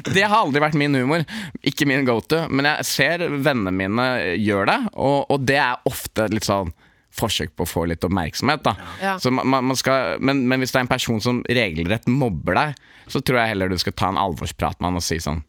Det 0.06 0.24
har 0.24 0.36
aldri 0.38 0.62
vært 0.62 0.78
min 0.78 0.94
humor. 0.96 1.24
Ikke 1.66 1.88
min 1.88 2.06
go-to. 2.08 2.44
Men 2.52 2.68
jeg 2.70 2.88
ser 2.88 3.26
vennene 3.30 3.72
mine 3.74 4.06
gjør 4.38 4.70
det, 4.70 4.78
og, 4.94 5.18
og 5.32 5.48
det 5.48 5.58
er 5.62 5.90
ofte 5.90 6.28
litt 6.32 6.46
sånn 6.48 6.72
forsøk 7.16 7.54
på 7.58 7.66
å 7.66 7.68
få 7.68 7.84
litt 7.90 8.04
oppmerksomhet. 8.06 8.62
Da. 8.64 8.74
Ja. 9.02 9.16
Så 9.20 9.32
man, 9.34 9.48
man 9.50 9.76
skal, 9.78 10.20
men, 10.22 10.44
men 10.48 10.62
hvis 10.62 10.72
det 10.74 10.80
er 10.80 10.86
en 10.86 10.92
person 10.92 11.20
som 11.24 11.42
regelrett 11.48 12.06
mobber 12.10 12.58
deg, 12.58 12.82
så 13.10 13.20
tror 13.20 13.42
jeg 13.42 13.54
heller 13.54 13.72
du 13.72 13.78
skal 13.82 13.96
ta 13.98 14.10
en 14.12 14.20
alvorsprat 14.20 14.78
med 14.80 14.92
han 14.92 15.00
og 15.00 15.02
si 15.02 15.16
sånn 15.22 15.40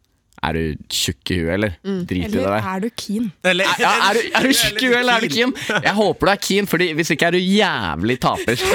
Er 0.41 0.57
du 0.57 0.63
tjukk 0.89 1.29
i 1.35 1.37
huet, 1.37 1.51
eller? 1.53 1.75
Drit 2.09 2.23
i 2.25 2.29
det 2.33 2.39
Eller 2.41 2.65
er 2.71 2.79
du 2.81 2.87
keen? 2.97 3.27
Eller, 3.45 3.69
Ja, 3.77 3.91
er, 4.09 4.17
du, 4.17 4.21
er 4.39 4.47
du 4.47 4.53
tjukk 4.57 4.79
i 4.81 4.87
huet, 4.89 4.97
eller 5.03 5.13
er 5.19 5.27
du 5.27 5.35
keen? 5.35 5.53
Jeg 5.69 5.93
håper 5.99 6.25
du 6.25 6.31
er 6.33 6.41
keen, 6.41 6.65
Fordi 6.71 6.87
hvis 6.97 7.13
ikke 7.13 7.29
er 7.29 7.37
du 7.37 7.41
jævlig 7.43 8.17
taper. 8.25 8.57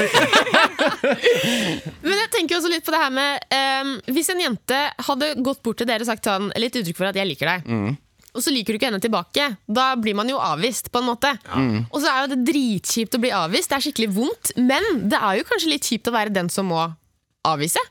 Men 2.07 2.15
jeg 2.21 2.29
tenker 2.37 2.55
også 2.61 2.71
litt 2.71 2.85
på 2.87 2.93
det 2.95 3.01
her 3.03 3.11
med 3.13 3.43
um, 3.83 3.91
Hvis 4.15 4.31
en 4.31 4.39
jente 4.45 4.79
hadde 5.09 5.33
gått 5.43 5.59
bort 5.65 5.77
til 5.81 5.89
dere 5.89 6.05
og 6.05 6.09
sagt 6.09 6.23
sånn, 6.27 6.47
litt 6.55 6.75
uttrykk 6.79 6.97
for 7.01 7.09
at 7.11 7.17
'jeg 7.19 7.27
liker 7.33 7.51
deg', 7.51 7.67
og 8.37 8.43
så 8.45 8.53
liker 8.53 8.75
du 8.75 8.77
ikke 8.77 8.91
henne 8.91 9.01
tilbake, 9.01 9.47
da 9.65 9.87
blir 9.97 10.13
man 10.17 10.29
jo 10.29 10.37
avvist, 10.37 10.91
på 10.93 11.01
en 11.01 11.09
måte. 11.09 11.31
Og 11.89 11.99
så 12.03 12.11
er 12.11 12.23
jo 12.23 12.31
det 12.35 12.43
dritkjipt 12.51 13.17
å 13.17 13.21
bli 13.23 13.33
avvist, 13.33 13.71
det 13.71 13.79
er 13.79 13.85
skikkelig 13.87 14.09
vondt, 14.13 14.53
men 14.61 14.85
det 15.09 15.17
er 15.17 15.39
jo 15.39 15.47
kanskje 15.49 15.71
litt 15.73 15.89
kjipt 15.89 16.11
å 16.11 16.13
være 16.13 16.35
den 16.35 16.51
som 16.53 16.69
må 16.69 16.83
avvise. 17.47 17.81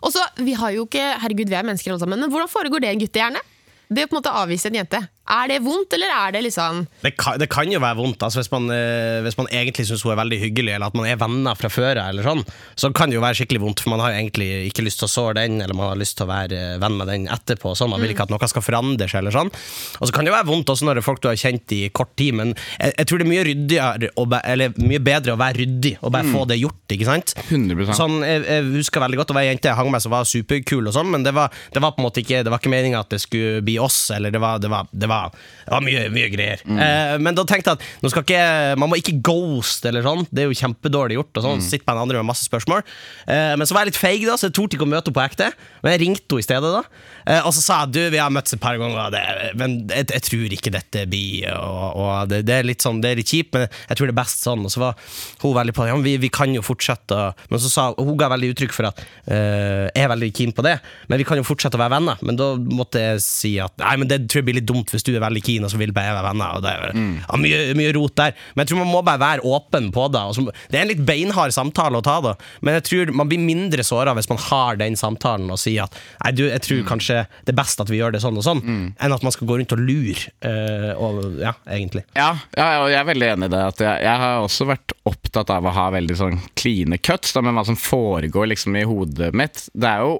Og 0.00 0.14
så, 0.14 0.24
vi 0.40 0.54
har 0.56 0.72
jo 0.72 0.86
ikke, 0.88 1.04
herregud, 1.20 1.50
vi 1.52 1.58
er 1.58 1.66
mennesker 1.68 1.92
alle 1.92 2.00
sammen, 2.00 2.22
men 2.24 2.32
hvordan 2.32 2.48
foregår 2.48 2.80
det 2.80 2.88
i 2.88 2.94
en 2.96 3.02
guttehjerne? 3.02 3.42
Det 3.90 4.06
å 4.06 4.08
på 4.08 4.16
en 4.16 4.20
måte 4.22 4.32
avvise 4.40 4.70
en 4.70 4.78
jente. 4.80 5.00
Er 5.30 5.50
det 5.50 5.60
vondt, 5.62 5.92
eller 5.94 6.10
er 6.10 6.32
det 6.34 6.40
liksom 6.48 6.84
Det 7.04 7.12
kan, 7.20 7.36
det 7.38 7.46
kan 7.52 7.70
jo 7.70 7.78
være 7.82 7.98
vondt 8.00 8.22
altså 8.26 8.40
hvis, 8.40 8.50
man, 8.50 8.66
eh, 8.74 9.20
hvis 9.22 9.36
man 9.38 9.46
egentlig 9.52 9.86
syns 9.86 10.02
hun 10.02 10.14
er 10.14 10.18
veldig 10.18 10.38
hyggelig, 10.40 10.72
eller 10.74 10.90
at 10.90 10.96
man 10.98 11.06
er 11.06 11.20
venner 11.20 11.58
fra 11.58 11.70
før 11.70 12.00
av, 12.00 12.10
eller 12.10 12.26
sånn, 12.26 12.42
så 12.74 12.90
kan 12.96 13.12
det 13.12 13.18
jo 13.18 13.22
være 13.22 13.38
skikkelig 13.38 13.62
vondt, 13.62 13.82
for 13.84 13.94
man 13.94 14.02
har 14.02 14.14
jo 14.14 14.20
egentlig 14.24 14.48
ikke 14.70 14.84
lyst 14.86 15.02
til 15.02 15.06
å 15.06 15.12
såre 15.12 15.36
den, 15.38 15.60
eller 15.62 15.76
man 15.76 15.92
har 15.92 16.00
lyst 16.00 16.16
til 16.18 16.26
å 16.26 16.30
være 16.32 16.58
eh, 16.58 16.78
venn 16.82 16.96
med 16.98 17.10
den 17.10 17.28
etterpå. 17.30 17.74
Sånn. 17.78 17.92
Man 17.92 18.02
vil 18.02 18.14
ikke 18.14 18.26
at 18.26 18.32
noe 18.32 18.50
skal 18.50 18.64
forandre 18.64 19.06
seg, 19.10 19.22
eller 19.22 19.34
sånn. 19.34 19.52
Og 20.00 20.08
så 20.08 20.14
kan 20.14 20.26
det 20.26 20.32
jo 20.32 20.36
være 20.36 20.48
vondt 20.50 20.72
også 20.74 20.88
når 20.88 20.98
det 20.98 21.04
er 21.04 21.06
folk 21.06 21.22
du 21.22 21.30
har 21.30 21.38
kjent 21.38 21.76
i 21.76 21.80
kort 21.94 22.12
tid, 22.18 22.34
men 22.40 22.54
jeg, 22.56 22.94
jeg 22.96 23.10
tror 23.10 23.22
det 23.22 23.26
er 23.26 23.30
mye 23.30 23.46
ryddigere, 23.50 24.10
eller 24.40 24.80
mye 24.82 25.02
bedre 25.10 25.36
å 25.36 25.40
være 25.40 25.62
ryddig, 25.62 25.94
og 26.00 26.14
bare 26.16 26.32
få 26.32 26.44
det 26.50 26.58
gjort, 26.60 26.96
ikke 26.96 27.08
sant? 27.08 27.36
100%. 27.46 27.94
Sånn, 28.00 28.18
jeg, 28.26 28.42
jeg 28.46 28.66
husker 28.74 29.02
veldig 29.02 29.20
godt 29.20 29.30
Det 29.30 29.36
var 29.36 29.44
ei 29.46 29.50
jente 29.50 29.70
jeg 29.70 29.78
hang 29.78 29.90
med 29.92 30.02
som 30.02 30.14
var 30.14 30.28
superkul, 30.28 30.88
og 30.88 30.94
sånn, 30.96 31.10
men 31.12 31.24
det 31.26 31.34
var, 31.36 31.54
det 31.74 31.82
var 31.82 31.94
på 31.94 32.02
en 32.02 32.06
måte 32.06 32.22
ikke 32.22 32.42
Det 32.46 32.52
var 32.52 32.62
ikke 32.62 32.72
meninga 32.72 33.02
at 33.04 33.12
det 33.12 33.20
skulle 33.22 33.62
bli 33.66 33.76
oss, 33.82 33.98
eller 34.14 34.32
det 34.34 34.40
var, 34.42 34.60
det 34.62 34.70
var, 34.72 34.88
det 34.90 35.08
var, 35.10 35.19
det 35.28 35.72
var 35.72 35.84
mye, 35.84 36.06
mye 36.14 36.30
greier. 36.32 36.62
Eh, 36.64 37.16
men 37.22 37.36
da 37.36 37.44
tenkte 37.48 37.74
jeg 37.74 37.80
at 37.80 38.20
ikke, 38.22 38.42
man 38.80 38.90
må 38.90 38.98
ikke 39.00 39.18
ghost, 39.26 39.84
eller 39.86 40.04
sånn. 40.06 40.24
Det 40.30 40.44
er 40.44 40.50
jo 40.50 40.58
kjempedårlig 40.58 41.18
gjort. 41.18 41.32
Og 41.38 41.46
sånn, 41.46 41.64
Sitte 41.70 41.86
på 41.86 41.94
en 41.94 42.02
andre 42.02 42.20
med 42.22 42.30
masse 42.32 42.48
spørsmål. 42.48 42.82
Eh, 43.30 43.54
men 43.60 43.68
så 43.68 43.76
var 43.76 43.84
jeg 43.84 43.92
litt 43.92 44.00
feig, 44.00 44.24
da, 44.26 44.38
så 44.40 44.48
jeg 44.48 44.56
torde 44.58 44.78
ikke 44.78 44.88
å 44.88 44.90
møte 44.90 45.10
henne 45.10 45.18
på 45.18 45.24
ekte. 45.24 45.50
Men 45.84 45.94
jeg 45.94 46.02
ringte 46.04 46.26
henne 46.34 46.44
i 46.44 46.48
stedet, 46.48 46.72
da. 46.74 46.82
Eh, 47.26 47.42
og 47.44 47.54
så 47.54 47.64
sa 47.64 47.78
jeg 47.84 47.94
du, 47.94 48.00
vi 48.16 48.22
har 48.22 48.32
møttes 48.32 48.56
et 48.56 48.62
par 48.62 48.78
ganger, 48.80 49.12
det, 49.12 49.22
men 49.60 49.76
jeg, 49.92 50.08
jeg 50.08 50.24
tror 50.26 50.54
ikke 50.56 50.72
dette 50.72 51.02
blir 51.10 51.50
Og, 51.52 51.98
og 52.00 52.30
det, 52.30 52.40
det 52.48 52.54
er 52.56 52.66
litt 52.66 52.84
sånn, 52.84 53.02
det 53.04 53.12
er 53.12 53.20
litt 53.20 53.30
kjipt, 53.30 53.52
men 53.56 53.66
jeg 53.68 53.98
tror 53.98 54.08
det 54.08 54.14
er 54.14 54.20
best 54.20 54.44
sånn. 54.46 54.64
Og 54.66 54.72
så 54.72 54.82
var 54.82 54.98
hun 55.44 55.54
veldig 55.56 55.74
på 55.76 55.84
det. 55.84 55.92
Ja, 55.92 55.98
vi, 56.04 56.16
vi 56.22 56.32
kan 56.32 56.54
jo 56.54 56.64
fortsette. 56.64 57.20
Men 57.52 57.62
så 57.62 57.70
sa 57.72 57.86
hun 57.98 58.16
ga 58.20 58.30
veldig 58.32 58.52
uttrykk 58.54 58.74
for 58.76 58.90
at 58.90 59.02
eh, 59.30 59.86
jeg 59.90 60.04
er 60.04 60.12
veldig 60.12 60.30
keen 60.36 60.54
på 60.56 60.64
det, 60.66 60.76
men 61.10 61.20
vi 61.20 61.26
kan 61.28 61.40
jo 61.40 61.46
fortsette 61.46 61.78
å 61.78 61.82
være 61.82 61.96
venner. 61.98 62.20
Men 62.26 62.38
da 62.40 62.52
måtte 62.58 63.02
jeg 63.02 63.24
si 63.24 63.54
at 63.62 63.76
nei, 63.82 63.96
men 64.00 64.10
det 64.10 64.22
tror 64.26 64.42
jeg 64.42 64.48
blir 64.50 64.58
litt 64.60 64.68
dumt 64.68 64.92
hvis 64.92 64.99
du 65.06 65.12
er 65.14 65.22
veldig 65.24 65.42
keen, 65.46 65.64
og 65.66 65.72
så 65.72 65.78
vil 65.80 65.92
bare 65.96 66.14
være 66.16 66.26
venner. 66.30 66.56
Og 66.58 66.64
det 66.64 66.72
er 66.72 66.92
ja, 66.94 67.38
mye, 67.40 67.60
mye 67.78 67.94
rot 67.96 68.16
der. 68.20 68.34
Men 68.54 68.64
jeg 68.64 68.72
tror 68.72 68.80
man 68.82 68.92
må 68.92 69.02
bare 69.06 69.22
være 69.22 69.44
åpen 69.46 69.90
på 69.94 70.06
det. 70.14 70.22
Så, 70.36 70.44
det 70.70 70.78
er 70.78 70.84
en 70.86 70.92
litt 70.92 71.04
beinhard 71.08 71.54
samtale 71.54 72.00
å 72.00 72.04
ta, 72.04 72.18
da, 72.24 72.34
men 72.64 72.76
jeg 72.78 72.86
tror 72.88 73.12
man 73.16 73.30
blir 73.30 73.40
mindre 73.42 73.84
såra 73.86 74.14
hvis 74.16 74.28
man 74.30 74.40
har 74.50 74.78
den 74.80 74.96
samtalen 74.98 75.50
og 75.52 75.58
sier 75.60 75.86
at 75.86 75.96
nei, 76.24 76.32
du, 76.36 76.44
jeg 76.48 76.62
tror 76.66 76.82
kanskje 76.88 77.20
det 77.46 77.52
er 77.54 77.58
best 77.60 77.80
at 77.82 77.90
vi 77.90 77.98
gjør 78.00 78.14
det 78.14 78.22
sånn 78.22 78.38
og 78.40 78.44
sånn, 78.46 78.62
enn 78.98 79.14
at 79.16 79.24
man 79.26 79.34
skal 79.34 79.48
gå 79.50 79.58
rundt 79.60 79.74
og 79.76 79.82
lure. 79.82 80.30
eh, 80.46 80.90
og, 81.00 81.20
ja, 81.40 81.52
egentlig. 81.70 82.04
Ja, 82.16 82.32
ja, 82.56 82.68
jeg 82.90 82.98
er 83.00 83.08
veldig 83.08 83.28
enig 83.34 83.50
i 83.50 83.54
det. 83.54 83.62
Jeg, 83.80 84.02
jeg 84.06 84.22
har 84.24 84.44
også 84.44 84.66
vært 84.70 84.94
opptatt 85.08 85.52
av 85.54 85.66
å 85.68 85.74
ha 85.76 85.86
veldig 85.94 86.16
sånn 86.18 86.40
kline 86.58 86.98
cuts, 87.00 87.32
da, 87.36 87.42
med 87.44 87.56
hva 87.56 87.64
som 87.68 87.78
foregår 87.80 88.50
liksom 88.52 88.76
i 88.80 88.86
hodet 88.88 89.32
mitt. 89.36 89.66
Det 89.72 89.88
er 89.90 90.04
jo 90.06 90.18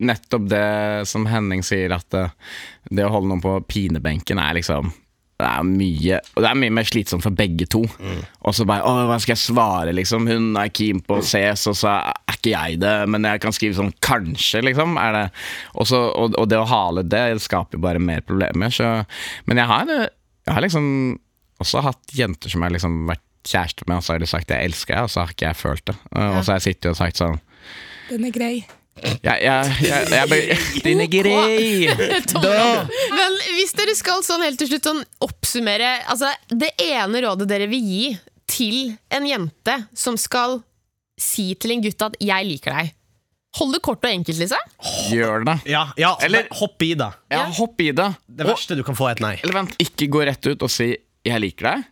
nettopp 0.00 0.48
det 0.50 0.66
som 1.10 1.28
Henning 1.28 1.62
sier, 1.66 1.92
at 1.94 2.08
det, 2.14 2.26
det 2.90 3.06
å 3.06 3.12
holde 3.12 3.32
noen 3.32 3.44
på 3.44 3.58
pinebenken 3.68 4.40
er 4.42 4.58
liksom 4.60 4.92
det 5.40 5.48
er 5.48 5.64
mye 5.64 6.18
Og 6.34 6.42
det 6.44 6.48
er 6.50 6.58
mye 6.60 6.74
mer 6.80 6.88
slitsomt 6.88 7.24
for 7.24 7.36
begge 7.36 7.64
to. 7.70 7.82
Og 8.44 8.56
så 8.56 8.66
bare 8.68 8.84
Å, 8.86 9.06
hva 9.08 9.18
skal 9.22 9.34
jeg 9.34 9.42
svare, 9.42 9.94
liksom? 9.96 10.28
Hun 10.28 10.50
er 10.60 10.72
keen 10.74 11.00
på 11.04 11.16
å 11.18 11.24
ses, 11.24 11.66
og 11.70 11.78
så 11.80 11.94
er 11.94 12.36
ikke 12.36 12.52
jeg 12.52 12.80
det, 12.82 12.94
men 13.10 13.26
jeg 13.28 13.42
kan 13.42 13.56
skrive 13.56 13.78
sånn 13.78 13.92
kanskje, 14.04 14.62
liksom. 14.68 14.98
Er 15.00 15.16
det 15.16 15.24
Også, 15.80 16.00
og, 16.12 16.36
og 16.40 16.50
det 16.50 16.60
å 16.60 16.68
hale 16.68 17.06
det 17.06 17.24
skaper 17.44 17.78
jo 17.78 17.84
bare 17.84 18.02
mer 18.02 18.24
problemer. 18.26 18.72
Så, 18.74 18.90
men 19.48 19.60
jeg 19.60 19.70
har, 19.70 19.94
jeg 19.96 20.56
har 20.56 20.64
liksom 20.64 20.86
også 21.60 21.84
hatt 21.84 22.16
jenter 22.16 22.52
som 22.52 22.62
jeg 22.62 22.70
har 22.70 22.76
liksom 22.78 23.00
vært 23.10 23.24
kjæreste 23.48 23.86
med, 23.86 24.00
og 24.00 24.04
så 24.04 24.14
har 24.14 24.20
de 24.20 24.28
sagt 24.28 24.50
'jeg 24.52 24.68
elsker 24.68 24.94
deg', 24.94 25.04
og 25.04 25.10
så 25.12 25.22
har 25.22 25.32
ikke 25.32 25.46
jeg 25.48 25.56
følt 25.56 25.84
det. 25.86 25.96
Og 26.12 26.44
så 26.44 26.52
har 26.52 26.60
jeg 26.60 26.68
sittet 26.68 26.90
og 26.92 27.00
sagt 27.00 27.20
sånn 27.20 27.40
Den 28.10 28.24
er 28.24 28.32
grei. 28.34 28.54
Jeg, 29.00 29.22
jeg, 29.24 29.76
jeg, 29.80 30.08
jeg, 30.10 30.28
jeg, 30.30 30.82
Den 30.84 31.00
er 31.00 31.10
grei! 31.12 31.88
Men 33.16 33.36
hvis 33.56 33.72
dere 33.78 33.94
skal 33.96 34.24
sånn 34.26 34.42
helt 34.44 34.60
til 34.60 34.68
slutt 34.72 34.88
sånn 34.90 35.02
oppsummere 35.24 35.92
altså, 36.10 36.30
Det 36.50 36.72
ene 36.84 37.22
rådet 37.24 37.48
dere 37.50 37.68
vil 37.70 37.84
gi 37.86 38.04
til 38.50 38.92
en 39.14 39.26
jente 39.28 39.76
som 39.96 40.18
skal 40.20 40.58
si 41.20 41.52
til 41.60 41.76
en 41.76 41.82
gutt 41.84 42.02
at 42.02 42.16
'jeg 42.18 42.46
liker 42.48 42.72
deg', 42.74 42.92
hold 43.60 43.74
det 43.76 43.80
kort 43.84 44.04
og 44.04 44.10
enkelt, 44.10 44.38
Lise. 44.40 44.58
Gjør 45.12 45.44
det. 45.44 45.54
Ja, 45.70 45.82
ja 46.00 46.16
Eller- 46.24 46.48
hopp 46.50 46.82
i 46.82 46.94
det. 46.94 47.10
Ja, 47.30 47.44
hopp 47.58 47.80
i 47.80 47.90
det. 47.92 48.08
Det 48.26 48.46
Og- 48.46 48.54
verste 48.56 48.74
du 48.74 48.82
kan 48.82 48.96
få, 48.96 49.06
er 49.06 49.12
et 49.12 49.20
nei. 49.20 49.34
Eller 49.44 49.52
vent, 49.52 49.76
ikke 49.78 50.08
gå 50.08 50.24
rett 50.26 50.46
ut 50.46 50.62
og 50.62 50.70
si 50.70 50.96
'jeg 51.24 51.40
liker 51.40 51.64
deg', 51.68 51.84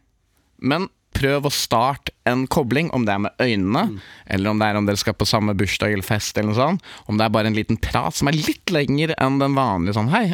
men 0.60 0.88
prøv 1.18 1.48
å 1.48 1.52
starte 1.54 2.14
en 2.28 2.46
kobling, 2.50 2.90
om 2.94 3.04
det 3.08 3.14
er 3.14 3.22
med 3.24 3.42
øynene, 3.42 4.00
eller 4.30 4.52
om 4.52 4.60
det 4.60 4.68
er 4.68 4.78
om 4.78 4.88
dere 4.88 5.00
skal 5.00 5.16
på 5.18 5.28
samme 5.28 5.56
bursdag 5.58 5.94
eller 5.94 6.06
fest, 6.06 6.38
eller 6.38 6.52
noe 6.52 6.58
sånt. 6.58 6.90
Om 7.10 7.18
det 7.18 7.26
er 7.26 7.34
bare 7.34 7.50
en 7.50 7.58
liten 7.58 7.80
prat 7.82 8.16
som 8.16 8.30
er 8.30 8.38
litt 8.38 8.74
lenger 8.74 9.14
enn 9.18 9.40
den 9.42 9.56
vanlige 9.58 9.98
sånn 9.98 10.12
'hei, 10.12 10.26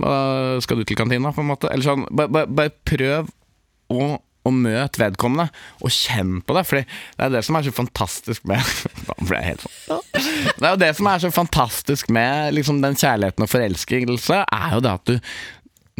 hva 0.00 0.16
skal 0.60 0.80
du 0.80 0.84
til 0.84 0.98
kantina?' 1.00 1.34
på 1.34 1.44
en 1.44 1.52
måte. 1.52 1.70
Eller 1.72 1.86
sånn, 1.86 2.08
bare, 2.10 2.28
bare, 2.28 2.46
bare 2.46 2.76
prøv 2.84 3.30
å 3.90 4.18
og 4.48 4.56
møte 4.56 5.00
vedkommende, 5.02 5.50
og 5.84 5.92
kjenn 5.92 6.38
på 6.46 6.56
det. 6.56 6.64
For 6.68 6.80
det 6.80 7.26
er 7.26 7.32
det 7.34 7.42
som 7.44 7.58
er 7.58 7.66
så 7.66 7.74
fantastisk 7.76 8.46
med 8.48 8.64
sånn 8.64 9.28
Det 9.28 10.64
er 10.64 10.70
jo 10.70 10.80
det 10.80 10.92
som 10.96 11.10
er 11.10 11.22
så 11.24 11.32
fantastisk 11.34 12.12
med 12.14 12.56
liksom, 12.56 12.80
den 12.84 12.96
kjærligheten 12.96 13.44
og 13.44 13.52
forelskelse, 13.52 14.42
er 14.46 14.76
jo 14.76 14.84
det 14.86 14.94
at 14.96 15.10
du 15.10 15.34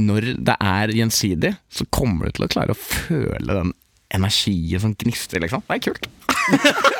når 0.00 0.32
det 0.40 0.56
er 0.60 0.94
gjensidig, 0.96 1.54
så 1.72 1.86
kommer 1.92 2.28
du 2.28 2.38
til 2.38 2.46
å 2.46 2.50
klare 2.52 2.74
å 2.74 2.80
føle 2.80 3.60
den 3.62 3.74
energien 4.10 4.82
som 4.82 4.96
gnister, 4.98 5.42
liksom. 5.44 5.62
Det 5.68 5.78
er 5.78 5.84
kult. 5.90 6.10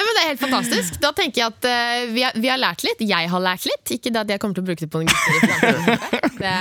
Ja, 0.00 0.04
men 0.06 0.14
Det 0.16 0.20
er 0.22 0.28
helt 0.30 0.40
fantastisk. 0.40 0.94
Da 1.02 1.10
tenker 1.16 1.42
jeg 1.42 1.50
at 1.50 1.66
uh, 1.68 2.12
vi, 2.14 2.22
har, 2.24 2.36
vi 2.40 2.48
har 2.48 2.56
lært 2.60 2.84
litt. 2.86 3.02
Jeg 3.04 3.28
har 3.28 3.42
lært 3.44 3.66
litt. 3.68 3.92
Ikke 3.96 4.12
det 4.14 4.22
at 4.22 4.32
jeg 4.32 4.40
kommer 4.40 4.56
til 4.56 4.64
å 4.64 4.68
bruke 4.70 4.86
det 4.86 4.88
på 4.92 5.02
en 5.02 5.10
gutter. 5.10 5.80
Det, 6.40 6.52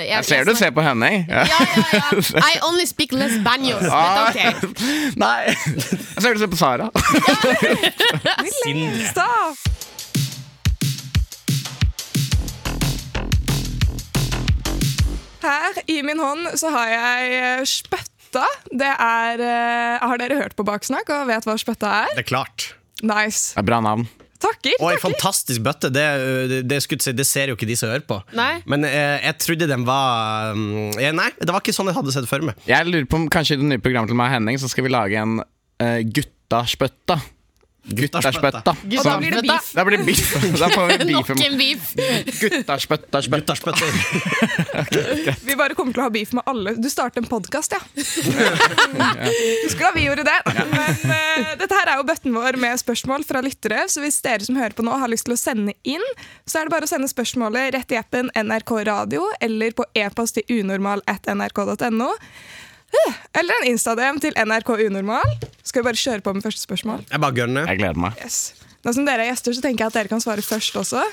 jeg, 0.00 0.08
Jeg 0.08 0.26
ser 0.26 0.48
du 0.48 0.52
ser 0.58 0.72
på 0.74 0.82
Henning. 0.82 1.22
Ja, 1.30 1.44
ja, 1.46 1.60
ja. 1.94 2.42
I 2.42 2.58
only 2.66 2.86
speak 2.90 3.14
less 3.14 3.36
banjos, 3.46 3.86
Ah, 3.94 4.30
okay. 4.30 4.50
Nei, 5.20 5.54
jeg 6.16 6.24
ser 6.24 6.34
du 6.34 6.42
ser 6.42 6.50
på 6.50 6.58
Sara. 6.58 6.90
Sindre. 8.58 9.30
Her 15.40 15.82
i 15.90 16.00
min 16.06 16.20
hånd 16.20 16.54
så 16.60 16.72
har 16.74 16.92
jeg 16.92 17.36
eh, 17.40 17.66
spøtta. 17.68 18.46
Det 18.70 18.90
er 18.92 19.42
eh, 19.42 20.02
Har 20.04 20.20
dere 20.20 20.38
hørt 20.38 20.56
på 20.58 20.66
Baksnakk 20.66 21.10
og 21.16 21.28
vet 21.30 21.48
hva 21.48 21.56
spøtta 21.60 21.92
er? 22.04 22.16
Det 22.16 22.24
er 22.26 22.30
klart. 22.30 22.72
Nice. 23.02 23.54
Det 23.54 23.62
er 23.62 23.70
Bra 23.70 23.80
navn. 23.84 24.08
Takker. 24.40 24.78
Og 24.80 24.88
ei 24.94 25.00
fantastisk 25.00 25.60
bøtte. 25.64 25.90
Det, 25.92 26.04
det, 26.48 26.60
det, 26.70 26.78
si, 26.80 27.12
det 27.12 27.26
ser 27.28 27.52
jo 27.52 27.58
ikke 27.58 27.68
de 27.68 27.76
som 27.76 27.90
hører 27.92 28.06
på. 28.08 28.16
Nei. 28.36 28.62
Men 28.70 28.86
eh, 28.88 29.18
jeg 29.26 29.36
trodde 29.44 29.68
den 29.68 29.84
var 29.88 30.54
mm, 30.56 30.96
eh, 30.96 31.12
Nei, 31.16 31.28
det 31.36 31.50
var 31.52 31.60
ikke 31.60 31.76
sånn 31.76 31.90
jeg 31.92 31.98
hadde 31.98 32.14
sett 32.14 32.28
for 32.30 32.46
meg. 32.48 32.60
Jeg 32.68 32.88
lurer 32.88 33.08
på 33.10 33.20
om 33.20 33.28
kanskje 33.32 33.58
i 33.58 33.60
det 33.60 33.68
nye 33.74 33.82
programmet 33.82 34.12
til 34.12 34.20
meg 34.20 34.32
og 34.32 34.38
Henning 34.38 34.60
så 34.62 34.70
skal 34.72 34.86
vi 34.86 34.94
lage 34.94 35.20
en 35.20 35.42
uh, 35.42 36.00
gutta-spøtta. 36.16 37.18
Gutterspøtta. 37.88 38.74
Og 38.76 39.04
da 39.06 39.14
blir 39.18 39.34
det 39.34 39.42
beef. 39.46 39.70
Da 39.74 39.84
blir 39.86 39.98
det 40.00 40.06
beef. 40.06 40.34
Da 40.60 40.68
får 40.68 40.86
vi 40.90 40.96
beef. 41.08 41.30
Nok 41.30 41.30
en 41.46 41.56
beef. 41.58 41.92
Gutterspøtta, 42.40 43.22
spøtta. 43.24 43.54
Gutterspøtter. 43.56 43.88
Vi 45.46 45.56
bare 45.58 45.74
kommer 45.78 45.96
til 45.96 46.02
å 46.02 46.06
ha 46.06 46.12
beef 46.12 46.34
med 46.36 46.44
alle. 46.50 46.74
Du 46.76 46.90
starter 46.92 47.24
en 47.24 47.28
podkast, 47.30 47.72
ja. 47.74 47.80
Husker 49.64 49.82
da 49.86 49.92
vi 49.96 50.04
gjorde 50.06 50.26
det? 50.28 50.38
Men 50.70 50.94
uh, 51.08 51.54
dette 51.60 51.72
her 51.72 51.94
er 51.94 52.00
jo 52.02 52.06
bøtten 52.10 52.36
vår 52.36 52.60
med 52.60 52.80
spørsmål 52.82 53.24
fra 53.28 53.42
lyttere, 53.44 53.86
så 53.90 54.04
hvis 54.04 54.20
dere 54.24 54.44
som 54.46 54.58
hører 54.60 54.76
på 54.76 54.84
nå 54.86 54.92
har 55.00 55.10
lyst 55.10 55.26
til 55.28 55.36
å 55.36 55.40
sende 55.40 55.74
inn, 55.88 56.06
så 56.44 56.60
er 56.60 56.68
det 56.68 56.74
bare 56.76 56.86
å 56.88 56.90
sende 56.90 57.08
spørsmålet 57.10 57.74
rett 57.78 57.96
i 57.96 58.00
appen 58.00 58.30
NRK 58.36 58.70
Radio 58.90 59.22
eller 59.40 59.74
på 59.76 59.88
e-post 59.96 60.38
til 60.38 60.60
unormal.nrk.no. 60.60 62.10
Eller 63.40 63.60
en 63.60 63.68
Insta-DM 63.70 64.18
til 64.22 64.34
NRK 64.36 64.72
Unormal. 64.88 65.36
Skal 65.62 65.82
vi 65.82 65.86
bare 65.90 66.00
kjøre 66.00 66.24
på 66.24 66.32
med 66.34 66.42
første 66.42 66.64
spørsmål? 66.66 67.04
Jeg 67.10 67.20
bare 67.22 67.36
gønner. 67.36 67.68
Jeg 67.70 67.78
gleder 67.78 68.00
meg. 68.00 68.18
Yes. 68.24 68.40
Nå 68.84 68.94
som 68.96 69.04
dere 69.04 69.26
er 69.26 69.34
gjester, 69.34 69.56
så 69.56 69.64
tenker 69.64 69.84
jeg 69.84 69.92
at 69.92 69.98
dere 69.98 70.12
kan 70.12 70.22
svare 70.24 70.44
først 70.44 70.80
også. 70.80 71.04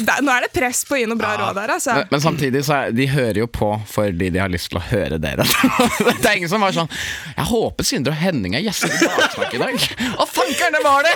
Da, 0.00 0.16
nå 0.24 0.32
er 0.32 0.46
det 0.46 0.50
press 0.54 0.82
på 0.88 0.94
å 0.96 0.98
gi 1.00 1.06
noe 1.10 1.18
bra 1.18 1.34
råd 1.36 1.58
her, 1.60 1.72
altså. 1.74 1.94
Men, 1.98 2.06
men 2.12 2.22
samtidig 2.22 2.62
så 2.64 2.76
er, 2.76 2.92
de 2.96 3.06
hører 3.10 3.42
jo 3.42 3.48
på 3.50 3.68
fordi 3.90 4.30
de 4.32 4.40
har 4.40 4.48
lyst 4.52 4.70
til 4.72 4.78
å 4.80 4.82
høre 4.84 5.18
dere. 5.20 5.44
det 6.22 6.24
er 6.24 6.38
ingen 6.38 6.50
som 6.50 6.62
var 6.62 6.72
sånn 6.76 6.88
Jeg 7.34 7.46
håper 7.50 7.86
Sindre 7.86 8.14
og 8.14 8.20
Henning 8.20 8.54
er 8.56 8.64
gjester 8.64 8.94
i 8.94 9.08
Baksnakk 9.10 9.56
i 9.58 9.60
dag. 9.60 9.84
Å, 10.16 10.26
fankeren, 10.30 10.78
det 10.78 10.82
var 10.86 11.04
det! 11.04 11.14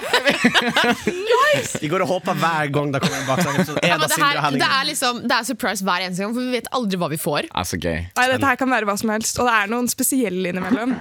De 1.81 1.91
går 1.93 2.05
og 2.05 2.11
håper 2.11 2.39
hver 2.43 2.73
gang 2.75 2.93
det 2.93 3.01
kommer 3.05 3.23
en 3.23 3.29
baksnakk. 3.29 3.73
Ja, 3.85 3.97
det 4.01 4.11
det, 4.11 4.19
her, 4.21 4.59
det, 4.59 4.69
er 4.69 4.89
liksom, 4.91 5.23
det 5.25 5.39
er 5.39 5.49
surprise 5.49 5.87
hver 5.87 6.05
eneste 6.05 6.25
gang, 6.25 6.35
for 6.37 6.45
vi 6.45 6.59
vet 6.59 6.69
aldri 6.77 7.01
hva 7.01 7.09
vi 7.13 7.21
får. 7.21 7.49
Er 7.49 7.69
så 7.69 7.79
gøy. 7.81 8.03
Nei, 8.19 8.27
dette 8.35 8.51
her 8.51 8.61
kan 8.61 8.73
være 8.75 8.89
hva 8.89 8.97
som 9.01 9.13
helst, 9.15 9.39
og 9.41 9.49
det 9.49 9.55
er 9.63 9.73
noen 9.73 9.89
spesielle 9.93 10.53
innimellom. 10.53 10.97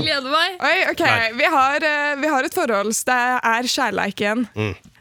Gleder 0.00 0.30
meg. 0.32 0.58
Oi, 0.66 0.76
okay. 0.90 1.30
vi 1.38 1.50
har, 1.52 1.86
eh, 1.86 2.14
vi 2.20 2.32
har 2.32 2.48
et 2.48 2.56
forhold, 2.56 2.94
det 3.06 3.20
er 3.52 3.59
kjærleik 3.68 4.20
igjen. 4.22 4.46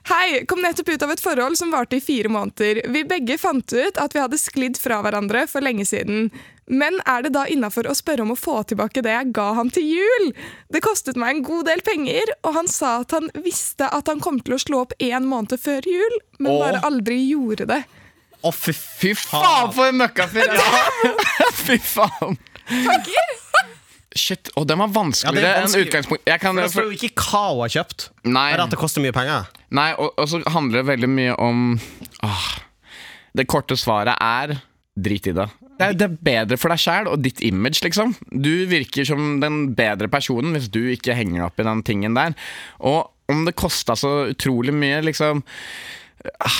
Hei, 0.10 0.46
kom 0.50 0.62
nettopp 0.64 0.90
ut 0.90 1.04
av 1.06 1.12
et 1.14 1.22
forhold 1.22 1.58
som 1.60 1.70
varte 1.70 2.00
i 2.00 2.02
fire 2.02 2.32
måneder. 2.34 2.82
Vi 2.90 3.04
begge 3.06 3.38
fant 3.38 3.74
ut 3.74 4.00
at 4.02 4.16
vi 4.16 4.24
hadde 4.24 4.40
sklidd 4.42 4.80
fra 4.82 5.04
hverandre 5.06 5.44
for 5.52 5.62
lenge 5.62 5.86
siden. 5.86 6.32
Men 6.70 6.98
er 7.10 7.26
det 7.26 7.34
da 7.34 7.44
innafor 7.50 7.90
å 7.90 7.96
spørre 7.98 8.26
om 8.26 8.34
å 8.34 8.38
få 8.38 8.60
tilbake 8.70 9.04
det 9.06 9.14
jeg 9.14 9.32
ga 9.38 9.48
han 9.58 9.70
til 9.74 9.86
jul? 9.90 10.28
Det 10.74 10.82
kostet 10.86 11.18
meg 11.18 11.36
en 11.36 11.46
god 11.46 11.70
del 11.70 11.82
penger, 11.86 12.34
og 12.46 12.58
han 12.58 12.70
sa 12.70 13.00
at 13.04 13.14
han 13.18 13.30
visste 13.42 13.90
at 13.90 14.10
han 14.10 14.22
kom 14.22 14.38
til 14.42 14.58
å 14.58 14.62
slå 14.62 14.84
opp 14.86 14.94
én 15.02 15.26
måned 15.30 15.58
før 15.62 15.86
jul, 15.90 16.20
men 16.38 16.54
Åh. 16.54 16.60
bare 16.62 16.84
aldri 16.90 17.20
gjorde 17.30 17.70
det. 17.70 17.82
Å, 18.40 18.54
fy 18.56 18.74
Fy 18.74 19.14
faen, 19.18 19.74
for 19.76 19.90
en 19.90 20.00
møkkafyr! 20.00 20.54
Fy 21.66 21.78
faen. 21.84 22.38
Shit, 24.20 24.52
oh, 24.60 24.66
den 24.68 24.82
var 24.82 24.92
vanskeligere 24.94 25.54
ja, 25.54 25.62
vanskelig. 25.64 25.86
enn 25.86 25.90
utgangspunkt. 25.90 26.24
Jeg 26.28 26.42
kan, 26.44 26.60
For 26.68 26.84
det 26.84 26.90
er 26.90 26.98
ikke 26.98 27.24
Kao 27.24 27.62
har 27.64 27.74
kjøpt. 27.76 28.10
Nei. 28.28 28.48
Er 28.52 28.60
det 28.60 28.66
at 28.68 28.76
det 28.76 28.82
koster 28.82 29.04
mye 29.04 29.16
penger? 29.16 29.48
Nei, 29.80 29.92
og, 29.96 30.12
og 30.20 30.32
så 30.32 30.42
handler 30.52 30.82
det 30.82 30.90
veldig 30.90 31.10
mye 31.14 31.36
om 31.40 31.62
ah, 32.26 32.50
Det 33.38 33.46
korte 33.50 33.78
svaret 33.80 34.18
er 34.20 34.58
drit 35.00 35.30
i 35.30 35.36
det. 35.38 35.48
Det 35.80 35.86
er, 35.86 35.96
det 35.96 36.08
er 36.10 36.18
bedre 36.28 36.58
for 36.60 36.74
deg 36.74 36.82
sjæl 36.84 37.08
og 37.08 37.22
ditt 37.24 37.40
image, 37.48 37.80
liksom. 37.86 38.12
Du 38.28 38.52
virker 38.68 39.08
som 39.08 39.38
den 39.40 39.70
bedre 39.78 40.10
personen 40.12 40.58
hvis 40.58 40.68
du 40.74 40.82
ikke 40.92 41.16
henger 41.16 41.46
opp 41.48 41.62
i 41.62 41.68
den 41.68 41.86
tingen 41.88 42.18
der. 42.20 42.36
Og 42.84 43.08
om 43.32 43.46
det 43.48 43.56
kosta 43.60 43.96
så 44.00 44.12
utrolig 44.34 44.74
mye, 44.76 45.00
liksom 45.06 45.46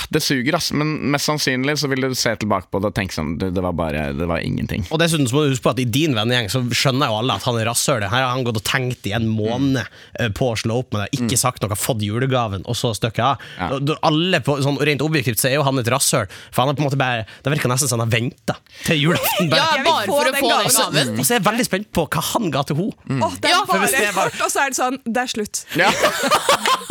Det 0.08 0.22
suger, 0.24 0.54
ass, 0.56 0.70
men 0.72 0.94
mest 1.12 1.28
sannsynlig 1.28 1.74
så 1.82 1.88
vil 1.92 2.06
du 2.06 2.14
se 2.16 2.32
tilbake 2.40 2.70
på 2.72 2.80
det 2.80 2.90
og 2.90 2.94
tenke 2.96 3.12
sånn 3.12 3.34
Det, 3.40 3.50
det 3.52 3.60
var 3.64 3.74
bare 3.76 4.06
Det 4.16 4.28
var 4.28 4.40
ingenting. 4.44 4.86
Og 4.88 5.00
dessuten 5.02 5.28
så 5.28 5.36
må 5.36 5.42
du 5.44 5.52
huske 5.52 5.66
på 5.66 5.74
at 5.74 5.82
I 5.82 5.84
din 5.84 6.16
vennegjeng 6.16 6.48
så 6.52 6.62
skjønner 6.64 7.10
jo 7.12 7.18
alle 7.20 7.36
at 7.36 7.44
han 7.44 7.58
er 7.60 7.68
rasshøl. 7.68 8.06
Her 8.06 8.24
har 8.24 8.32
han 8.32 8.46
gått 8.46 8.60
og 8.62 8.64
tenkt 8.66 9.06
i 9.10 9.12
en 9.16 9.28
måned 9.28 9.82
mm. 9.82 10.34
på 10.38 10.50
å 10.52 10.56
slå 10.58 10.80
opp 10.80 10.94
med 10.96 11.04
deg, 11.04 11.24
ikke 11.24 11.38
sagt 11.40 11.64
noe, 11.64 11.76
fått 11.78 12.04
julegaven, 12.04 12.64
og 12.64 12.78
så 12.78 12.92
stukket 12.96 13.22
av. 13.26 13.44
Ja. 13.58 13.96
Alle 14.08 14.40
på, 14.44 14.56
sånn, 14.64 14.80
Rent 14.86 15.04
objektivt 15.04 15.42
så 15.42 15.50
er 15.50 15.58
jo 15.58 15.66
han 15.66 15.80
et 15.82 15.90
rasshøl. 15.92 16.30
For 16.48 16.64
han 16.64 16.72
er 16.72 16.78
på 16.78 16.84
en 16.84 16.88
måte 16.88 17.00
bare 17.00 17.26
Det 17.44 17.52
virker 17.52 17.70
nesten 17.72 17.90
som 17.90 18.00
han 18.00 18.08
har 18.08 18.14
venta 18.16 18.56
til 18.86 19.02
julaften. 19.04 19.52
Bare. 19.52 19.60
ja, 19.60 19.84
bare 19.84 20.08
for 20.08 20.24
å 20.24 20.34
få 20.34 20.40
den 20.40 20.48
gaven. 20.48 20.72
gaven. 20.72 21.14
Og 21.20 21.26
så 21.26 21.36
er 21.36 21.40
jeg 21.42 21.46
veldig 21.50 21.68
spent 21.68 21.90
på 21.96 22.06
hva 22.08 22.24
han 22.32 22.48
ga 22.54 22.64
til 22.68 22.80
henne. 22.80 23.20
Åh, 23.28 23.36
det 23.36 23.52
er 23.52 23.56
Ja, 23.58 23.62
bare 23.68 23.84
hvis 23.84 23.96
det 23.98 24.10
var... 24.16 24.30
kort, 24.30 24.44
og 24.46 24.52
så 24.54 24.64
er 24.64 24.72
det 24.72 24.80
sånn 24.80 24.98
Det 25.04 25.24
er 25.26 25.32
slutt. 25.34 25.64
Ja. 25.76 25.92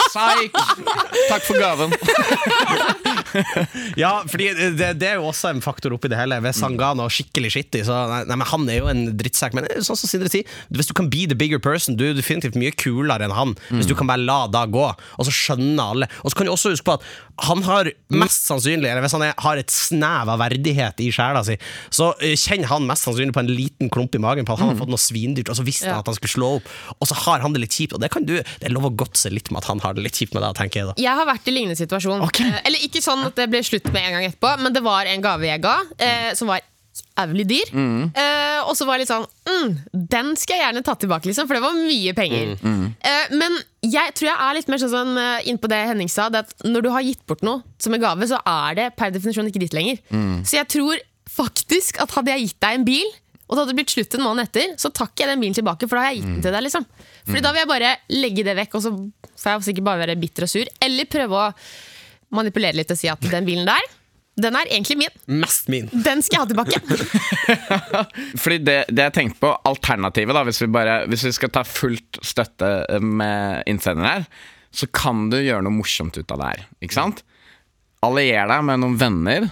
Psyk! 0.10 0.56
Takk 1.30 1.44
for 1.46 1.62
gaven. 1.62 1.94
Ja, 4.00 4.24
fordi 4.30 4.50
det, 4.58 4.90
det 5.02 5.08
er 5.12 5.20
jo 5.20 5.28
også 5.30 5.52
en 5.54 5.62
faktor 5.64 5.94
oppi 5.96 6.10
det 6.12 6.18
hele. 6.20 6.40
Hvis 6.44 6.62
han 6.66 6.78
ga 6.80 6.92
noe 6.98 7.12
skikkelig 7.14 7.52
skittig, 7.54 7.84
så 7.88 7.98
nei, 8.10 8.24
men 8.30 8.48
Han 8.50 8.66
er 8.72 8.80
jo 8.82 8.90
en 8.92 9.04
drittsekk. 9.20 9.56
Men 9.58 9.68
sånn 9.86 10.00
som 10.00 10.10
Sindre 10.10 10.32
sier, 10.34 10.50
hvis 10.74 10.90
du 10.90 10.96
kan 10.98 11.10
be 11.12 11.26
the 11.30 11.38
bigger 11.38 11.62
person, 11.62 11.98
du 12.00 12.08
er 12.10 12.18
definitivt 12.18 12.58
mye 12.60 12.74
kulere 12.74 13.28
enn 13.28 13.36
han. 13.36 13.56
Hvis 13.70 13.90
du 13.90 13.96
kan 13.98 14.10
bare 14.10 14.24
la 14.24 14.40
det 14.52 14.66
gå, 14.74 14.86
og 14.90 15.28
så 15.28 15.34
skjønner 15.36 15.94
alle. 15.94 16.10
Og 16.24 16.32
så 16.34 16.40
kan 16.40 16.50
du 16.50 16.54
også 16.56 16.74
huske 16.74 16.88
på 16.90 16.98
at 16.98 17.06
han 17.46 17.64
har 17.66 17.90
mest 18.14 18.48
sannsynlig, 18.50 18.90
eller 18.90 19.04
hvis 19.06 19.16
han 19.18 19.26
er, 19.28 19.34
har 19.44 19.62
et 19.62 19.74
snev 19.74 20.32
av 20.34 20.42
verdighet 20.42 21.02
i 21.04 21.10
sjela 21.14 21.44
si, 21.46 21.58
så 21.94 22.12
eh, 22.24 22.36
kjenner 22.40 22.72
han 22.72 22.88
mest 22.90 23.08
sannsynlig 23.08 23.36
på 23.36 23.44
en 23.44 23.52
liten 23.52 23.92
klump 23.94 24.16
i 24.16 24.22
magen 24.24 24.48
på 24.48 24.56
at 24.56 24.64
han 24.64 24.74
har 24.74 24.80
fått 24.80 24.92
noe 24.92 25.02
svindyrt, 25.02 25.52
og 25.52 25.60
så 25.60 25.66
visste 25.68 25.90
han 25.90 26.02
at 26.04 26.10
han 26.10 26.18
skulle 26.18 26.36
slå 26.36 26.52
opp, 26.60 26.72
og 26.98 27.10
så 27.10 27.18
har 27.26 27.46
han 27.46 27.56
det 27.56 27.64
litt 27.66 27.78
kjipt. 27.78 27.96
Og 27.98 28.04
det 28.04 28.12
kan 28.14 28.28
du, 28.28 28.38
det 28.40 28.70
er 28.70 28.76
lov 28.76 28.90
å 28.90 28.94
godse 29.04 29.32
litt 29.34 29.52
med 29.54 29.64
at 29.64 29.70
han 29.72 29.84
har 29.86 29.98
det 29.98 30.06
litt 30.06 30.20
kjipt 30.20 30.36
med 30.38 30.46
det, 30.46 30.54
tenker 30.60 30.84
jeg 30.84 30.92
da. 30.92 30.98
Jeg 31.02 31.22
har 31.22 31.30
vært 31.30 31.50
i 31.50 31.56
lignende 31.56 31.80
situasjon. 31.80 32.26
Okay. 32.30 32.50
Eh, 32.50 32.66
Eller 32.70 32.88
ikke 32.90 33.04
sånn 33.06 33.24
at 33.28 33.38
det 33.40 33.50
ble 33.52 33.64
slutt 33.66 33.90
med 33.94 34.04
en 34.04 34.18
gang 34.18 34.30
etterpå, 34.30 34.56
men 34.64 34.76
det 34.76 34.84
var 34.86 35.10
en 35.10 35.24
gave 35.26 35.50
jeg 35.50 35.64
ga, 35.64 35.78
eh, 36.00 36.32
som 36.40 36.52
var 36.52 36.66
jævlig 37.00 37.46
dyr. 37.50 37.72
Eh, 37.74 38.60
og 38.64 38.76
så 38.78 38.88
var 38.88 38.98
jeg 38.98 39.06
litt 39.06 39.12
sånn 39.12 39.26
mm, 39.48 39.76
Den 40.14 40.32
skal 40.40 40.58
jeg 40.58 40.66
gjerne 40.66 40.84
ta 40.86 40.96
tilbake, 41.00 41.30
liksom, 41.30 41.48
for 41.50 41.58
det 41.58 41.64
var 41.64 41.78
mye 41.78 42.16
penger. 42.18 42.56
Eh, 42.60 43.36
men 43.40 43.58
jeg 43.86 44.16
tror 44.18 44.32
jeg 44.32 44.38
er 44.46 44.58
litt 44.58 44.72
mer 44.72 44.82
sånn, 44.82 45.14
uh, 45.16 45.40
innpå 45.40 45.50
inn 45.52 45.62
på 45.64 45.72
det 45.72 45.80
Henning 45.88 46.12
sa, 46.12 46.28
det 46.32 46.44
at 46.46 46.68
når 46.68 46.84
du 46.84 46.90
har 46.92 47.06
gitt 47.06 47.22
bort 47.30 47.44
noe 47.48 47.64
som 47.80 47.96
en 47.96 48.04
gave, 48.04 48.28
så 48.28 48.42
er 48.44 48.76
det 48.76 48.88
per 49.00 49.14
definisjon 49.16 49.48
ikke 49.48 49.62
ditt 49.64 49.76
lenger. 49.78 50.02
Så 50.44 50.60
jeg 50.60 50.68
tror 50.76 51.00
faktisk 51.30 52.00
at 52.04 52.12
hadde 52.18 52.34
jeg 52.34 52.50
gitt 52.50 52.62
deg 52.66 52.80
en 52.80 52.88
bil, 52.88 53.14
og 53.50 53.56
det 53.56 53.64
hadde 53.64 53.76
blitt 53.80 53.94
slutt 53.94 54.16
en 54.18 54.26
måned 54.28 54.46
etter, 54.46 54.74
så 54.78 54.92
tar 54.94 55.10
ikke 55.10 55.24
jeg 55.24 55.32
den 55.32 55.44
bilen 55.44 55.58
tilbake, 55.58 55.88
for 55.90 55.98
da 55.98 56.04
har 56.06 56.12
jeg 56.14 56.22
gitt 56.22 56.34
den 56.36 56.44
til 56.46 56.54
deg. 56.54 56.66
liksom 56.68 56.86
Fordi 57.26 57.46
da 57.46 57.54
vil 57.54 57.64
jeg 57.64 57.72
bare 57.72 57.94
legge 58.14 58.46
det 58.46 58.58
vekk, 58.60 58.76
og 58.78 58.84
så 58.84 58.92
får 59.40 59.56
jeg 59.56 59.68
sikkert 59.70 59.88
bare 59.88 60.04
være 60.04 60.18
bitter 60.22 60.46
og 60.46 60.52
sur. 60.52 60.70
Eller 60.86 61.10
prøve 61.10 61.40
å 61.40 61.48
manipulere 62.38 62.78
litt 62.78 62.94
og 62.94 63.00
si 63.00 63.10
at 63.10 63.24
den 63.26 63.48
bilen 63.48 63.66
der, 63.70 63.88
den 64.44 64.58
er 64.58 64.70
egentlig 64.70 64.98
min. 65.00 65.16
Mest 65.42 65.70
min. 65.72 65.90
Den 65.92 66.24
skal 66.26 66.40
jeg 66.40 66.44
ha 66.44 66.50
tilbake. 66.50 66.80
Fordi 68.44 68.60
det, 68.66 68.78
det 68.92 69.08
jeg 69.10 69.16
tenkte 69.16 69.42
på, 69.44 69.54
alternativet, 69.70 70.36
da, 70.36 70.44
hvis 70.48 70.62
vi, 70.64 70.70
bare, 70.74 71.02
hvis 71.12 71.26
vi 71.30 71.34
skal 71.36 71.54
ta 71.56 71.64
fullt 71.68 72.22
støtte 72.26 72.72
med 73.04 73.64
innsender 73.70 74.10
her, 74.10 74.28
så 74.72 74.90
kan 74.94 75.28
du 75.32 75.40
gjøre 75.40 75.64
noe 75.66 75.80
morsomt 75.80 76.18
ut 76.20 76.36
av 76.36 76.42
det 76.42 76.52
her. 76.52 76.68
Ikke 76.86 77.00
sant? 77.00 77.24
Allier 78.06 78.48
deg 78.52 78.64
med 78.68 78.84
noen 78.84 79.00
venner, 79.00 79.50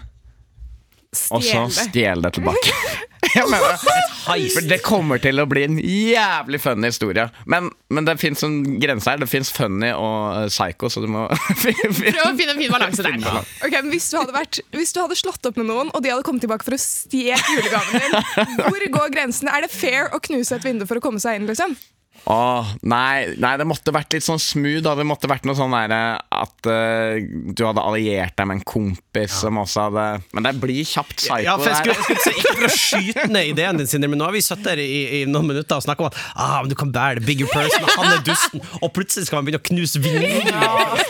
og 1.33 1.43
så 1.43 1.65
stjel 1.73 2.23
det 2.23 2.35
tilbake. 2.37 2.75
Jeg 3.37 3.49
mener 3.51 3.73
det. 3.73 4.51
For 4.53 4.67
det 4.67 4.79
kommer 4.85 5.21
til 5.23 5.39
å 5.39 5.45
bli 5.49 5.63
en 5.67 5.77
jævlig 5.79 6.59
funny 6.63 6.89
historie. 6.91 7.27
Men, 7.49 7.69
men 7.93 8.07
det 8.07 8.17
fins 8.21 8.43
en 8.47 8.57
grense 8.81 9.09
her. 9.09 9.21
Det 9.21 9.29
fins 9.31 9.51
funny 9.55 9.91
og 9.95 10.43
eh, 10.43 10.47
psycho, 10.51 10.91
så 10.91 11.03
du 11.03 11.09
må 11.11 11.27
Prøv 11.63 12.23
å 12.25 12.33
finne 12.37 12.55
en 12.55 12.61
fin 12.61 12.73
balanse 12.73 13.05
der. 13.05 13.19
Ok, 13.65 13.77
men 13.77 13.91
hvis 13.93 14.09
du, 14.11 14.17
hadde 14.19 14.35
vært, 14.35 14.61
hvis 14.75 14.95
du 14.95 15.01
hadde 15.03 15.19
slått 15.19 15.49
opp 15.49 15.59
med 15.59 15.69
noen, 15.69 15.91
og 15.93 16.03
de 16.03 16.13
hadde 16.13 16.25
kommet 16.27 16.43
tilbake 16.45 16.67
for 16.67 16.77
å 16.77 16.81
stjele 16.81 17.39
julegaven 17.57 18.01
din, 18.01 18.17
hvor 18.67 18.89
går 18.97 19.13
grensen? 19.15 19.51
Er 19.51 19.65
det 19.65 19.71
fair 19.73 20.11
å 20.13 20.21
knuse 20.23 20.57
et 20.57 20.67
vindu 20.67 20.87
for 20.89 20.99
å 20.99 21.03
komme 21.03 21.21
seg 21.23 21.39
inn? 21.39 21.47
liksom? 21.49 21.77
Åh, 22.27 22.71
nei, 22.83 23.35
nei, 23.39 23.53
det 23.59 23.65
måtte 23.67 23.93
vært 23.95 24.15
litt 24.15 24.25
sånn 24.25 24.41
smooth. 24.41 24.81
Da. 24.83 24.95
Det 24.99 25.05
måtte 25.07 25.29
vært 25.31 25.45
noe 25.47 25.55
sånn 25.57 25.71
der, 25.71 25.93
eh, 25.95 26.41
at 26.41 26.69
uh, 26.69 27.19
du 27.55 27.63
hadde 27.63 27.83
alliert 27.83 28.35
deg 28.35 28.49
med 28.49 28.59
en 28.59 28.65
kompis 28.67 29.37
som 29.43 29.59
også 29.61 29.87
hadde 29.87 30.05
Men 30.35 30.47
det 30.49 30.53
blir 30.59 30.81
kjapt 30.87 31.15
psycho. 31.21 31.39
Ja, 31.45 31.55
for 31.59 31.71
jeg 31.71 31.79
skulle, 31.79 31.95
jeg 31.95 32.03
skulle 32.03 32.25
si, 32.25 32.33
Ikke 32.41 32.55
for 32.57 32.67
å 32.67 32.71
skyte 32.73 33.27
ned 33.31 33.53
ideen 33.53 33.79
din, 33.79 33.89
Sindre, 33.89 34.11
men 34.11 34.19
nå 34.19 34.27
har 34.27 34.35
vi 34.35 34.43
sittet 34.43 34.73
her 34.73 34.81
i, 34.83 34.99
i 35.19 35.23
noen 35.29 35.47
minutter 35.53 35.79
og 35.79 35.85
snakket 35.85 36.03
om 36.03 36.11
at 36.11 36.19
ah, 36.35 36.57
men 36.61 36.73
du 36.73 36.77
kan 36.79 36.91
bære 36.93 37.21
the 37.21 37.25
bigger 37.27 37.49
person, 37.53 37.87
han 37.95 38.11
er 38.11 38.23
dusten, 38.27 38.63
og 38.81 38.91
plutselig 38.95 39.29
skal 39.29 39.39
man 39.39 39.47
begynne 39.47 39.63
å 39.63 39.67
knuse 39.71 40.03
vinduer 40.03 40.51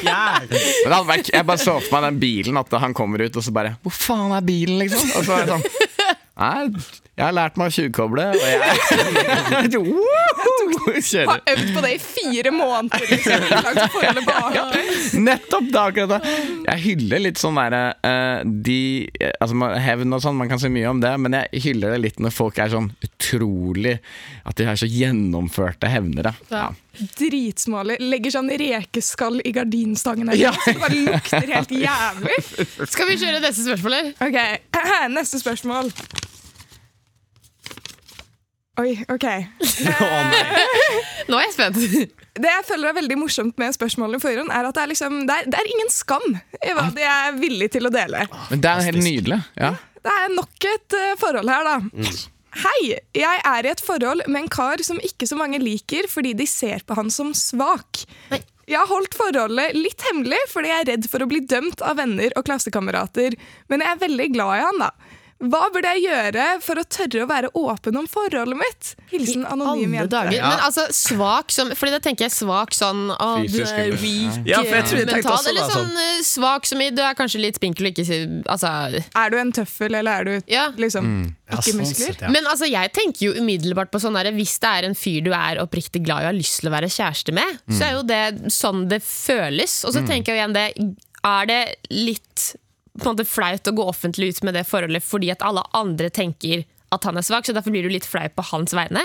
Ja. 0.06 0.22
Men 0.44 0.54
det 0.54 0.94
hadde 0.94 1.10
vært, 1.10 1.34
jeg 1.34 1.50
bare 1.50 1.64
så 1.64 1.78
for 1.82 1.98
meg 1.98 2.08
den 2.12 2.22
bilen, 2.22 2.62
at 2.62 2.80
han 2.84 2.96
kommer 2.98 3.26
ut 3.26 3.42
og 3.42 3.46
så 3.46 3.54
bare 3.56 3.76
Hvor 3.86 3.96
faen 3.96 4.36
er 4.38 4.46
bilen, 4.46 4.78
liksom? 4.84 5.10
Og 5.18 5.26
så 5.28 5.40
er 5.40 5.48
det 5.50 5.58
sånn 5.58 5.87
Nei, 6.38 6.68
jeg 7.18 7.26
har 7.26 7.34
lært 7.34 7.56
meg 7.58 7.72
å 7.72 7.74
tjuvkoble, 7.74 8.28
og 8.30 8.44
jeg 8.46 9.72
Kjører. 10.98 11.28
Har 11.30 11.42
øvd 11.52 11.72
på 11.76 11.82
det 11.84 11.90
i 11.96 11.98
fire 12.02 12.52
måneder. 12.54 13.04
liksom. 13.10 13.46
ja. 14.58 14.66
Nettopp 15.26 15.68
det 15.74 15.82
akkurat 15.82 16.14
det. 16.14 16.34
Jeg 16.68 16.84
hyller 16.86 17.24
litt 17.26 17.42
sånn 17.42 17.58
derre 17.60 17.82
uh, 18.06 18.42
de 18.46 18.78
Altså 19.42 19.70
Hevn 19.84 20.16
og 20.16 20.24
sånn, 20.24 20.38
man 20.40 20.50
kan 20.52 20.62
si 20.62 20.70
mye 20.74 20.90
om 20.92 21.02
det, 21.04 21.14
men 21.22 21.36
jeg 21.38 21.64
hyller 21.68 21.96
det 21.96 22.02
litt 22.06 22.22
når 22.24 22.34
folk 22.36 22.60
er 22.64 22.72
sånn 22.74 22.90
utrolig 23.06 23.98
At 24.48 24.58
de 24.60 24.68
er 24.70 24.80
så 24.80 24.90
gjennomførte 24.90 25.90
hevnere. 25.92 26.34
Ja. 26.52 26.70
Dritsmale. 27.20 28.00
Legger 28.02 28.38
sånn 28.38 28.50
rekeskall 28.62 29.42
i 29.46 29.54
gardinstangen. 29.56 30.32
her, 30.34 30.40
Ja. 30.48 30.54
Så 30.56 30.74
det 30.74 30.82
bare 30.82 31.02
lukter 31.10 31.52
helt 31.58 31.76
jævlig. 31.78 32.40
Skal 32.88 33.12
vi 33.12 33.20
kjøre 33.22 33.44
neste 33.44 33.68
spørsmål, 33.68 34.00
eller? 34.00 34.16
Ok, 34.24 34.40
Neste 35.18 35.42
spørsmål. 35.42 35.94
Oi, 38.78 38.94
ok. 39.10 39.26
Nå 41.30 41.40
er 41.40 41.48
jeg 41.48 41.54
spent. 41.56 41.80
Det 42.44 42.50
jeg 42.52 42.66
føler 42.68 42.92
er 42.92 42.98
veldig 43.00 43.16
morsomt 43.18 43.56
med 43.58 43.74
spørsmålene 43.74 44.22
forhånd, 44.22 44.52
er 44.54 44.68
at 44.68 44.78
det 44.78 44.82
er, 44.84 44.90
liksom, 44.92 45.16
det 45.26 45.34
er, 45.34 45.48
det 45.50 45.58
er 45.58 45.70
ingen 45.72 45.90
skam 45.90 46.26
i 46.38 46.74
hva 46.78 46.84
de 46.94 47.06
er 47.10 47.40
villig 47.40 47.72
til 47.74 47.90
å 47.90 47.94
dele. 47.94 48.28
Men 48.52 48.62
det 48.62 48.70
er 48.70 48.86
helt 48.92 49.02
nydelig. 49.02 49.40
Ja. 49.58 49.72
Det 50.06 50.14
er 50.14 50.36
nok 50.36 50.68
et 50.70 50.98
eh, 51.00 51.16
forhold 51.18 51.50
her, 51.50 51.66
da. 51.66 52.12
Hei! 52.62 52.84
Jeg 53.18 53.42
er 53.42 53.66
i 53.66 53.72
et 53.74 53.82
forhold 53.82 54.22
med 54.30 54.44
en 54.44 54.52
kar 54.54 54.82
som 54.86 55.02
ikke 55.02 55.26
så 55.30 55.40
mange 55.40 55.58
liker 55.62 56.06
fordi 56.12 56.36
de 56.38 56.46
ser 56.50 56.86
på 56.86 57.00
han 57.00 57.10
som 57.14 57.34
svak. 57.38 58.06
Nei. 58.30 58.44
Jeg 58.68 58.82
har 58.82 58.90
holdt 58.92 59.14
forholdet 59.16 59.78
litt 59.80 60.02
hemmelig 60.10 60.40
fordi 60.52 60.70
jeg 60.74 60.84
er 60.84 60.90
redd 60.90 61.06
for 61.08 61.24
å 61.24 61.28
bli 61.32 61.40
dømt 61.48 61.80
av 61.88 62.02
venner 62.02 62.34
og 62.36 62.44
klassekamerater, 62.50 63.38
men 63.72 63.84
jeg 63.84 63.94
er 63.94 64.02
veldig 64.02 64.26
glad 64.34 64.58
i 64.58 64.66
han, 64.66 64.82
da. 64.84 65.07
Hva 65.38 65.68
burde 65.70 65.90
jeg 65.94 66.08
gjøre 66.08 66.46
for 66.66 66.82
å 66.82 66.84
tørre 66.90 67.22
å 67.22 67.28
være 67.30 67.50
åpen 67.60 67.98
om 68.00 68.08
forholdet 68.10 68.58
mitt? 68.58 68.88
Hilsen 69.12 69.44
anonym 69.46 69.94
jente. 69.94 70.22
Ja. 70.34 70.50
Men 70.50 70.64
altså, 70.66 70.88
svak 70.96 71.54
som 71.54 71.70
Fordi 71.78 71.94
da 71.94 72.00
tenker 72.04 72.26
jeg 72.26 72.34
svak 72.34 72.74
sånn 72.74 73.12
å, 73.14 73.28
du 73.46 73.60
er 73.62 73.94
weak 74.02 74.48
Ja, 74.50 74.64
for 74.66 74.80
jeg 74.80 74.88
tror 74.90 75.02
jeg 75.04 75.10
tenkte 75.12 75.36
også 75.36 75.52
Eller 75.54 75.70
sånn 75.70 76.02
eh, 76.02 76.24
svak 76.26 76.66
som 76.70 76.82
i 76.82 76.90
du 76.96 77.04
er 77.06 77.16
kanskje 77.18 77.44
litt 77.44 77.60
spinkel 77.62 77.90
og 77.90 77.94
ikke 77.94 78.08
si- 78.10 78.20
Altså 78.50 78.74
Er 78.98 79.34
du 79.34 79.38
en 79.38 79.54
tøffel, 79.54 80.00
eller 80.02 80.24
er 80.24 80.28
du 80.28 80.52
Ja. 80.52 80.68
liksom 80.74 81.06
mm. 81.06 81.24
ikke 81.54 81.70
sånn 81.70 81.82
muskler? 81.84 82.14
sett, 82.18 82.26
ja. 82.26 82.34
Men 82.34 82.50
altså, 82.50 82.70
jeg 82.74 82.94
tenker 82.98 83.30
jo 83.30 83.38
umiddelbart 83.38 83.94
på 83.94 84.02
sånn 84.02 84.18
derre 84.18 84.34
Hvis 84.36 84.58
det 84.64 84.74
er 84.74 84.90
en 84.90 84.98
fyr 84.98 85.22
du 85.28 85.34
er 85.38 85.62
oppriktig 85.62 86.02
glad 86.06 86.26
i 86.26 86.28
og 86.28 86.34
har 86.34 86.40
lyst 86.42 86.62
til 86.64 86.72
å 86.72 86.74
være 86.74 86.90
kjæreste 86.92 87.34
med, 87.38 87.60
så 87.70 87.86
er 87.88 87.98
jo 88.00 88.04
det 88.08 88.52
sånn 88.54 88.88
det 88.90 89.04
føles. 89.06 89.84
Og 89.86 89.94
så 89.94 90.02
tenker 90.08 90.34
jeg 90.34 90.42
igjen 90.42 90.56
det 90.58 90.68
Er 91.28 91.50
det 91.50 91.62
litt 91.94 92.56
på 93.00 93.08
en 93.10 93.16
måte 93.16 93.28
flaut 93.30 93.68
å 93.72 93.76
gå 93.78 93.86
offentlig 93.92 94.32
ut 94.36 94.44
med 94.48 94.58
det 94.58 94.66
forholdet 94.68 95.04
fordi 95.06 95.32
at 95.34 95.44
alle 95.46 95.64
andre 95.78 96.10
tenker 96.14 96.66
at 96.96 97.04
han 97.04 97.18
er 97.20 97.26
svak, 97.28 97.46
så 97.48 97.54
derfor 97.56 97.74
blir 97.76 97.84
du 97.88 97.92
litt 97.92 98.06
flau 98.08 98.28
på 98.32 98.46
hans 98.52 98.74
vegne? 98.78 99.02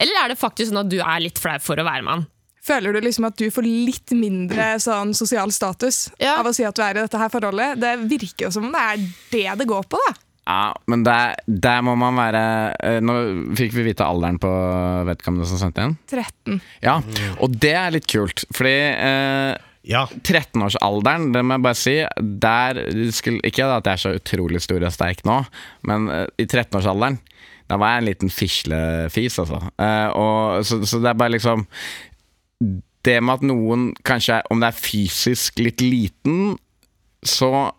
Eller 0.00 0.20
er 0.24 0.28
det 0.32 0.38
faktisk 0.40 0.70
sånn 0.70 0.84
at 0.84 0.90
du 0.92 1.00
er 1.02 1.20
litt 1.24 1.40
flau 1.42 1.56
for 1.62 1.80
å 1.80 1.84
være 1.86 2.04
med 2.06 2.12
han? 2.14 2.26
Føler 2.64 2.92
du 2.92 3.00
liksom 3.02 3.24
at 3.26 3.38
du 3.40 3.46
får 3.50 3.64
litt 3.66 4.12
mindre 4.14 4.74
sånn 4.84 5.14
sosial 5.16 5.50
status 5.52 6.10
Ja. 6.20 6.36
av 6.42 6.46
å 6.46 6.52
si 6.54 6.62
at 6.68 6.76
du 6.76 6.82
er 6.84 6.92
i 6.98 7.00
dette 7.02 7.18
her 7.18 7.30
forholdet? 7.32 7.80
Det 7.80 7.94
virker 8.10 8.46
jo 8.46 8.50
som 8.52 8.66
om 8.68 8.74
det 8.76 8.82
er 8.84 9.06
det 9.32 9.58
det 9.62 9.66
går 9.70 9.88
på, 9.90 10.00
da. 10.08 10.12
Ja, 10.50 10.74
men 10.90 11.02
der, 11.06 11.34
der 11.46 11.80
må 11.86 11.92
man 12.00 12.16
være 12.18 12.40
eh, 12.82 13.00
Nå 13.04 13.14
fikk 13.58 13.74
vi 13.76 13.84
vite 13.90 14.02
alderen 14.08 14.38
på 14.40 14.48
vedkommende 15.06 15.46
som 15.46 15.60
sendte 15.60 15.84
inn. 15.86 15.96
13. 16.10 16.60
Ja, 16.82 16.96
og 17.38 17.52
det 17.60 17.74
er 17.76 17.92
litt 17.94 18.08
kult, 18.10 18.44
fordi 18.56 18.72
eh, 18.92 19.52
Ja. 19.86 20.04
13-årsalderen, 20.12 21.30
det 21.32 21.40
må 21.40 21.56
jeg 21.56 21.64
bare 21.64 21.78
si 21.78 21.94
der 22.20 22.82
Ikke 23.48 23.64
at 23.64 23.86
jeg 23.88 23.94
er 23.94 24.02
så 24.02 24.12
utrolig 24.18 24.60
stor 24.60 24.84
og 24.84 24.92
sterk 24.92 25.22
nå, 25.24 25.38
men 25.88 26.10
eh, 26.12 26.26
i 26.36 26.44
13-årsalderen 26.44 27.16
da 27.70 27.78
var 27.78 27.94
jeg 27.94 28.02
en 28.02 28.08
liten 28.08 28.32
fislefis, 28.34 29.38
altså. 29.38 29.60
Eh, 29.78 30.08
og, 30.18 30.64
så, 30.66 30.80
så 30.82 30.98
det 30.98 31.12
er 31.12 31.18
bare 31.20 31.36
liksom 31.36 31.66
Det 33.06 33.20
med 33.22 33.38
at 33.38 33.44
noen 33.46 33.84
kanskje, 34.04 34.40
om 34.50 34.60
det 34.60 34.72
er 34.72 34.80
fysisk 34.82 35.62
litt 35.62 35.80
liten, 35.80 36.58
så 37.24 37.70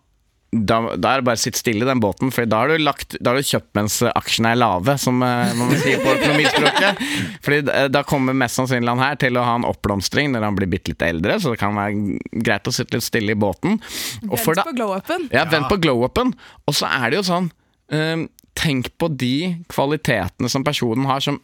da, 0.52 0.76
da 1.00 1.14
er 1.14 1.22
det 1.22 1.24
bare 1.24 1.38
å 1.38 1.40
sitte 1.40 1.56
stille 1.62 1.86
i 1.86 1.88
den 1.88 2.00
båten, 2.02 2.28
for 2.34 2.44
da 2.44 2.58
har 2.60 2.68
du, 2.68 2.82
lagt, 2.84 3.16
da 3.24 3.32
har 3.32 3.40
du 3.40 3.48
kjøpt 3.48 3.70
mens 3.78 3.94
aksjene 4.04 4.50
er 4.52 4.58
lave, 4.60 4.98
som 5.00 5.22
eh, 5.24 5.54
man 5.56 5.72
sier 5.80 6.02
på 6.02 6.12
økonomispråket. 6.12 7.00
Fordi 7.46 7.60
eh, 7.72 7.86
da 7.88 8.02
kommer 8.04 8.36
mest 8.36 8.60
sannsynlig 8.60 8.92
han 8.92 9.00
her 9.00 9.16
til 9.22 9.40
å 9.40 9.46
ha 9.46 9.54
en 9.56 9.64
oppblomstring 9.68 10.28
når 10.34 10.44
han 10.44 10.58
blir 10.58 10.68
bitte 10.74 10.92
litt 10.92 11.06
eldre, 11.06 11.38
så 11.40 11.54
det 11.54 11.60
kan 11.62 11.78
være 11.78 12.18
greit 12.44 12.68
å 12.68 12.74
sitte 12.76 12.98
litt 12.98 13.08
stille 13.08 13.32
i 13.32 13.38
båten. 13.38 13.80
Og 14.28 14.36
for 14.36 14.52
Vent 14.52 14.60
da, 14.60 14.68
på 14.68 14.76
glow-upen. 14.76 15.26
ja, 15.32 15.46
vent 15.48 15.72
på 15.72 15.80
glow-upen. 15.86 16.34
Og 16.68 16.76
så 16.76 16.90
er 17.00 17.08
det 17.08 17.22
jo 17.22 17.26
sånn 17.32 17.48
eh, 17.94 18.28
Tenk 18.52 18.90
på 19.00 19.08
de 19.08 19.64
kvalitetene 19.72 20.50
som 20.52 20.60
personen 20.66 21.06
har 21.08 21.22
som 21.24 21.38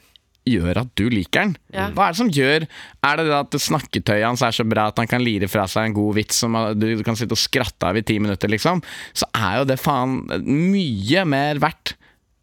gjør 0.48 0.82
at 0.82 0.90
du 0.98 1.06
liker 1.12 1.46
den. 1.46 1.54
Ja. 1.74 1.88
Hva 1.94 2.08
er 2.08 2.16
det 2.16 2.20
som 2.20 2.32
gjør 2.32 2.66
Er 2.66 3.20
det 3.20 3.28
det 3.28 3.36
at 3.38 3.58
snakketøyet 3.62 4.26
hans 4.26 4.42
er 4.44 4.56
så 4.56 4.66
bra 4.68 4.88
at 4.90 4.98
han 5.00 5.10
kan 5.10 5.24
lire 5.24 5.48
fra 5.50 5.66
seg 5.70 5.88
en 5.90 5.96
god 5.96 6.18
vits 6.18 6.42
som 6.42 6.56
du 6.78 6.88
kan 7.06 7.18
sitte 7.18 7.36
og 7.36 7.40
skratte 7.40 7.90
av 7.90 7.98
i 7.98 8.04
ti 8.06 8.18
minutter, 8.22 8.50
liksom? 8.50 8.82
Så 9.16 9.28
er 9.36 9.60
jo 9.60 9.68
det 9.68 9.80
faen 9.82 10.20
mye 10.44 11.24
mer 11.28 11.62
verdt 11.62 11.96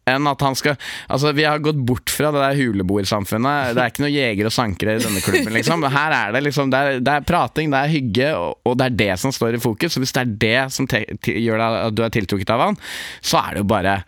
enn 0.09 0.29
at 0.29 0.43
han 0.45 0.57
skal 0.57 0.75
Altså, 1.11 1.31
vi 1.35 1.45
har 1.47 1.61
gått 1.63 1.79
bort 1.87 2.11
fra 2.13 2.31
det 2.33 2.41
der 2.41 2.59
huleboersamfunnet. 2.59 3.73
Det 3.75 3.81
er 3.81 3.93
ikke 3.93 4.05
noe 4.05 4.13
jegere 4.13 4.51
og 4.51 4.55
sankere 4.55 4.97
i 4.97 5.03
denne 5.03 5.23
klubben, 5.25 5.53
liksom. 5.55 5.85
Her 5.95 6.15
er 6.19 6.35
det 6.35 6.43
liksom 6.45 6.73
Det 6.73 6.81
er, 6.81 7.01
det 7.05 7.15
er 7.15 7.27
prating, 7.27 7.73
det 7.73 7.81
er 7.81 7.93
hygge, 7.93 8.31
og, 8.37 8.59
og 8.65 8.77
det 8.79 8.89
er 8.89 8.99
det 9.01 9.11
som 9.21 9.33
står 9.35 9.57
i 9.57 9.63
fokus. 9.63 9.95
Så 9.95 10.03
hvis 10.03 10.13
det 10.15 10.23
er 10.23 10.35
det 10.45 10.61
som 10.75 10.89
gjør 10.89 11.65
at 11.65 11.95
du 11.95 12.05
er 12.05 12.13
tiltrukket 12.13 12.53
av 12.53 12.67
han, 12.69 12.79
så 13.25 13.41
er 13.41 13.55
det 13.55 13.65
jo 13.65 13.71
bare 13.75 13.99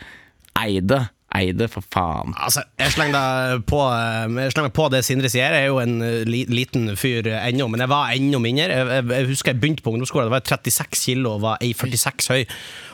Ei 0.58 0.80
det. 1.38 1.48
Ei 1.48 1.54
det, 1.56 1.70
for 1.74 1.86
faen. 1.94 2.36
Altså, 2.36 2.64
jeg 2.80 2.94
slenger 2.96 3.18
deg 3.18 3.66
på, 3.70 3.82
eh, 3.94 4.38
jeg 4.44 4.56
slenger 4.56 4.74
på 4.76 4.88
det 4.94 5.04
Sindre 5.06 5.32
sier. 5.32 5.54
Jeg 5.54 5.68
er 5.68 5.72
jo 5.72 5.82
en 5.84 6.02
eh, 6.02 6.24
li, 6.28 6.44
liten 6.50 6.90
fyr 7.00 7.30
ennå, 7.38 7.70
men 7.72 7.84
jeg 7.84 7.94
var 7.94 8.14
enda 8.16 8.42
mindre. 8.44 8.70
Jeg, 8.72 8.88
jeg, 8.98 9.10
jeg 9.14 9.30
husker 9.34 9.54
jeg 9.54 9.62
begynte 9.62 9.86
på 9.86 9.94
ungdomsskolen, 9.94 10.30
da 10.30 10.36
var 10.38 10.44
jeg 10.44 10.58
36 10.58 11.04
kilo 11.04 11.36
og 11.36 11.46
var 11.46 11.62
1,46 11.64 12.32
høy. 12.34 12.48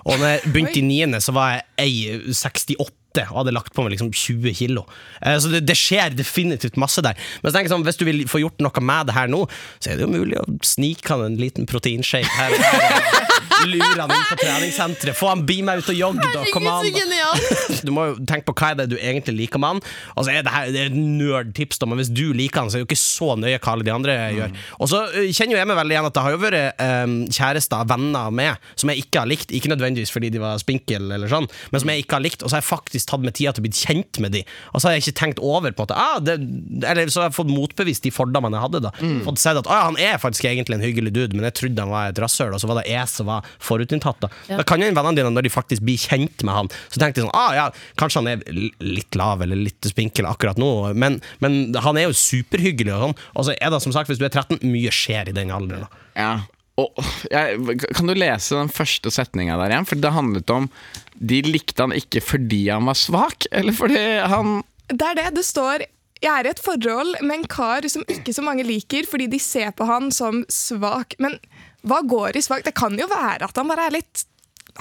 Og 0.04 0.20
når 0.20 0.28
jeg 0.28 0.52
begynte 0.52 0.80
i 0.82 0.86
niende, 0.88 1.24
så 1.24 1.36
var 1.36 1.56
jeg 1.80 2.28
1,68 2.28 3.03
og 3.30 3.44
hadde 3.44 3.54
lagt 3.56 3.74
på 3.76 3.86
meg 3.86 3.94
liksom 3.96 4.12
20 4.14 4.56
kilo. 4.58 4.86
Eh, 5.22 5.38
Så 5.38 5.52
det, 5.54 5.64
det 5.68 5.78
skjer 5.78 6.16
definitivt 6.18 6.80
masse 6.82 7.04
der. 7.06 7.18
Men 7.42 7.52
så 7.52 7.56
tenker 7.58 7.70
jeg 7.70 7.76
sånn, 7.76 7.86
hvis 7.88 8.00
du 8.02 8.06
vil 8.10 8.24
få 8.30 8.42
gjort 8.44 8.64
noe 8.64 8.86
med 8.86 9.10
det 9.10 9.18
her 9.18 9.32
nå, 9.32 9.44
så 9.80 9.92
er 9.94 10.00
det 10.00 10.08
jo 10.08 10.14
mulig 10.14 10.40
å 10.42 10.48
snike 10.66 11.14
han 11.14 11.28
en 11.28 11.40
liten 11.42 11.70
proteinshake 11.70 12.30
her. 12.38 12.58
og 12.58 13.34
og 13.64 13.70
Lure 13.72 14.02
han 14.02 14.12
inn 14.14 14.26
på 14.28 14.38
treningssenteret. 14.40 15.18
Få 15.18 15.30
han 15.32 15.44
med 15.44 15.82
ut 15.84 15.90
og 15.92 15.98
jogge, 15.98 16.28
da. 16.34 16.44
Kom 16.54 16.68
an, 16.68 16.88
så! 16.88 17.82
Du 17.88 17.92
må 17.96 18.06
jo 18.10 18.16
tenke 18.28 18.48
på 18.50 18.56
hva 18.58 18.72
er 18.74 18.80
det 18.82 18.88
du 18.94 18.96
egentlig 18.98 19.36
liker 19.44 19.62
med 19.62 19.76
han. 19.76 19.82
Altså 20.16 20.34
er 20.34 20.46
det, 20.46 20.54
her, 20.54 20.70
det 20.74 20.82
er 20.88 20.96
nerdtips, 20.96 21.80
da, 21.82 21.88
men 21.90 22.00
hvis 22.00 22.12
du 22.14 22.26
liker 22.36 22.64
han, 22.64 22.72
så 22.72 22.78
er 22.78 22.84
det 22.84 22.86
jo 22.86 22.90
ikke 22.92 23.02
så 23.02 23.34
nøye 23.40 23.60
hva 23.60 23.74
alle 23.76 23.88
de 23.88 23.94
andre 23.94 24.18
gjør. 24.38 24.56
Og 24.80 24.92
så 24.92 25.02
øh, 25.10 25.30
kjenner 25.30 25.58
jo 25.58 25.62
jeg 25.62 25.70
meg 25.72 25.80
veldig 25.80 25.98
igjen 25.98 26.10
at 26.10 26.18
det 26.18 26.24
har 26.26 26.36
jo 26.36 26.42
vært 26.44 26.84
um, 26.84 27.16
kjærester, 27.34 27.88
venner 27.94 28.36
med, 28.42 28.70
som 28.80 28.92
jeg 28.94 29.04
ikke 29.06 29.24
har 29.24 29.32
likt. 29.32 29.54
Ikke 29.56 29.72
nødvendigvis 29.74 30.14
fordi 30.14 30.32
de 30.34 30.44
var 30.44 30.62
spinkel, 30.62 31.10
eller 31.18 31.32
sånn, 31.32 31.50
men 31.74 31.84
som 31.84 31.94
jeg 31.94 32.06
ikke 32.06 32.20
har 32.20 32.26
likt. 32.26 32.44
Og 32.44 32.52
så 32.52 32.58
har 32.58 32.64
jeg 32.64 32.70
faktisk 32.72 33.03
tatt 33.10 33.24
med 33.26 33.36
tida 33.38 33.54
til 33.56 33.64
å 33.64 33.68
bli 33.68 33.74
kjent 33.76 34.20
med 34.24 34.34
de. 34.36 34.44
Og 34.74 34.82
så 34.82 34.90
har 34.90 34.96
jeg 34.96 35.06
ikke 35.06 35.20
tenkt 35.20 35.42
over 35.44 35.74
på 35.76 35.86
at 35.88 35.94
ah, 35.98 36.20
det, 36.24 36.38
Eller 36.84 37.12
så 37.14 37.24
har 37.24 37.30
jeg 37.30 37.38
fått 37.38 37.52
motbevist 37.52 38.06
de 38.06 38.12
fordommene 38.14 38.58
jeg 38.60 38.66
hadde. 38.68 38.84
da 38.88 38.92
Fått 39.26 39.42
sett 39.44 39.60
at 39.60 39.70
ah, 39.72 39.88
han 39.90 40.00
er 40.02 40.20
faktisk 40.22 40.48
egentlig 40.50 40.80
en 40.80 40.86
hyggelig 40.86 41.14
dude, 41.16 41.36
men 41.38 41.48
jeg 41.50 41.58
trodde 41.60 41.86
han 41.86 41.94
var 41.94 42.12
et 42.14 42.22
rasshøl, 42.24 42.54
og 42.56 42.62
så 42.64 42.70
var 42.70 42.82
det 42.82 42.88
jeg 42.92 43.10
som 43.12 43.30
var 43.30 43.48
forutinntatt. 43.64 44.24
Da 44.24 44.60
Da 44.60 44.64
kan 44.68 44.82
jo 44.82 44.90
vennene 44.92 45.16
dine, 45.20 45.34
når 45.34 45.48
de 45.48 45.54
faktisk 45.54 45.86
blir 45.86 46.00
kjent 46.02 46.44
med 46.46 46.54
han, 46.56 46.72
så 46.90 47.02
tenkte 47.02 47.22
de 47.22 47.28
sånn 47.28 47.36
ah, 47.38 47.54
ja, 47.58 47.68
kanskje 48.00 48.24
han 48.24 48.32
er 48.34 48.44
litt 48.84 49.18
lav 49.20 49.44
eller 49.46 49.60
litt 49.60 49.90
spinkel 49.90 50.28
akkurat 50.30 50.60
nå, 50.62 50.72
men, 50.98 51.20
men 51.44 51.76
han 51.84 52.00
er 52.00 52.10
jo 52.10 52.18
superhyggelig. 52.18 52.94
Og 52.94 53.04
sånn 53.04 53.18
Og 53.34 53.48
så 53.48 53.56
er 53.60 53.74
det 53.74 53.82
som 53.84 53.96
sagt, 53.96 54.12
hvis 54.12 54.22
du 54.22 54.26
er 54.28 54.34
13, 54.34 54.60
mye 54.64 54.94
skjer 54.94 55.32
i 55.32 55.36
den 55.36 55.54
alderen. 55.54 55.88
da 55.88 56.04
Ja. 56.20 56.34
Og, 56.82 56.90
jeg, 57.30 57.80
kan 57.94 58.10
du 58.10 58.16
lese 58.18 58.58
den 58.58 58.72
første 58.74 59.12
setninga 59.14 59.60
der 59.62 59.76
igjen? 59.76 59.86
For 59.86 60.00
det 60.02 60.14
handlet 60.16 60.54
om 60.54 60.70
De 61.14 61.42
likte 61.46 61.86
han 61.86 61.94
ikke 61.94 62.24
fordi 62.26 62.64
han 62.72 62.88
var 62.90 62.98
svak, 62.98 63.46
eller 63.54 63.76
fordi 63.78 64.06
han 64.32 64.64
Det 64.90 65.12
er 65.12 65.20
det. 65.22 65.28
Det 65.38 65.46
står 65.46 65.86
jeg 66.24 66.32
er 66.32 66.48
i 66.48 66.52
et 66.54 66.62
forhold 66.64 67.18
med 67.20 67.36
en 67.36 67.50
kar 67.52 67.84
som 67.92 68.06
ikke 68.08 68.32
så 68.32 68.44
mange 68.46 68.64
liker, 68.64 69.04
fordi 69.10 69.26
de 69.28 69.40
ser 69.44 69.74
på 69.76 69.84
han 69.90 70.08
som 70.16 70.46
svak. 70.48 71.18
Men 71.20 71.36
hva 71.84 72.00
går 72.08 72.40
i 72.40 72.44
svak? 72.46 72.64
Det 72.64 72.72
kan 72.80 72.96
jo 72.96 73.10
være 73.12 73.50
at 73.50 73.60
han 73.60 73.68
bare 73.68 73.90
er 73.90 73.98
litt, 73.98 74.24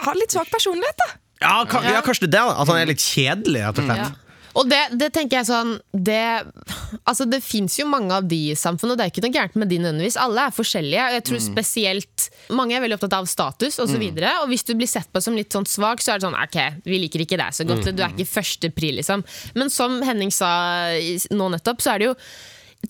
har 0.05 0.19
litt 0.19 0.35
svak 0.35 0.53
personlighet, 0.55 1.03
da. 1.03 1.09
Ja, 1.43 1.57
ka, 1.67 1.81
ja, 1.83 1.99
kanskje 2.07 2.29
det 2.29 2.37
det. 2.37 2.43
At 2.47 2.71
han 2.71 2.79
er 2.79 2.93
litt 2.93 3.03
kjedelig, 3.03 3.65
rett 3.65 3.81
og 3.83 3.89
slett. 3.89 4.22
Og 4.59 4.69
det, 4.69 4.81
det 5.01 5.09
tenker 5.15 5.39
jeg 5.39 5.49
sånn 5.49 5.71
Det, 5.93 6.19
altså 7.09 7.25
det 7.29 7.39
fins 7.45 7.79
jo 7.79 7.87
mange 7.89 8.13
av 8.15 8.27
de 8.29 8.39
i 8.53 8.57
samfunnet, 8.59 8.95
og 8.95 9.01
det 9.01 9.07
er 9.07 9.13
ikke 9.13 9.25
noe 9.25 9.35
gærent 9.35 9.59
med 9.61 9.71
de 9.73 9.81
nødvendigvis. 9.81 10.19
Alle 10.21 10.47
er 10.49 10.57
forskjellige. 10.57 11.07
og 11.09 11.17
Jeg 11.17 11.27
tror 11.29 11.43
spesielt 11.47 12.29
Mange 12.53 12.77
er 12.77 12.85
veldig 12.85 12.99
opptatt 12.99 13.19
av 13.21 13.29
status 13.31 13.79
osv. 13.79 13.85
Og, 13.87 13.93
så 13.93 14.01
videre, 14.01 14.35
og 14.43 14.49
hvis 14.53 14.65
du 14.69 14.75
blir 14.79 14.91
sett 14.91 15.11
på 15.13 15.21
som 15.25 15.37
litt 15.37 15.53
sånn 15.53 15.69
svak, 15.69 16.03
så 16.05 16.15
er 16.15 16.21
det 16.21 16.29
sånn 16.29 16.39
OK, 16.39 16.59
vi 16.89 17.01
liker 17.03 17.25
ikke 17.25 17.41
deg 17.41 17.57
så 17.57 17.67
godt. 17.69 17.91
Du 17.93 18.03
er 18.05 18.13
ikke 18.15 18.29
første 18.29 18.71
pri, 18.73 18.93
liksom. 19.01 19.25
Men 19.59 19.73
som 19.73 20.01
Henning 20.07 20.33
sa 20.33 20.51
nå 21.33 21.49
nettopp, 21.53 21.83
så 21.85 21.95
er 21.95 22.03
det 22.05 22.13
jo 22.13 22.17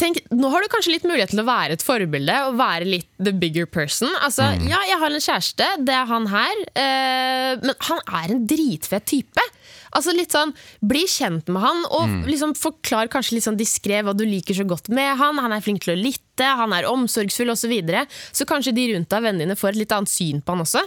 Tenk, 0.01 0.23
nå 0.33 0.49
har 0.49 0.65
du 0.65 0.71
kanskje 0.73 0.95
litt 0.95 1.05
mulighet 1.05 1.35
til 1.35 1.43
å 1.43 1.45
være 1.45 1.75
et 1.77 1.83
forbilde 1.85 2.33
og 2.47 2.55
være 2.57 2.87
litt 2.89 3.09
the 3.21 3.33
bigger 3.37 3.67
person. 3.69 4.09
Altså, 4.25 4.47
Ja, 4.65 4.79
jeg 4.89 4.97
har 5.03 5.13
en 5.13 5.21
kjæreste, 5.21 5.67
det 5.85 5.93
er 5.93 6.07
han 6.09 6.29
her, 6.33 6.63
eh, 6.81 7.51
men 7.61 7.75
han 7.91 8.01
er 8.09 8.33
en 8.33 8.47
dritfet 8.49 9.05
type. 9.05 9.45
Altså 9.93 10.15
litt 10.17 10.33
sånn, 10.35 10.55
Bli 10.81 11.05
kjent 11.11 11.51
med 11.53 11.63
han, 11.63 11.83
og 11.93 12.27
liksom 12.29 12.55
forklar 12.59 13.11
kanskje 13.13 13.37
litt 13.37 13.47
sånn 13.47 13.59
diskré 13.61 14.01
hva 14.05 14.15
du 14.17 14.25
liker 14.27 14.57
så 14.57 14.65
godt 14.69 14.91
med 14.95 15.17
han. 15.21 15.41
Han 15.43 15.55
er 15.55 15.65
flink 15.65 15.85
til 15.85 15.95
å 15.95 15.99
lytte, 15.99 16.47
han 16.59 16.73
er 16.75 16.89
omsorgsfull 16.91 17.53
osv. 17.53 17.61
Så, 17.63 17.69
videre. 17.71 18.01
så 18.35 18.45
kanskje 18.49 18.73
de 18.75 18.89
rundt 18.91 19.07
deg, 19.13 19.23
vennene 19.23 19.45
dine, 19.47 19.57
får 19.57 19.71
et 19.71 19.81
litt 19.85 19.93
annet 19.95 20.11
syn 20.11 20.41
på 20.43 20.57
han 20.57 20.65
også. 20.65 20.83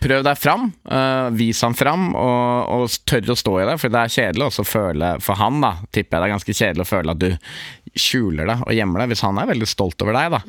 Prøv 0.00 0.24
deg 0.26 0.40
fram, 0.40 0.70
Uh, 0.84 1.30
vis 1.34 1.58
han 1.64 1.74
fram, 1.74 2.10
og, 2.14 2.70
og 2.70 2.96
tør 3.08 3.32
å 3.32 3.36
stå 3.38 3.54
i 3.60 3.66
det. 3.68 3.76
For 3.82 3.92
det 3.92 4.00
er 4.00 4.12
kjedelig 4.14 4.46
også 4.46 4.62
å 4.62 4.68
føle 4.68 5.08
For 5.24 5.38
han, 5.40 5.58
da, 5.64 5.72
tipper 5.94 6.16
jeg 6.16 6.22
det 6.22 6.28
er 6.28 6.32
ganske 6.34 6.56
kjedelig 6.58 6.84
å 6.84 6.88
føle 6.90 7.14
at 7.14 7.22
du 7.22 7.98
skjuler 7.98 8.50
det 8.50 8.56
og 8.66 8.76
gjemmer 8.76 9.02
det. 9.02 9.08
Hvis 9.12 9.24
han 9.26 9.40
er 9.40 9.50
veldig 9.50 9.68
stolt 9.70 10.04
over 10.04 10.16
deg, 10.16 10.36
da. 10.36 10.42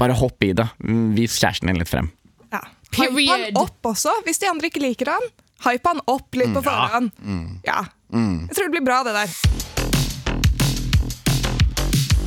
Bare 0.00 0.18
hopp 0.18 0.46
i 0.46 0.52
det. 0.56 0.68
Vis 1.16 1.38
kjæresten 1.40 1.70
din 1.70 1.80
litt 1.80 1.90
frem. 1.90 2.10
Ja. 2.52 2.62
Hype 2.96 3.26
han 3.30 3.58
opp 3.62 3.90
også, 3.94 4.12
hvis 4.26 4.42
de 4.42 4.50
andre 4.50 4.70
ikke 4.70 4.84
liker 4.84 5.14
han. 5.16 5.26
Hype 5.64 5.88
han 5.88 6.02
opp 6.12 6.36
litt 6.36 6.52
på 6.54 6.62
forhånd. 6.66 7.14
Ja. 7.64 7.84
Jeg 8.12 8.52
tror 8.54 8.68
det 8.68 8.74
blir 8.76 8.84
bra, 8.86 9.00
det 9.06 9.16
der. 9.16 9.32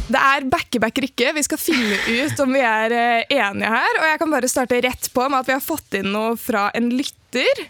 Det 0.10 0.18
er 0.18 0.46
backe-back 0.50 0.98
Rikke. 1.06 1.32
Vi 1.38 1.44
skal 1.46 1.60
finne 1.62 1.98
ut 2.24 2.40
om 2.42 2.54
vi 2.56 2.62
er 2.66 2.94
eh, 2.98 3.34
enige 3.38 3.70
her. 3.70 4.00
Og 4.02 4.08
jeg 4.10 4.20
kan 4.24 4.32
bare 4.34 4.50
starte 4.50 4.80
rett 4.82 5.10
på 5.14 5.28
med 5.30 5.44
at 5.44 5.50
vi 5.52 5.54
har 5.54 5.62
fått 5.62 6.00
inn 6.00 6.10
noe 6.16 6.34
fra 6.40 6.72
en 6.74 6.90
lytter. 6.90 7.68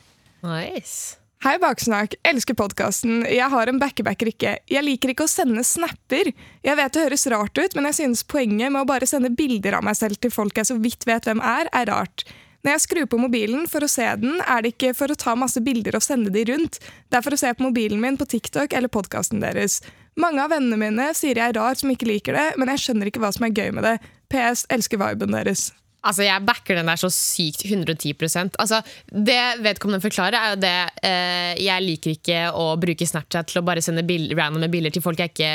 Nice. 0.48 1.18
Hei, 1.44 1.58
Baksnakk. 1.60 2.16
Elsker 2.28 2.56
podkasten. 2.60 3.26
Jeg 3.28 3.52
har 3.52 3.72
en 3.72 3.80
backe-back 3.80 4.24
Rikke. 4.28 4.58
Jeg 4.72 4.84
liker 4.88 5.12
ikke 5.12 5.28
å 5.28 5.32
sende 5.32 5.66
snapper. 5.68 6.32
Jeg 6.64 6.80
vet 6.80 6.96
det 6.96 7.06
høres 7.10 7.28
rart 7.32 7.60
ut, 7.60 7.76
men 7.76 7.90
jeg 7.92 8.00
synes 8.00 8.24
poenget 8.28 8.72
med 8.72 8.86
å 8.86 8.88
bare 8.88 9.08
sende 9.08 9.32
bilder 9.36 9.78
av 9.80 9.84
meg 9.88 10.00
selv 10.00 10.20
til 10.24 10.32
folk 10.32 10.56
jeg 10.60 10.72
så 10.72 10.80
vidt 10.80 11.08
vet 11.08 11.28
hvem 11.28 11.44
er, 11.44 11.68
er 11.76 11.92
rart. 11.92 12.24
Når 12.60 12.74
jeg 12.74 12.84
skrur 12.84 13.08
på 13.08 13.20
mobilen 13.22 13.68
for 13.72 13.86
å 13.86 13.92
se 13.92 14.06
den, 14.20 14.42
er 14.44 14.64
det 14.64 14.74
ikke 14.74 14.92
for 14.98 15.12
å 15.12 15.18
ta 15.20 15.36
masse 15.40 15.62
bilder 15.64 15.96
og 15.96 16.04
sende 16.04 16.32
de 16.34 16.44
rundt. 16.50 16.82
Det 17.08 17.20
er 17.20 17.24
for 17.24 17.36
å 17.36 17.40
se 17.40 17.54
på 17.56 17.64
mobilen 17.64 18.02
min 18.04 18.20
på 18.20 18.28
TikTok 18.28 18.76
eller 18.76 18.92
podkasten 18.92 19.40
deres. 19.44 19.80
Mange 20.20 20.44
av 20.44 20.52
vennene 20.52 20.80
mine 20.82 21.10
sier 21.16 21.40
jeg 21.40 21.54
er 21.54 21.56
rar 21.56 21.80
som 21.80 21.92
ikke 21.94 22.10
liker 22.10 22.36
det, 22.36 22.48
men 22.60 22.74
jeg 22.74 22.84
skjønner 22.84 23.12
ikke 23.12 23.24
hva 23.24 23.32
som 23.32 23.48
er 23.48 23.56
gøy 23.56 23.72
med 23.78 23.88
det. 23.88 23.96
PS 24.30 24.68
elsker 24.76 25.00
viben 25.00 25.32
deres. 25.38 25.70
Altså, 26.00 26.24
Jeg 26.24 26.46
backer 26.48 26.78
den 26.80 26.88
der 26.88 26.96
så 26.96 27.10
sykt 27.12 27.66
110% 27.68 28.56
Altså, 28.60 28.78
Det 29.12 29.40
vedkommende 29.66 30.00
forklarer, 30.04 30.38
er 30.40 30.54
jo 30.54 30.60
det 30.62 30.76
eh, 31.04 31.60
Jeg 31.66 31.84
liker 31.84 32.14
ikke 32.16 32.38
å 32.56 32.70
bruke 32.80 33.08
Snapchat 33.10 33.50
til 33.52 33.60
å 33.60 33.66
bare 33.68 33.82
sende 33.84 34.06
bil 34.08 34.30
randome 34.38 34.70
bilder 34.72 34.94
til 34.96 35.04
folk 35.04 35.20
jeg 35.20 35.34
ikke 35.34 35.50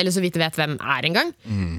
Eller 0.00 0.14
så 0.14 0.22
vidt 0.24 0.38
vet 0.40 0.56
hvem 0.56 0.78
er 0.80 1.08
engang. 1.10 1.34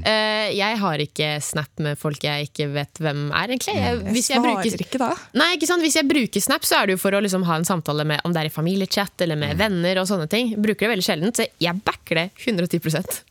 Eh, 0.05 0.51
jeg 0.53 0.77
har 0.83 1.01
ikke 1.01 1.31
Snap 1.41 1.81
med 1.81 1.97
folk 1.97 2.21
jeg 2.23 2.49
ikke 2.51 2.67
vet 2.75 3.01
hvem 3.01 3.23
er, 3.31 3.55
egentlig. 3.55 3.73
Jeg, 3.79 3.97
hvis 4.13 4.29
jeg 4.29 4.43
bruker, 4.43 4.85
ikke 4.85 5.01
da. 5.01 5.09
nei, 5.41 5.49
ikke 5.57 5.69
sant? 5.69 5.81
Hvis 5.85 5.97
jeg 5.97 6.07
bruker 6.09 6.43
Snap, 6.45 6.65
så 6.67 6.77
er 6.81 6.91
det 6.91 6.97
jo 6.97 7.01
for 7.01 7.17
å 7.17 7.23
liksom 7.25 7.45
ha 7.49 7.57
en 7.57 7.65
samtale 7.67 8.05
med 8.07 8.21
om 8.27 8.33
det 8.35 8.43
er 8.45 8.51
i 8.51 8.53
familiechat 8.53 9.25
eller 9.25 9.39
med 9.39 9.57
venner. 9.57 9.97
og 10.03 10.09
sånne 10.09 10.29
ting 10.29 10.53
Bruker 10.61 10.85
det 10.85 10.93
veldig 10.95 11.07
sjelden, 11.09 11.33
så 11.33 11.47
jeg 11.61 11.81
backer 11.85 12.21
det 12.21 12.27
110% 12.45 13.21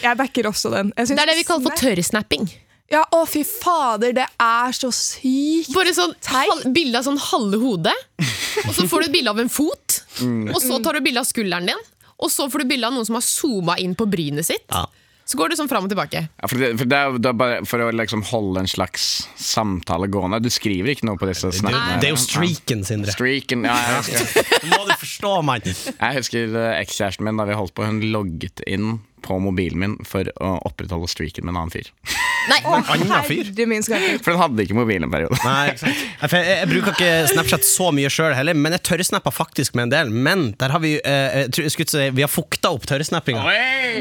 Jeg 0.00 0.16
backer 0.16 0.48
også 0.50 0.72
den. 0.72 0.92
Det 0.96 1.10
er 1.18 1.32
det 1.34 1.38
vi 1.42 1.46
kaller 1.48 1.68
for 1.68 1.76
Snap- 1.76 1.84
tørrsnapping. 1.84 2.48
Ja, 2.90 3.04
å 3.14 3.20
fy 3.30 3.44
fader, 3.46 4.10
det 4.16 4.24
er 4.42 4.72
så 4.74 4.88
sykt. 4.94 5.70
Bare 5.76 5.92
sånn 5.94 6.14
hal 6.26 6.64
bilde 6.74 6.98
av 6.98 7.06
sånn 7.06 7.20
halve 7.22 7.60
hodet, 7.62 7.94
og 8.64 8.72
så 8.74 8.88
får 8.90 9.04
du 9.04 9.08
et 9.10 9.14
bilde 9.20 9.30
av 9.30 9.38
en 9.38 9.52
fot. 9.52 10.00
Og 10.50 10.58
så 10.62 10.80
tar 10.82 10.98
du 10.98 11.04
bilde 11.04 11.22
av 11.22 11.28
skulderen 11.28 11.70
din, 11.70 11.84
og 12.20 12.32
så 12.34 12.48
får 12.50 12.64
du 12.64 12.72
bilde 12.72 12.88
av 12.90 12.96
noen 12.96 13.06
som 13.06 13.14
har 13.20 13.22
zooma 13.24 13.78
inn 13.78 13.94
på 13.94 14.08
brynet 14.10 14.48
sitt. 14.48 14.66
Ja. 14.74 14.88
Så 15.30 15.38
går 15.38 15.52
det 15.52 15.60
sånn 15.60 15.68
fram 15.70 15.84
og 15.86 15.92
tilbake. 15.92 16.24
Ja, 16.26 16.48
for, 16.50 16.58
det, 16.58 16.72
for, 16.80 16.88
det 16.90 16.96
er, 16.98 17.18
det 17.22 17.28
er 17.30 17.36
bare 17.38 17.58
for 17.70 17.84
å 17.84 17.92
liksom 17.94 18.24
holde 18.32 18.64
en 18.64 18.70
slags 18.72 19.04
samtale 19.38 20.08
gående. 20.10 20.40
Du 20.42 20.48
skriver 20.50 20.90
ikke 20.90 21.06
noe 21.06 21.20
på 21.20 21.28
disse 21.30 21.46
Det, 21.52 21.60
snappene. 21.60 22.00
det 22.02 22.08
er 22.08 22.16
jo 22.16 22.18
streaken, 22.18 22.82
Sindre. 22.88 23.14
Streaken, 23.14 23.62
ja, 23.70 23.76
jeg 23.78 24.00
husker, 24.00 24.50
Det 24.64 24.72
må 24.72 24.80
du 24.88 24.96
forstå, 25.04 25.36
mann. 25.46 25.70
jeg 25.70 26.18
husker 26.18 26.58
eh, 26.64 26.72
ekskjæresten 26.80 27.28
min 27.30 27.38
da 27.38 27.46
vi 27.46 27.54
holdt 27.60 27.76
på. 27.78 27.86
Hun 27.86 28.02
logget 28.10 28.64
inn 28.66 28.96
på 29.22 29.38
mobilen 29.46 29.78
min 29.84 29.96
for 30.08 30.26
å 30.42 30.56
opprettholde 30.66 31.06
streaken 31.14 31.46
med 31.46 31.54
en 31.54 31.62
annen 31.62 31.76
fyr. 31.78 31.92
Nei, 32.48 32.60
fyr. 33.28 33.50
Herre 33.50 33.66
min 33.68 33.84
skaper. 33.84 34.18
For 34.24 34.32
den 34.32 34.40
hadde 34.40 34.64
ikke 34.64 34.76
mobil 34.78 35.04
en 35.04 35.12
periode. 35.12 35.36
Nei, 35.44 35.72
ikke 35.74 35.82
sant. 35.84 36.06
Jeg, 36.30 36.46
jeg 36.46 36.68
bruker 36.70 36.94
ikke 36.94 37.10
Snapchat 37.30 37.64
så 37.66 37.88
mye 37.94 38.10
sjøl 38.12 38.34
heller, 38.36 38.56
men 38.56 38.74
jeg 38.76 38.82
tørrsnapper 38.86 39.32
faktisk 39.34 39.74
med 39.76 39.88
en 39.88 39.92
del. 39.92 40.10
Men 40.12 40.44
der 40.60 40.72
har 40.72 40.82
vi 40.82 40.92
eh, 40.98 41.48
skulle 41.50 41.88
si, 41.90 42.04
Vi 42.14 42.22
har 42.22 42.30
fukta 42.30 42.70
opp 42.74 42.84
tørrsnappinga. 42.88 43.42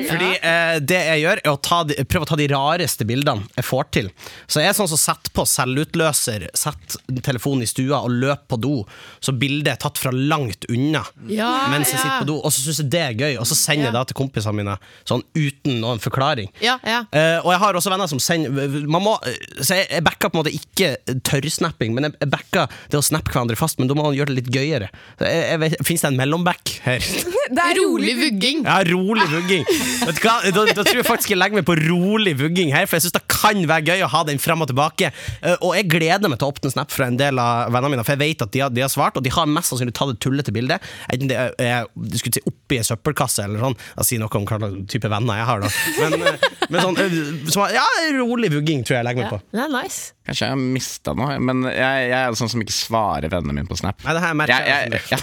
Fordi 0.09 0.29
eh, 0.37 0.75
det 0.83 0.99
jeg 1.07 1.23
gjør, 1.23 1.41
er 1.43 1.51
å 1.51 1.59
ta 1.63 1.81
de, 1.89 1.97
prøve 2.09 2.27
å 2.27 2.29
ta 2.29 2.37
de 2.39 2.47
rareste 2.51 3.07
bildene 3.09 3.47
jeg 3.57 3.67
får 3.67 3.89
til. 3.95 4.11
Så 4.47 4.61
jeg 4.61 4.71
er 4.71 4.77
sånn 4.77 4.91
som 4.91 5.01
setter 5.01 5.33
på 5.35 5.45
selvutløser, 5.49 6.47
setter 6.57 7.21
telefonen 7.25 7.65
i 7.65 7.69
stua 7.69 8.03
og 8.05 8.13
løper 8.19 8.47
på 8.49 8.59
do, 8.61 8.75
så 9.23 9.33
bildet 9.35 9.73
er 9.73 9.81
tatt 9.81 9.99
fra 10.01 10.11
langt 10.13 10.67
unna 10.69 11.01
Ja, 11.29 11.49
mens 11.71 11.91
jeg 11.91 11.97
ja. 11.99 12.03
sitter 12.03 12.23
på 12.23 12.29
do. 12.31 12.37
Og 12.43 12.53
så 12.53 12.65
syns 12.65 12.83
jeg 12.83 12.91
det 12.93 13.03
er 13.07 13.17
gøy, 13.17 13.39
og 13.41 13.47
så 13.49 13.57
sender 13.57 13.89
jeg 13.89 13.97
det 13.97 14.05
til 14.11 14.19
kompisene 14.21 14.55
mine 14.59 14.77
sånn 15.07 15.23
uten 15.37 15.79
noen 15.83 16.01
forklaring. 16.03 16.51
Ja, 16.63 16.77
ja. 16.87 17.03
Eh, 17.15 17.37
og 17.41 17.51
jeg 17.53 17.61
har 17.63 17.79
også 17.79 17.93
venner 17.93 18.09
som 18.11 18.21
sender 18.29 18.87
man 18.89 19.03
må, 19.05 19.15
Så 19.59 19.79
jeg, 19.79 19.89
jeg 19.89 20.05
backer 20.05 20.31
på 20.31 20.37
en 20.37 20.43
måte 20.43 20.53
ikke 20.55 20.93
tørrsnapping, 21.27 21.95
men 21.97 22.09
jeg, 22.09 22.17
jeg 22.23 22.31
backer 22.33 22.79
det 22.91 22.99
å 22.99 23.05
snappe 23.05 23.33
hverandre 23.33 23.57
fast, 23.59 23.79
men 23.81 23.89
da 23.89 23.97
må 23.97 24.05
man 24.07 24.17
gjøre 24.17 24.33
det 24.33 24.43
litt 24.43 24.53
gøyere. 24.53 24.89
Så 25.19 25.83
Fins 25.85 26.05
det 26.05 26.11
en 26.13 26.19
mellomback 26.19 26.77
her? 26.85 27.03
Det 27.49 27.63
er 27.63 27.79
Rolig 27.79 28.13
vugging. 28.13 28.59
Ja, 28.61 28.75
rolig 28.85 29.25
vugging. 29.31 29.63
Vet 30.05 30.19
du 30.19 30.21
hva? 30.21 30.35
Da, 30.53 30.65
da 30.69 30.83
tror 30.85 30.99
jeg 30.99 31.05
faktisk 31.07 31.31
jeg 31.33 31.39
legger 31.39 31.57
meg 31.57 31.65
på 31.65 31.73
rolig 31.79 32.35
vugging 32.37 32.69
her, 32.75 32.85
for 32.85 32.99
jeg 32.99 33.07
syns 33.07 33.15
det 33.15 33.23
kan 33.31 33.61
være 33.71 33.95
gøy 33.95 34.03
å 34.05 34.09
ha 34.13 34.21
den 34.27 34.41
fram 34.41 34.61
og 34.61 34.69
tilbake. 34.69 35.09
Eh, 35.41 35.55
og 35.65 35.73
jeg 35.77 35.87
gleder 35.89 36.29
meg 36.29 36.37
til 36.37 36.45
å 36.45 36.53
åpne 36.53 36.69
snap 36.73 36.93
fra 36.93 37.07
en 37.09 37.17
del 37.19 37.41
av 37.41 37.71
vennene 37.73 37.95
mine, 37.95 38.05
for 38.05 38.13
jeg 38.13 38.21
vet 38.21 38.45
at 38.45 38.53
de 38.53 38.61
har, 38.61 38.73
de 38.73 38.83
har 38.85 38.91
svart, 38.93 39.17
og 39.17 39.25
de 39.25 39.33
har 39.33 39.49
mest 39.49 39.73
sannsynlig 39.73 39.95
tatt 39.97 40.13
et 40.13 40.21
tullete 40.21 40.53
bilde. 40.53 40.77
Enten 41.09 41.31
det 41.31 41.39
er, 41.39 41.89
de 41.89 42.21
skulle 42.21 42.37
si 42.37 42.45
oppi 42.49 42.77
ei 42.77 42.85
søppelkasse 42.85 43.47
eller 43.47 43.65
sånn. 43.65 43.77
Jeg 43.95 44.09
sier 44.11 44.23
noe 44.23 44.41
om 44.41 44.45
hva 44.49 44.59
slags 44.61 44.85
type 44.93 45.11
venner 45.15 45.41
jeg 45.41 45.49
har, 45.49 45.65
da. 45.65 45.73
Men, 45.99 46.27
eh, 46.29 46.47
men 46.69 46.85
sånn 46.85 46.99
så, 46.99 47.55
som, 47.55 47.65
Ja, 47.73 47.85
rolig 48.21 48.51
vugging 48.53 48.83
tror 48.85 48.97
jeg 48.97 49.01
jeg 49.03 49.07
legger 49.09 49.23
meg 49.23 49.31
Ja, 49.31 49.37
på. 49.37 49.57
det 49.57 49.63
er 49.65 49.71
nice. 49.73 50.13
Kanskje 50.29 50.45
jeg 50.45 50.53
har 50.53 50.61
mista 50.77 51.13
noe, 51.17 51.37
men 51.41 51.63
jeg, 51.69 52.09
jeg 52.11 52.19
er 52.19 52.35
sånn 52.37 52.51
som 52.53 52.61
ikke 52.63 52.75
svarer 52.75 53.31
vennene 53.33 53.55
mine 53.57 53.69
på 53.71 53.77
Snap. 53.79 54.03
Nei, 54.05 54.13
det 54.17 54.21
her 54.25 54.37
matcher 54.37 54.67
Jeg, 54.69 54.91
jeg. 54.93 55.01
jeg, 55.09 55.21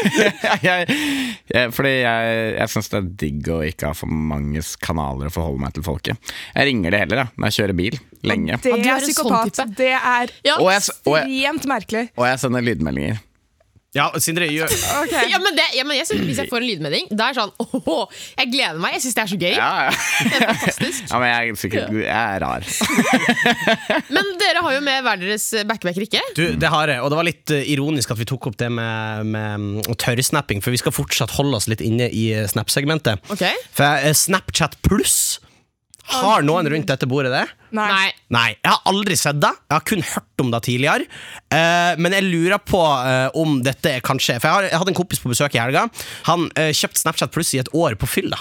jeg, 0.40 0.60
jeg, 0.64 0.98
jeg, 1.52 1.72
fordi 1.76 1.92
jeg, 2.00 2.36
jeg 2.56 2.72
syns 2.72 2.88
det 2.92 2.98
er 3.02 3.08
digg 3.24 3.50
å 3.52 3.58
ikke 3.68 3.90
ha 3.90 3.96
for 3.98 4.08
mange 4.32 4.62
kanaler 4.80 5.28
å 5.28 5.34
forholde 5.34 5.60
meg 5.66 5.74
til 5.76 5.84
folket. 5.84 6.32
Jeg 6.54 6.70
ringer 6.70 6.94
det 6.96 7.02
heller, 7.04 7.22
da, 7.24 7.26
når 7.36 7.50
jeg 7.50 7.58
kjører 7.60 7.78
bil. 7.82 7.98
Lenge. 8.30 8.56
Det 8.64 8.72
er 8.72 8.80
er 8.80 9.00
sånn 9.00 9.08
psykopat. 9.08 9.60
Det 9.76 9.92
er 9.96 10.32
Ja. 10.44 10.56
Ekstremt 10.60 11.66
merkelig. 11.68 12.06
og 12.16 12.26
jeg 12.28 12.40
sender 12.42 12.64
lydmeldinger. 12.64 13.20
Ja, 13.90 14.04
Sindre 14.22 14.46
gjør 14.46 14.70
okay. 15.00 15.24
Ja, 15.32 15.40
men 15.42 15.56
det, 15.58 15.64
ja, 15.74 15.82
men 15.82 15.98
jeg 15.98 16.06
synes, 16.06 16.22
Hvis 16.28 16.38
jeg 16.38 16.50
får 16.50 16.62
en 16.62 16.66
lydmelding, 16.68 17.08
da 17.10 17.30
er 17.30 17.34
det 17.34 17.42
sånn 17.42 17.80
åh, 17.90 18.20
Jeg 18.36 18.50
gleder 18.52 18.78
meg. 18.78 18.94
Jeg 18.94 19.02
syns 19.06 19.16
det 19.16 19.22
er 19.24 19.30
så 19.32 19.38
gøy. 19.40 19.54
Ja, 19.56 19.70
ja. 19.88 19.96
Det 20.30 20.36
er 20.36 20.44
fantastisk. 20.46 21.00
ja 21.10 21.20
men 21.22 21.32
jeg 21.32 21.50
er 21.50 21.58
sikkert 21.64 21.96
jeg 21.98 22.06
er 22.06 22.44
rar. 22.44 22.68
Men 24.14 24.30
dere 24.40 24.62
har 24.62 24.76
jo 24.76 24.80
med 24.84 25.02
hver 25.04 25.20
deres 25.20 25.48
backbacker 25.66 26.06
ikke. 26.06 26.22
Du, 26.38 26.44
det 26.60 26.70
har 26.70 26.92
jeg, 26.92 27.02
og 27.02 27.10
det 27.10 27.18
var 27.18 27.26
litt 27.26 27.52
eh, 27.54 27.66
ironisk 27.74 28.14
at 28.14 28.20
vi 28.20 28.28
tok 28.30 28.50
opp 28.50 28.58
det 28.60 28.70
med, 28.72 29.26
med 29.34 29.66
mm, 29.66 29.98
tørrsnapping, 30.00 30.62
for 30.62 30.74
vi 30.74 30.80
skal 30.80 30.94
fortsatt 30.94 31.34
holde 31.34 31.58
oss 31.58 31.68
litt 31.70 31.82
inne 31.84 32.08
i 32.14 32.30
eh, 32.36 32.46
Snap-segmentet. 32.50 33.22
Okay. 33.34 33.58
For 33.74 33.98
eh, 33.98 34.14
Snapchat 34.16 34.78
pluss 34.86 35.40
Har 36.10 36.44
noen 36.46 36.68
rundt 36.72 36.90
dette 36.90 37.08
bordet 37.08 37.32
det? 37.32 37.44
Nei. 37.76 38.10
Nei. 38.34 38.48
Jeg 38.58 38.70
har 38.72 38.80
aldri 38.90 39.16
sett 39.18 39.40
det. 39.42 39.52
Jeg 39.68 39.76
har 39.76 39.86
kun 39.86 40.06
hørt 40.12 40.44
om 40.44 40.52
det 40.52 40.62
tidligere. 40.66 41.08
Eh, 41.54 41.92
men 42.00 42.16
jeg 42.16 42.26
lurer 42.28 42.58
på 42.62 42.80
eh, 42.82 43.28
om 43.38 43.60
dette 43.64 43.96
er 43.96 44.04
kanskje 44.04 44.38
For 44.40 44.48
jeg, 44.48 44.56
har, 44.56 44.70
jeg 44.72 44.82
hadde 44.82 44.94
en 44.94 45.00
kompis 45.00 45.22
på 45.22 45.30
besøk 45.32 45.54
i 45.56 45.62
helga. 45.62 45.86
Han 46.28 46.48
uh, 46.56 46.70
kjøpte 46.74 47.02
Snapchat 47.02 47.34
Pluss 47.34 47.54
i 47.54 47.62
et 47.62 47.70
år 47.76 47.96
på 48.00 48.08
fylla. 48.10 48.40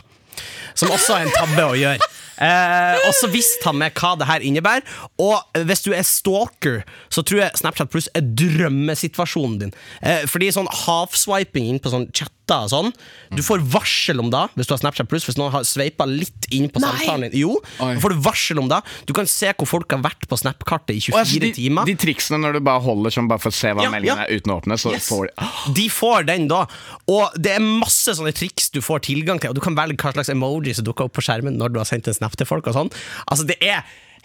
Som 0.78 0.94
også 0.94 1.18
er 1.18 1.28
en 1.28 1.36
tabbe 1.36 1.66
å 1.68 1.78
gjøre. 1.78 2.10
Eh, 2.40 2.98
og 3.04 3.12
så 3.18 3.28
visste 3.32 3.68
han 3.68 3.80
med 3.82 3.96
hva 4.00 4.14
det 4.20 4.28
her 4.30 4.46
innebærer. 4.46 4.86
Og 5.20 5.64
hvis 5.68 5.84
du 5.84 5.92
er 5.92 6.08
stalker, 6.08 6.82
så 7.12 7.24
tror 7.26 7.44
jeg 7.44 7.60
Snapchat 7.60 7.92
Pluss 7.92 8.08
er 8.16 8.24
drømmesituasjonen 8.24 9.58
din. 9.66 9.76
Eh, 10.00 10.24
fordi 10.30 10.52
sånn 10.56 10.70
half-swiping 10.86 11.68
inn 11.74 11.82
på 11.84 11.92
sånn 11.94 12.08
chatter 12.50 12.66
og 12.66 12.72
sånn 12.74 12.90
Du 13.38 13.42
får 13.46 13.62
varsel 13.70 14.20
om 14.24 14.30
det 14.34 14.42
hvis 14.58 14.68
du 14.70 14.74
har 14.74 14.80
Snapchat 14.82 15.08
Pluss. 15.10 15.26
Hvis 15.30 15.38
noen 15.38 15.52
har 15.54 15.64
sveipa 15.68 16.08
litt 16.10 16.48
inn 16.56 16.68
på 16.74 16.82
Nei. 16.82 16.90
samtalen 16.98 17.30
din. 17.30 17.40
Jo, 17.44 17.52
Oi. 17.80 17.94
da 17.96 18.00
får 18.02 18.16
du 18.16 18.20
varsel 18.26 18.60
om 18.60 18.68
det. 18.72 18.80
Du 19.06 19.14
kan 19.14 19.28
se 19.30 19.52
hvor 19.54 19.70
folk 19.70 19.92
har 19.94 20.02
vært 20.02 20.26
på 20.30 20.38
Snap-kartet 20.40 20.96
i 20.98 21.00
24 21.00 21.20
altså, 21.22 21.40
de, 21.44 21.52
timer. 21.54 21.86
de 21.86 21.96
triksene 22.02 22.40
når 22.42 22.58
du 22.58 22.62
bare 22.66 22.82
holder 22.82 23.14
sånn 23.14 23.30
bare 23.30 23.40
for 23.44 23.54
å 23.54 23.58
se 23.60 23.72
hva 23.78 23.86
Ja, 23.86 23.92
meldingen 23.94 24.18
ja. 24.18 24.26
er 24.26 24.40
uten 24.42 24.54
å 24.56 24.60
åpne, 24.62 24.80
så 24.82 24.92
Yes. 24.96 25.08
får 25.12 25.30
de 25.30 25.50
De 25.80 25.88
får 25.94 26.26
den 26.26 26.48
da. 26.50 26.64
Og 27.08 27.38
det 27.38 27.56
er 27.60 27.64
masse 27.64 28.18
sånne 28.18 28.34
triks 28.36 28.70
du 28.74 28.82
får 28.82 29.06
tilgang 29.08 29.40
til. 29.40 29.54
Og 29.54 29.56
du 29.60 29.62
kan 29.62 29.78
velge 29.78 30.02
hva 30.02 30.14
slags 30.18 30.30
emoji 30.34 30.74
som 30.76 30.86
dukker 30.90 31.06
opp 31.10 31.14
på 31.20 31.22
skjermen 31.26 31.58
når 31.60 31.74
du 31.76 31.80
har 31.80 31.86
sendt 31.90 32.08
en 32.10 32.18
snap 32.18 32.36
til 32.40 32.50
folk. 32.50 32.66
og 32.68 32.74
sånn 32.74 32.90
Altså 33.30 33.46
Det 33.46 33.58
er 33.62 33.84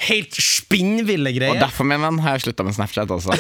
helt 0.08 0.36
spinnville 0.38 1.32
Og 1.48 1.60
derfor, 1.60 1.86
min 1.88 2.02
venn, 2.02 2.18
har 2.24 2.36
jeg 2.36 2.46
slutta 2.46 2.66
med 2.66 2.76
Snapchat 2.76 3.10
også. 3.14 3.36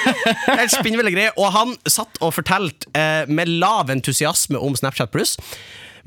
Helt 0.60 0.74
spinnville 0.74 1.12
greier 1.14 1.34
Og 1.40 1.50
han 1.54 1.74
satt 1.90 2.20
og 2.22 2.34
fortalte 2.36 2.90
eh, 2.96 3.24
med 3.28 3.50
lav 3.60 3.90
entusiasme 3.92 4.60
om 4.60 4.76
Snapchat 4.78 5.12
Pluss. 5.14 5.36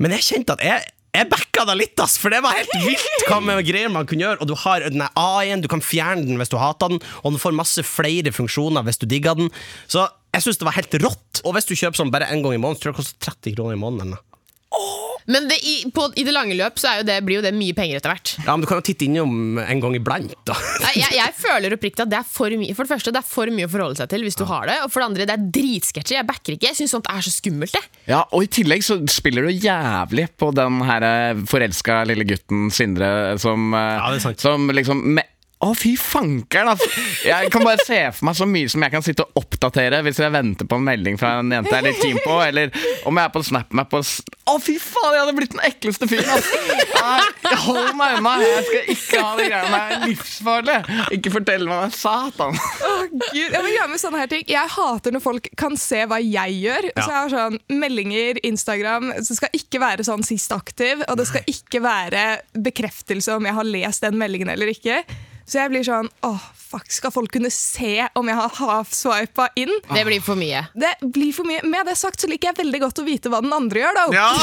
Men 0.00 0.16
jeg 0.16 0.26
kjente 0.30 0.56
at 0.56 0.64
jeg 0.64 0.88
jeg 1.10 1.26
backa 1.26 1.64
det 1.66 1.74
litt, 1.74 1.98
ass, 1.98 2.12
for 2.22 2.30
det 2.30 2.38
var 2.44 2.54
helt 2.54 2.70
vilt 2.84 3.24
hva 3.26 3.40
med 3.42 3.64
greier 3.66 3.90
man 3.90 4.06
kunne 4.06 4.22
gjøre. 4.22 4.44
Og 4.44 4.46
du 4.46 4.54
har 4.62 4.84
den 4.86 5.02
A-en, 5.08 5.62
du 5.62 5.66
kan 5.70 5.82
fjerne 5.82 6.22
den 6.28 6.38
hvis 6.38 6.52
du 6.52 6.54
hater 6.60 6.92
den, 6.92 7.00
og 7.24 7.34
den 7.34 7.42
får 7.42 7.56
masse 7.58 7.82
flere 7.82 8.30
funksjoner 8.34 8.86
hvis 8.86 9.02
du 9.02 9.08
digger 9.10 9.34
den. 9.40 9.50
Så 9.90 10.06
jeg 10.30 10.46
syns 10.46 10.60
det 10.60 10.68
var 10.68 10.78
helt 10.78 10.94
rått. 11.02 11.42
Og 11.42 11.56
hvis 11.56 11.66
du 11.66 11.74
kjøper 11.74 11.98
sånn 11.98 12.14
bare 12.14 12.30
én 12.30 12.44
gang 12.44 12.54
i 12.54 12.62
måneden, 12.62 12.78
tror 12.78 12.92
jeg 12.92 12.94
det 12.94 13.02
koster 13.02 13.32
30 13.32 13.58
kroner 13.58 13.74
i 13.74 13.82
måneden. 13.82 14.14
eller 14.14 14.20
noe. 14.22 14.99
Men 15.30 15.46
det, 15.50 15.60
i, 15.62 15.74
på, 15.94 16.08
i 16.18 16.24
det 16.26 16.34
lange 16.34 16.56
løp 16.58 16.80
så 16.80 16.90
er 16.90 17.00
jo 17.00 17.06
det, 17.08 17.18
blir 17.26 17.38
jo 17.38 17.44
det 17.44 17.52
mye 17.54 17.76
penger 17.76 18.00
etter 18.00 18.12
hvert. 18.12 18.32
Ja, 18.42 18.54
men 18.56 18.64
du 18.64 18.68
kan 18.70 18.80
jo 18.80 18.84
titte 18.86 19.06
innom 19.06 19.60
en 19.62 19.82
gang 19.82 19.96
iblant, 19.98 20.34
da. 20.48 20.56
Nei, 20.84 20.94
jeg, 20.98 21.14
jeg 21.20 21.36
føler 21.38 21.76
oppriktig 21.76 22.04
at 22.04 22.12
det 22.12 22.18
er 22.20 22.26
for 22.26 22.56
mye 22.60 22.74
For 22.76 22.86
det 22.86 22.92
første, 22.94 23.14
det 23.14 23.22
er 23.22 23.28
for 23.28 23.52
mye 23.54 23.68
å 23.68 23.72
forholde 23.72 24.00
seg 24.00 24.10
til 24.12 24.26
hvis 24.26 24.38
du 24.40 24.44
har 24.50 24.66
det. 24.70 24.78
Og 24.84 24.92
for 24.92 25.02
det 25.02 25.08
andre, 25.10 25.28
det 25.30 25.36
er 25.36 25.48
dritsketchy. 25.60 26.16
Jeg 26.18 26.28
backer 26.28 26.56
ikke. 26.56 26.70
Jeg 26.70 26.80
syns 26.80 26.96
sånt 26.96 27.10
er 27.12 27.24
så 27.26 27.32
skummelt. 27.34 27.76
det 27.76 28.12
Ja, 28.12 28.24
Og 28.34 28.46
i 28.46 28.50
tillegg 28.60 28.84
så 28.86 28.98
spiller 29.12 29.46
du 29.46 29.54
jævlig 29.54 30.28
på 30.40 30.50
den 30.56 30.80
her 30.88 31.06
eh, 31.06 31.44
forelska 31.50 32.02
lille 32.10 32.26
gutten 32.28 32.68
Sindre 32.74 33.36
som, 33.40 33.70
eh, 33.76 34.00
Ja, 34.00 34.34
som 34.40 34.70
liksom 34.74 35.04
med 35.18 35.28
Å, 35.60 35.74
fy 35.76 35.90
fankeren, 36.00 36.70
altså. 36.72 36.86
Jeg 37.28 37.50
kan 37.52 37.64
bare 37.66 37.82
se 37.84 37.98
for 38.16 38.30
meg 38.30 38.36
så 38.38 38.46
mye 38.48 38.68
som 38.72 38.80
jeg 38.80 38.92
kan 38.94 39.02
sitte 39.04 39.26
og 39.26 39.42
oppdatere 39.42 39.98
hvis 40.06 40.20
jeg 40.22 40.32
venter 40.32 40.64
på 40.64 40.78
en 40.80 40.86
melding 40.86 41.18
fra 41.20 41.34
en 41.42 41.52
jente 41.52 41.74
jeg 41.74 41.82
er 41.82 41.84
litt 41.84 42.00
keen 42.00 42.20
på, 42.24 42.38
eller 42.40 42.72
om 43.04 43.20
jeg 43.20 43.28
er 43.28 43.34
på 43.34 43.42
SnapMap 43.44 43.96
og 43.98 44.06
Å, 44.50 44.54
fy 44.56 44.78
faen, 44.80 45.12
jeg 45.14 45.20
hadde 45.20 45.34
blitt 45.36 45.52
den 45.52 45.62
ekleste 45.68 46.08
fyren, 46.08 46.30
altså. 46.32 47.28
Hold 47.66 47.92
meg 47.98 48.16
unna. 48.18 48.32
Jeg 48.40 48.64
skal 48.70 48.88
ikke 48.94 49.20
ha 49.20 49.30
de 49.36 49.46
greiene 49.50 49.70
der. 49.74 49.90
Det 49.90 49.98
er 49.98 50.08
livsfarlig. 50.08 50.76
Ikke 51.18 51.32
fortell 51.36 51.66
meg 51.68 51.84
det, 51.84 51.98
satan. 52.00 52.56
Å, 52.56 52.90
Gud. 53.10 53.36
Jeg 53.36 53.62
vil 53.66 53.74
gjøre 53.76 53.90
med 53.92 54.02
sånne 54.02 54.22
her 54.22 54.30
ting. 54.32 54.44
Jeg 54.50 54.74
hater 54.74 55.14
når 55.14 55.24
folk 55.24 55.50
kan 55.60 55.76
se 55.80 56.02
hva 56.08 56.18
jeg 56.24 56.56
gjør. 56.64 56.88
Så 56.96 57.04
jeg 57.04 57.18
har 57.18 57.32
sånn 57.34 57.58
Meldinger, 57.80 58.40
Instagram 58.46 59.10
Det 59.18 59.36
skal 59.36 59.54
ikke 59.56 59.80
være 59.82 60.06
sånn 60.06 60.24
sist 60.26 60.52
aktiv, 60.56 61.04
og 61.06 61.20
det 61.20 61.28
skal 61.30 61.46
ikke 61.50 61.82
være 61.84 62.24
bekreftelse 62.56 63.36
om 63.36 63.46
jeg 63.46 63.58
har 63.60 63.68
lest 63.76 64.06
den 64.08 64.18
meldingen 64.20 64.50
eller 64.56 64.72
ikke. 64.72 65.02
Så 65.50 65.58
jeg 65.58 65.66
blir 65.72 65.82
sånn 65.82 66.06
åh, 66.26 66.42
fuck, 66.54 66.86
Skal 66.94 67.10
folk 67.10 67.32
kunne 67.34 67.50
se 67.50 68.04
om 68.14 68.28
jeg 68.30 68.36
har 68.38 68.52
half-swipa 68.60 69.48
inn? 69.58 69.72
Det 69.90 70.04
blir 70.06 70.20
for 70.22 70.38
mye. 70.38 70.60
Det 70.78 70.92
blir 71.02 71.32
for 71.34 71.42
mye. 71.48 71.64
Med 71.66 71.86
det 71.90 71.96
sagt 71.98 72.22
så 72.22 72.30
liker 72.30 72.52
jeg 72.52 72.60
veldig 72.62 72.80
godt 72.84 73.00
å 73.02 73.04
vite 73.08 73.26
hva 73.32 73.40
den 73.42 73.50
andre 73.56 73.82
gjør, 73.82 73.94
da. 73.98 74.04
Ja. 74.14 74.30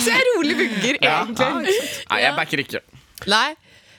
Så 0.00 0.08
jeg 0.14 0.22
rolig 0.32 0.56
vugger, 0.62 0.96
egentlig. 1.02 1.76
Nei, 2.08 2.20
jeg 2.24 2.32
backer 2.38 2.58
ikke. 2.64 2.80
Nei. 3.28 3.50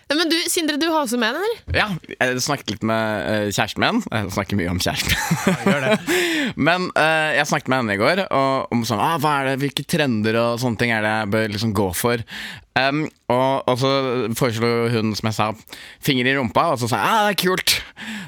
Nei, 0.07 0.15
Men 0.21 0.29
du, 0.31 0.37
Sindre, 0.47 0.77
du 0.79 0.87
har 0.87 1.01
også 1.03 1.17
med 1.19 1.35
den, 1.35 1.43
eller? 1.43 1.63
Ja, 1.75 1.87
jeg 2.15 2.43
snakket 2.45 2.77
litt 2.77 2.83
med 2.87 3.25
eh, 3.27 3.47
kjæresten 3.51 3.83
min. 3.83 3.97
Jeg 4.07 4.29
snakker 4.37 4.59
mye 4.59 4.69
om 4.71 4.79
kjæresten. 4.79 5.65
Gjør 5.67 5.83
det. 5.83 5.97
Men 6.67 6.87
uh, 6.95 7.31
jeg 7.35 7.49
snakket 7.49 7.73
med 7.73 7.81
henne 7.81 7.97
i 7.97 7.99
går 7.99 8.21
og, 8.27 8.71
om 8.71 8.85
sånn, 8.87 9.03
ah, 9.03 9.17
hva 9.19 9.33
er 9.41 9.49
det, 9.51 9.57
hvilke 9.65 9.83
trender 9.83 10.39
og 10.39 10.61
sånne 10.63 10.79
ting 10.79 10.93
er 10.95 11.03
det 11.03 11.11
jeg 11.11 11.31
bør 11.35 11.51
liksom 11.57 11.75
gå 11.75 11.89
for. 11.99 12.23
Um, 12.77 13.03
og, 13.33 13.67
og 13.67 13.75
så 13.81 13.91
foreslo 14.37 14.71
hun, 14.93 15.11
som 15.17 15.27
jeg 15.27 15.35
sa, 15.41 15.49
finger 16.07 16.31
i 16.31 16.37
rumpa, 16.37 16.69
og 16.71 16.79
så 16.79 16.87
sa 16.87 17.01
jeg 17.01 17.11
ah, 17.11 17.27
det 17.27 17.35
er 17.35 17.41
kult. 17.43 17.75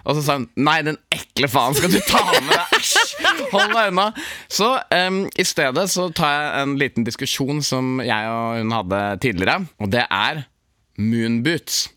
Og 0.03 0.19
så 0.19 0.25
sa 0.25 0.37
hun 0.41 0.49
nei, 0.59 0.77
den 0.83 0.99
ekle 1.15 1.47
faen 1.53 1.79
skal 1.79 1.95
du 1.95 1.99
ta 2.03 2.25
med 2.33 2.51
deg, 2.51 2.77
æsj! 2.81 3.17
Hold 3.53 3.71
deg 3.71 3.93
unna. 3.93 4.11
Så 4.51 4.73
um, 4.75 5.23
i 5.31 5.47
stedet 5.47 5.87
så 5.95 6.11
tar 6.11 6.35
jeg 6.35 6.63
en 6.65 6.77
liten 6.81 7.07
diskusjon 7.07 7.63
som 7.63 8.01
jeg 8.03 8.31
og 8.35 8.59
hun 8.59 8.79
hadde 8.81 9.03
tidligere, 9.23 9.61
og 9.79 9.95
det 9.95 10.03
er 10.03 10.43
moonboots. 10.99 11.87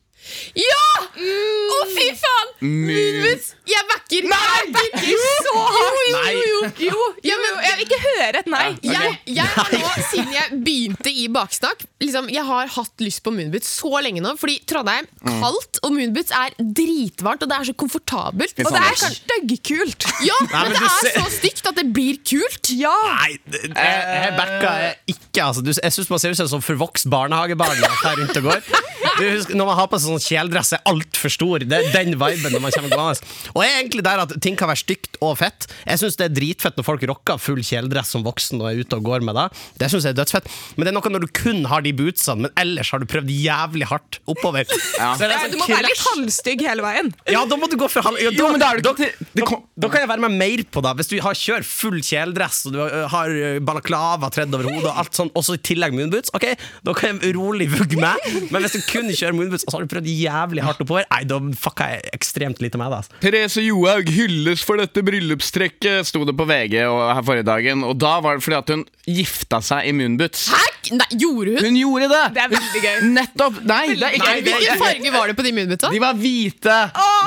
Ja! 0.55 0.85
Å, 1.03 1.79
fy 1.91 2.09
faen! 2.21 2.53
Moonboots! 2.63 3.53
Jeg 3.73 3.87
backer! 3.91 4.27
Jeg 4.29 4.73
backer 4.75 5.23
så 5.47 5.55
hardt! 5.77 6.01
Jo, 6.03 6.17
Nei. 6.17 6.33
jo, 6.35 6.43
jo, 6.53 6.91
jo. 6.91 7.05
Ja, 7.25 7.37
men, 7.41 7.59
Jeg 7.65 7.77
vil 7.79 7.87
ikke 7.87 8.01
høre 8.03 8.41
et 8.43 8.49
nei. 8.53 8.65
Ja. 8.85 8.93
jeg, 9.07 9.19
jeg 9.39 9.49
har 9.55 9.71
nå, 9.73 9.91
siden 10.11 10.33
jeg 10.35 10.59
begynte 10.67 11.13
i 11.13 11.27
bakstakk, 11.33 11.85
liksom, 12.03 12.29
Jeg 12.33 12.45
har 12.49 12.71
hatt 12.77 13.05
lyst 13.05 13.23
på 13.25 13.33
moonboots 13.35 13.71
så 13.81 13.93
lenge 14.05 14.23
nå. 14.25 14.35
Fordi 14.41 14.59
Trondheim 14.69 15.09
kaldt, 15.25 15.81
og 15.87 15.95
moonboots 15.97 16.35
er 16.37 16.57
dritvarmt, 16.59 17.47
og 17.47 17.53
det 17.53 17.59
er 17.61 17.69
så 17.71 17.77
komfortabelt. 17.85 18.55
Og 18.67 18.73
det 18.77 18.83
er 18.83 19.01
styggkult. 19.17 20.09
Ja, 20.27 20.37
Nei, 20.53 20.63
men 20.69 20.73
men 20.73 20.79
det 20.79 20.91
er 20.91 21.17
så 21.23 21.27
stygt 21.39 21.69
at 21.73 21.79
det 21.81 21.87
blir 21.95 22.19
kult. 22.27 22.73
Ja. 22.79 22.93
Nei, 23.23 23.37
det- 23.47 23.63
jeg, 23.73 24.05
jeg 24.27 24.37
backa 24.39 24.73
jeg 24.83 25.17
ikke. 25.17 25.43
Altså. 25.47 25.63
Du, 25.65 25.73
jeg 25.73 25.95
syns 25.97 26.11
man 26.13 26.23
ser 26.23 26.35
ut 26.35 26.41
som 26.43 26.51
sånn 26.57 26.65
forvokst 26.65 27.09
barnehagebarn 27.13 27.79
her 27.81 28.11
er 28.13 28.21
rundt 28.21 28.37
og 28.43 28.49
går. 28.51 28.63
Du, 29.19 29.25
husker, 29.29 29.57
når 29.59 29.69
man 29.69 29.77
har 29.79 29.89
på 29.93 29.99
seg 30.01 30.13
sånn 30.13 30.23
kjeledress 30.25 30.73
er 30.77 30.83
altfor 30.89 31.33
stor. 31.33 31.65
Det 31.69 31.79
er 31.79 31.91
den 31.95 32.15
viben 32.21 32.53
når 32.55 32.63
man 32.65 32.75
kommer 32.75 32.93
gående. 32.95 33.31
Og 33.55 33.62
jeg 33.67 33.75
er 33.75 33.81
egentlig 33.83 34.05
der 34.07 34.23
at 34.25 34.33
ting 34.43 34.57
kan 34.59 34.69
være 34.71 34.83
stygt 34.83 35.19
og 35.23 35.37
fett. 35.41 35.67
Jeg 35.87 36.01
syns 36.03 36.17
det 36.21 36.27
er 36.29 36.35
dritfett 36.37 36.77
når 36.79 36.87
folk 36.87 37.03
rocker 37.11 37.39
full 37.43 37.61
kjeledress 37.65 38.13
som 38.15 38.25
voksen 38.27 38.61
og 38.63 38.71
er 38.71 38.81
ute 38.83 38.99
og 38.99 39.05
går 39.07 39.25
med 39.27 39.37
det. 39.39 39.47
Det 39.83 39.91
synes 39.93 40.07
jeg 40.09 40.15
er 40.15 40.21
dødsfett. 40.23 40.49
Men 40.77 40.87
det 40.87 40.93
er 40.93 40.97
noe 40.99 41.13
når 41.15 41.27
du 41.27 41.31
kun 41.37 41.65
har 41.71 41.83
de 41.85 41.93
bootsene, 41.97 42.47
men 42.47 42.55
ellers 42.61 42.91
har 42.95 43.03
du 43.03 43.07
prøvd 43.11 43.31
jævlig 43.33 43.87
hardt 43.91 44.21
oppover. 44.31 44.65
Ja. 44.99 45.13
Så 45.19 45.27
er 45.27 45.33
det 45.33 45.39
Du 45.53 45.59
sånn 45.59 45.63
må 45.65 45.69
være 45.77 45.89
litt 45.91 46.05
halvstygg 46.09 46.65
hele 46.67 46.83
veien. 46.87 47.13
Ja, 47.31 47.45
da 47.49 47.57
må 47.61 47.69
du 47.71 47.77
gå 47.81 47.89
for 47.93 48.03
halv... 48.07 48.19
Ja, 48.23 48.31
da, 48.31 48.37
Jo, 48.43 48.53
da 48.59 48.73
da, 48.83 48.93
da, 48.93 49.47
da 49.85 49.89
kan 49.93 50.01
jeg 50.05 50.09
være 50.13 50.25
med 50.29 50.37
mer 50.41 50.65
på 50.73 50.83
det. 50.85 50.93
Hvis 51.01 51.11
du 51.13 51.17
har 51.25 51.37
kjørt 51.39 51.67
full 51.69 51.99
kjeledress 52.05 52.65
og 52.69 52.75
du 52.77 52.81
har- 52.83 53.09
har 53.13 53.33
balaklava 53.65 54.29
tredd 54.33 54.55
over 54.55 54.69
hodet, 54.71 54.89
og 54.91 54.99
alt 55.03 55.15
sånn, 55.19 55.31
og 55.37 55.45
så 55.47 55.55
i 55.59 55.63
tillegg 55.65 55.95
moonboots, 55.97 56.33
ok, 56.37 56.47
da 56.87 56.95
kan 56.97 57.19
jeg 57.21 57.35
rolig 57.37 57.69
vugge 57.73 57.99
meg. 58.01 58.19
Men 58.53 58.63
hvis 58.65 58.77
du 58.79 58.81
kun 58.89 59.11
kjører 59.11 59.37
moonboots, 59.37 59.65
og 59.67 59.73
så 59.75 59.79
har 59.81 59.87
du 59.87 59.93
prøvd 59.95 60.09
jævlig 60.13 60.65
hardt 60.67 60.83
oppover, 60.85 61.07
nei, 61.13 61.23
da 61.29 61.39
fucka 61.63 61.89
jeg 61.93 62.11
ekstremt 62.17 62.63
lite 62.65 62.81
med 62.81 62.93
det. 62.93 63.01
Altså. 63.03 63.21
Therese 63.43 63.65
Johaug 63.67 64.07
hylles 64.07 64.63
for 64.63 64.79
dette 64.79 65.03
bryllupstrekket, 65.03 66.07
sto 66.07 66.21
det 66.23 66.35
på 66.39 66.45
VG 66.47 66.77
her 66.79 67.25
forrige 67.27 67.49
dagen. 67.49 67.83
Og 67.83 67.97
da 67.99 68.21
var 68.23 68.39
det 68.39 68.45
fordi 68.45 68.59
at 68.61 68.71
hun 68.71 68.85
gifta 69.11 69.59
seg 69.67 69.89
i 69.91 69.95
moonboots. 69.99 70.45
Hæ? 70.55 70.82
Nei, 70.91 71.07
gjorde 71.15 71.53
hun? 71.55 71.65
Hun 71.69 71.77
gjorde 71.79 72.07
det! 72.11 72.21
Det 72.35 72.41
er 72.43 72.49
veldig 72.51 72.81
gøy. 72.83 72.97
Nettopp! 73.15 73.59
Nei, 73.71 73.83
det 73.95 74.03
er 74.09 74.17
ikke 74.17 74.27
Nei, 74.27 74.41
det- 74.43 74.55
Hvilken 74.57 74.81
farge 74.83 75.13
var 75.15 75.27
det 75.31 75.37
på 75.39 75.45
de 75.47 75.53
moonbootsa? 75.55 75.91
De 75.93 76.01
var 76.03 76.15
hvite, 76.19 76.79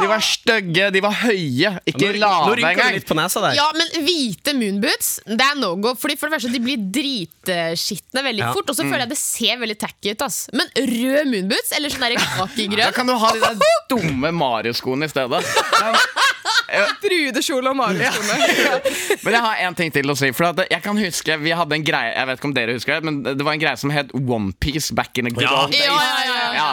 de 0.01 0.09
var 0.11 0.19
stygge, 0.27 0.89
de 0.91 1.01
var 1.05 1.13
høye. 1.21 1.71
Ikke 1.87 2.09
lave 2.19 2.57
engang. 2.59 2.91
litt 2.97 3.07
på 3.07 3.15
nesa 3.15 3.39
der. 3.45 3.55
Ja, 3.55 3.69
men 3.77 3.87
hvite 4.03 4.53
moonboots, 4.59 5.09
det 5.25 5.39
er 5.47 5.55
no 5.61 5.71
go. 5.79 5.93
Fordi 5.95 6.17
for 6.19 6.27
det 6.29 6.35
første, 6.35 6.51
De 6.55 6.59
blir 6.59 6.77
dritskitne 6.99 8.23
veldig 8.27 8.43
Ja. 8.43 8.51
fort, 8.53 8.69
og 8.69 8.75
så 8.75 8.83
føler 8.83 9.05
jeg 9.05 9.09
det 9.09 9.17
ser 9.17 9.57
veldig 9.57 9.77
tacky 9.79 10.11
ut. 10.11 10.21
ass 10.21 10.49
Men 10.53 10.67
rød 10.75 11.25
moonboots, 11.31 11.71
eller 11.77 11.89
sånn 11.89 12.15
kakegrønn 12.37 12.77
Da 12.85 12.91
kan 12.91 13.07
du 13.07 13.15
ha 13.15 13.31
de 13.31 13.39
der 13.39 13.55
dumme 13.89 14.31
Mario-skoene 14.35 15.05
i 15.05 15.07
stedet. 15.07 15.43
Brudekjole 17.01 17.71
og 17.71 17.77
malerskjole. 17.79 18.35
Men 19.25 19.37
jeg 19.37 19.43
har 19.45 19.61
en 19.67 19.77
ting 19.77 19.93
til 19.95 20.11
å 20.11 20.15
si. 20.19 20.29
For 20.35 20.49
at 20.51 20.61
jeg 20.71 20.81
kan 20.85 20.99
huske 20.99 21.37
Vi 21.41 21.53
hadde 21.55 21.77
en 21.77 21.85
greie 21.85 22.11
Jeg 22.13 22.27
vet 22.29 22.39
ikke 22.39 22.49
om 22.49 22.55
dere 22.55 22.75
husker 22.77 22.97
det, 22.99 23.07
men 23.07 23.19
det 23.25 23.45
var 23.45 23.55
en 23.55 23.61
greie 23.61 23.79
som 23.79 23.91
het 23.93 24.11
Onepiece 24.15 24.93
back 24.97 25.17
in 25.17 25.29
the 25.29 25.33
good 25.35 25.45
Ja. 25.45 25.63
old 25.63 25.71
days. 25.73 25.85
Ja, 25.85 25.95
ja, 25.95 26.35
ja, 26.35 26.49
ja. 26.55 26.69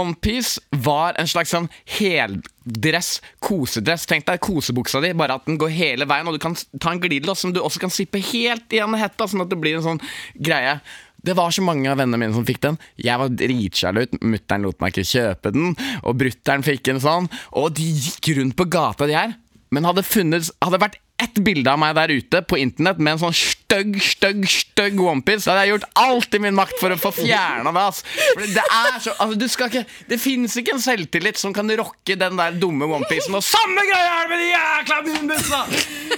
Onepiece 0.00 0.60
var 0.86 1.16
en 1.20 1.28
slags 1.30 1.52
sånn 1.54 1.68
heldress, 1.98 3.20
kosedress. 3.42 4.06
Tenk 4.10 4.26
deg 4.28 4.40
kosebuksa 4.44 5.00
di, 5.04 5.12
bare 5.18 5.36
at 5.38 5.46
den 5.48 5.58
går 5.60 5.72
hele 5.74 6.08
veien, 6.08 6.26
og 6.28 6.36
du 6.36 6.42
kan 6.42 6.56
ta 6.82 6.92
en 6.94 7.00
glidelås 7.02 7.42
som 7.44 7.52
du 7.54 7.60
også 7.62 7.82
kan 7.86 7.92
sippe 7.94 8.20
helt 8.32 8.72
igjen 8.74 8.96
hetta, 8.98 9.28
sånn 9.30 9.44
at 9.46 9.52
det 9.52 9.58
blir 9.62 9.78
en 9.78 9.86
sånn 9.86 10.02
greie. 10.38 10.78
Det 11.26 11.34
var 11.34 11.50
så 11.54 11.64
mange 11.66 11.90
av 11.90 11.98
vennene 11.98 12.20
mine 12.22 12.36
som 12.36 12.46
fikk 12.46 12.60
den. 12.62 12.76
Jeg 13.02 13.18
var 13.18 13.32
dritsjalu. 13.34 14.04
Mutter'n 14.22 14.66
lot 14.66 14.78
meg 14.82 14.94
ikke 14.94 15.10
kjøpe 15.10 15.52
den, 15.56 15.72
og 16.06 16.20
brutter'n 16.20 16.66
fikk 16.66 16.92
en 16.92 17.02
sånn. 17.02 17.26
Og 17.58 17.72
de 17.76 17.88
gikk 17.90 18.36
rundt 18.38 18.56
på 18.58 18.68
gata, 18.70 19.08
de 19.10 19.18
her. 19.18 19.34
Men 19.74 19.88
hadde 19.88 20.06
funnet 20.06 20.52
Hadde 20.62 20.78
vært 20.78 21.00
ett 21.22 21.38
bilde 21.40 21.72
av 21.72 21.78
meg 21.80 21.94
der 21.96 22.12
ute 22.12 22.42
på 22.44 22.58
internett 22.60 22.98
med 23.00 23.14
en 23.14 23.20
sånn 23.24 23.36
stygg, 23.36 23.96
stygg, 24.04 24.42
stygg 24.50 24.98
onepiece, 25.00 25.46
så 25.46 25.52
hadde 25.52 25.62
jeg 25.64 25.72
gjort 25.74 25.86
alt 26.02 26.36
i 26.36 26.40
min 26.44 26.56
makt 26.56 26.76
for 26.80 26.92
å 26.92 26.98
få 27.00 27.12
fjerna 27.16 27.72
det. 27.72 27.84
ass. 27.88 28.02
For 28.34 28.44
det 28.44 28.64
er 28.64 28.98
så 29.00 29.14
Altså, 29.16 29.38
du 29.40 29.46
skal 29.48 29.70
ikke 29.70 29.84
Det 30.10 30.18
fins 30.20 30.56
ikke 30.60 30.74
en 30.76 30.82
selvtillit 30.82 31.40
som 31.40 31.54
kan 31.56 31.70
rocke 31.80 32.16
den 32.20 32.36
der 32.36 32.58
dumme 32.60 32.84
onepiecen. 32.84 33.34
Og 33.38 33.44
samme 33.44 33.86
greia 33.88 34.10
er 34.18 34.26
det 34.26 34.34
med 34.34 34.42
de 34.44 34.50
jækla 34.50 34.98
moonbootsa! 35.06 35.62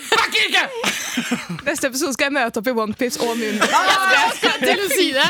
Backer 0.08 0.48
ikke! 0.48 0.64
Neste 1.68 1.90
episode 1.92 2.16
skal 2.16 2.28
jeg 2.28 2.36
møte 2.38 2.60
opp 2.60 2.70
i 2.70 2.74
OnePiece 2.84 3.22
og 3.22 3.38
til 3.38 4.82
å 4.82 4.88
si 4.90 5.06
det. 5.14 5.28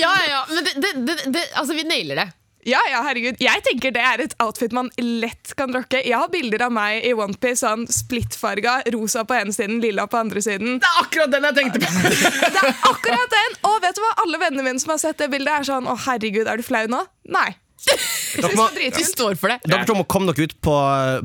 Ja, 0.00 0.10
ja, 0.10 0.24
ja. 0.30 0.40
Men 0.50 0.64
det, 0.64 0.74
det, 0.80 0.94
det, 1.04 1.18
det, 1.34 1.44
altså, 1.60 1.76
vi 1.76 1.84
nailer 1.88 2.24
det. 2.24 2.28
Ja, 2.64 2.80
ja, 2.90 3.00
herregud. 3.04 3.36
Jeg 3.42 3.62
tenker 3.66 3.92
det 3.94 4.02
er 4.04 4.22
et 4.24 4.34
outfit 4.42 4.72
man 4.76 4.88
lett 5.00 5.52
kan 5.58 5.72
rocke. 5.74 6.00
Jeg 6.00 6.16
har 6.16 6.30
bilder 6.32 6.64
av 6.66 6.72
meg 6.72 7.04
i 7.04 7.12
OnePiece, 7.12 7.60
sånn 7.64 7.84
splittfarga, 7.92 8.78
rosa 8.94 9.24
på 9.28 9.36
ene 9.36 9.52
siden, 9.52 9.82
lilla 9.84 10.06
på 10.08 10.16
andre 10.20 10.40
siden. 10.44 10.78
Det 10.80 10.88
er 10.88 11.02
akkurat 11.02 11.34
den 11.34 11.48
jeg 11.48 11.58
tenkte 11.60 11.82
på! 11.84 11.90
Det 12.54 12.62
er 12.62 12.70
akkurat 12.88 13.34
den! 13.36 13.58
Og 13.68 13.76
vet 13.84 13.98
du 13.98 14.00
hva? 14.04 14.14
Alle 14.24 14.40
vennene 14.40 14.64
mine 14.66 14.80
som 14.80 14.94
har 14.94 15.02
sett 15.02 15.20
det 15.20 15.28
bildet, 15.32 15.52
er 15.52 15.68
sånn 15.68 15.88
Å, 15.90 15.94
herregud, 16.06 16.48
er 16.48 16.60
du 16.60 16.64
flau 16.66 16.84
nå? 16.90 17.02
Nei. 17.34 17.50
Dere 18.40 18.56
må, 18.56 18.66
Vi 18.80 19.04
står 19.04 19.36
for 19.36 19.52
det. 19.52 19.58
dere 19.68 19.84
to 19.84 19.94
må 19.98 20.06
komme 20.08 20.32
dere 20.32 20.48
ut 20.48 20.54
på, 20.64 20.74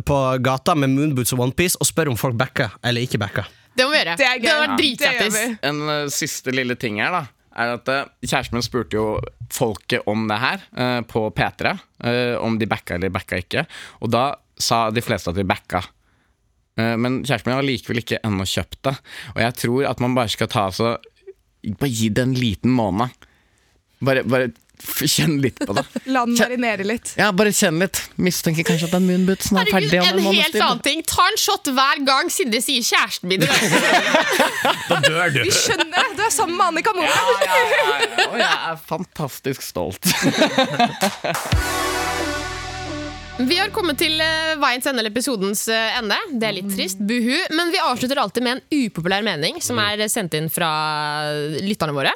på 0.05 0.17
gata 0.43 0.75
med 0.75 0.91
moonboots 0.91 1.31
og 1.37 1.45
onepiece 1.47 1.79
og 1.79 1.87
spørre 1.87 2.11
om 2.11 2.19
folk 2.19 2.35
backer 2.37 2.75
eller 2.83 3.05
ikke 3.07 3.21
backer. 3.21 3.47
Det 3.79 3.85
må 3.87 3.93
vi 3.95 4.01
gjøre. 4.01 4.15
Det 4.19 4.27
er 4.27 4.41
gøy. 4.43 4.49
hadde 4.49 4.61
vært 4.65 4.73
Ja, 4.73 4.79
dritlættis. 4.81 5.37
En 5.69 5.79
uh, 5.87 5.97
siste 6.11 6.51
lille 6.53 6.75
ting 6.75 6.99
her, 6.99 7.15
da. 7.15 7.21
Er 7.59 7.75
at 7.75 7.89
eh, 7.91 8.07
Kjæresten 8.23 8.57
min 8.57 8.65
spurte 8.65 8.97
jo 8.97 9.05
folket 9.51 10.07
om 10.09 10.27
det 10.29 10.39
her 10.39 10.65
eh, 10.79 10.99
på 11.09 11.25
P3. 11.35 11.75
eh, 12.07 12.35
om 12.39 12.59
de 12.59 12.67
backa 12.69 12.95
eller 12.95 13.11
backa 13.13 13.39
ikke. 13.41 13.65
Og 13.99 14.11
da 14.13 14.25
sa 14.59 14.87
de 14.91 15.03
fleste 15.03 15.31
at 15.31 15.39
de 15.39 15.47
backa. 15.47 15.83
Men 16.79 17.25
kjæresten 17.27 17.49
min 17.49 17.57
har 17.57 17.65
likevel 17.67 17.99
ikke 17.99 18.21
ennå 18.23 18.45
kjøpt 18.47 18.77
det. 18.87 18.93
Og 19.33 19.39
jeg 19.43 19.55
tror 19.59 19.87
at 19.89 19.99
man 19.99 20.13
bare 20.15 20.31
skal 20.31 20.47
ta 20.51 20.69
så 20.71 20.97
Bare 21.75 21.91
gi 21.91 22.07
det 22.07 22.23
en 22.23 22.37
liten 22.39 22.71
måned. 22.71 23.11
Bare, 23.99 24.21
bare 24.23 24.53
kjenn 24.79 25.39
litt 25.43 25.59
på 25.59 25.73
det. 25.75 25.83
La 26.13 26.25
den 26.25 26.35
marinere 26.37 26.85
litt. 26.87 27.13
Ja, 27.19 27.31
bare 27.35 27.51
kjenn 27.55 27.79
litt. 27.83 28.01
Mistenker 28.21 28.65
kanskje 28.67 28.89
at 28.89 28.95
den 28.95 29.07
moonbootsen 29.09 29.59
er 29.61 29.71
ferdig 29.71 29.99
om 30.01 30.07
en 30.07 30.19
en 30.19 30.37
helt 30.39 30.55
annen 30.59 30.83
ting. 30.85 31.03
Ta 31.07 31.27
en 31.31 31.39
shot 31.39 31.69
hver 31.75 32.03
gang 32.07 32.31
Sindre 32.33 32.61
sier 32.63 32.83
'kjæresten 32.85 33.29
min'. 33.31 33.45
Da 34.89 34.99
dør 35.03 35.29
du. 35.33 35.41
Vi 35.43 35.53
skjønner! 35.53 36.13
Du 36.17 36.23
er 36.25 36.33
sammen 36.33 36.57
med 36.57 36.65
Annika 36.71 36.93
Moen. 36.95 37.07
Ja, 37.09 37.13
ja, 37.45 37.59
ja, 37.69 37.85
ja. 37.99 38.27
Og 38.29 38.37
jeg 38.39 38.55
er 38.71 38.77
fantastisk 38.89 39.65
stolt. 39.65 40.03
Vi 43.39 43.55
har 43.55 43.69
kommet 43.71 43.95
til 44.01 44.19
eh, 44.19 44.57
veiens 44.59 44.83
ende, 44.89 44.99
eller 44.99 45.13
episodens 45.13 45.61
eh, 45.71 45.95
ende. 45.95 46.17
Det 46.35 46.43
er 46.43 46.57
litt 46.57 46.73
trist, 46.73 46.99
buhu. 46.99 47.37
Men 47.55 47.71
vi 47.71 47.79
avslutter 47.79 48.19
alltid 48.19 48.43
med 48.43 48.57
en 48.57 48.81
upopulær 48.81 49.23
mening 49.23 49.61
som 49.63 49.79
er 49.79 50.03
sendt 50.11 50.35
inn 50.35 50.49
fra 50.51 50.67
lytterne 51.63 51.95
våre. 51.95 52.11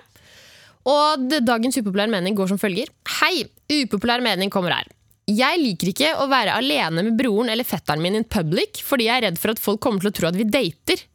Og 0.90 1.30
dagens 1.48 1.78
upopulære 1.80 2.12
mening 2.12 2.36
går 2.36 2.52
som 2.52 2.60
følger. 2.60 2.90
Hei, 3.22 3.46
upopulær 3.72 4.24
mening 4.24 4.52
kommer 4.54 4.76
her. 4.76 4.90
Jeg 5.32 5.60
liker 5.62 5.94
ikke 5.94 6.10
å 6.20 6.28
være 6.28 6.58
alene 6.60 7.06
med 7.08 7.16
broren 7.20 7.52
eller 7.54 7.68
fetteren 7.68 8.02
min 8.04 8.18
in 8.20 8.26
public 8.28 8.82
fordi 8.84 9.08
jeg 9.08 9.22
er 9.22 9.30
redd 9.30 9.40
for 9.40 9.54
at 9.54 9.62
folk 9.64 9.80
kommer 9.84 10.04
til 10.04 10.12
å 10.12 10.18
tro 10.18 10.28
at 10.28 10.40
vi 10.40 10.48
dater. 10.52 11.06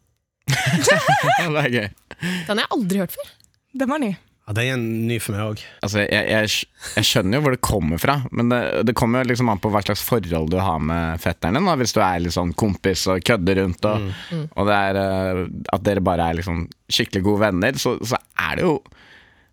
det 0.49 1.67
er 1.67 1.75
gøy. 1.75 1.91
Den 2.49 2.55
har 2.55 2.65
jeg 2.65 2.73
aldri 2.79 3.03
hørt 3.03 3.13
før. 3.13 3.29
Den 3.77 3.93
var 3.93 4.01
ny. 4.01 4.15
Ja, 4.49 4.55
Den 4.57 4.71
er 4.73 4.81
ny 4.81 5.19
for 5.21 5.37
meg 5.37 5.45
òg. 5.45 5.63
Altså, 5.85 6.01
jeg, 6.07 6.25
jeg, 6.33 6.69
jeg 6.97 7.05
skjønner 7.11 7.37
jo 7.37 7.45
hvor 7.45 7.53
det 7.53 7.61
kommer 7.69 8.01
fra, 8.01 8.15
men 8.33 8.49
det, 8.49 8.61
det 8.89 8.95
kommer 8.97 9.21
jo 9.21 9.29
liksom 9.29 9.51
an 9.53 9.61
på 9.61 9.69
hva 9.75 9.83
slags 9.85 10.01
forhold 10.09 10.49
du 10.55 10.57
har 10.57 10.81
med 10.81 11.21
fetteren 11.21 11.59
din. 11.59 11.69
da. 11.69 11.75
Hvis 11.77 11.93
du 11.93 12.01
er 12.01 12.23
litt 12.25 12.37
sånn 12.39 12.55
kompis 12.57 13.05
og 13.13 13.21
kødder 13.29 13.61
rundt, 13.61 13.85
og, 13.85 14.09
og 14.49 14.71
det 14.71 14.79
er, 14.89 15.01
eh, 15.03 15.43
at 15.77 15.85
dere 15.85 16.05
bare 16.09 16.31
er 16.31 16.41
liksom 16.41 16.65
skikkelig 16.89 17.27
gode 17.29 17.45
venner, 17.45 17.77
så, 17.77 17.99
så 18.01 18.17
er 18.49 18.57
det 18.57 18.65
jo 18.65 18.79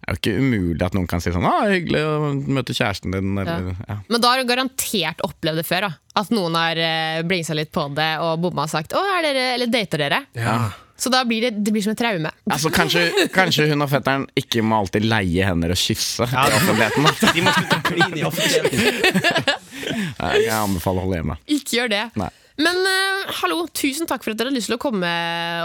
det 0.05 0.11
er 0.11 0.17
jo 0.17 0.21
ikke 0.21 0.37
umulig 0.37 0.83
at 0.85 0.93
noen 0.93 1.07
kan 1.09 1.21
si 1.23 1.31
sånn 1.33 1.47
ah, 1.49 1.63
'Hyggelig 1.65 2.01
å 2.05 2.31
møte 2.53 2.75
kjæresten 2.77 3.15
din', 3.15 3.33
eller 3.41 3.71
ja. 3.73 3.95
Men 4.05 4.21
da 4.21 4.31
har 4.31 4.41
du 4.41 4.49
garantert 4.51 5.23
opplevd 5.25 5.63
det 5.63 5.65
før. 5.65 5.87
da 5.87 6.21
At 6.21 6.29
noen 6.29 6.53
har 6.59 6.77
uh, 6.77 7.25
blingsa 7.25 7.57
litt 7.57 7.71
på 7.73 7.87
det 7.97 8.11
og 8.21 8.37
bomma 8.43 8.67
og 8.67 8.73
sagt 8.73 8.93
'Å, 8.93 9.01
er 9.17 9.25
dere, 9.25 9.45
eller 9.55 9.71
dater 9.73 10.05
dere?' 10.05 10.21
Ja. 10.37 10.57
Så 10.95 11.09
da 11.11 11.25
blir 11.27 11.41
det, 11.41 11.49
det 11.65 11.73
blir 11.75 11.83
som 11.83 11.91
et 11.91 11.99
traume. 11.99 12.29
Altså, 12.47 12.69
kanskje, 12.71 13.01
kanskje 13.33 13.65
hun 13.67 13.83
og 13.83 13.89
fetteren 13.91 14.29
ikke 14.39 14.61
må 14.63 14.77
alltid 14.79 15.03
leie 15.03 15.43
hender 15.43 15.73
og 15.73 15.79
kysse 15.81 16.23
i 16.23 16.53
offentligheten. 16.55 17.03
da. 17.03 17.31
De 17.35 17.43
må 17.43 17.51
slutte 17.57 17.81
å 17.81 17.83
kline 17.89 18.21
i 18.21 18.23
offentligheten. 18.29 19.51
Jeg 20.45 20.55
anbefaler 20.55 21.01
å 21.01 21.03
holde 21.09 21.19
hjemme. 21.19 21.35
Ikke 21.51 21.81
gjør 21.81 21.91
det. 21.91 22.03
Nei. 22.21 22.31
Men 22.55 22.77
uh, 22.87 23.31
hallo, 23.41 23.65
tusen 23.75 24.07
takk 24.07 24.23
for 24.23 24.31
at 24.31 24.39
dere 24.39 24.47
hadde 24.47 24.55
lyst 24.55 24.69
til 24.71 24.77
å 24.77 24.79
komme 24.79 25.09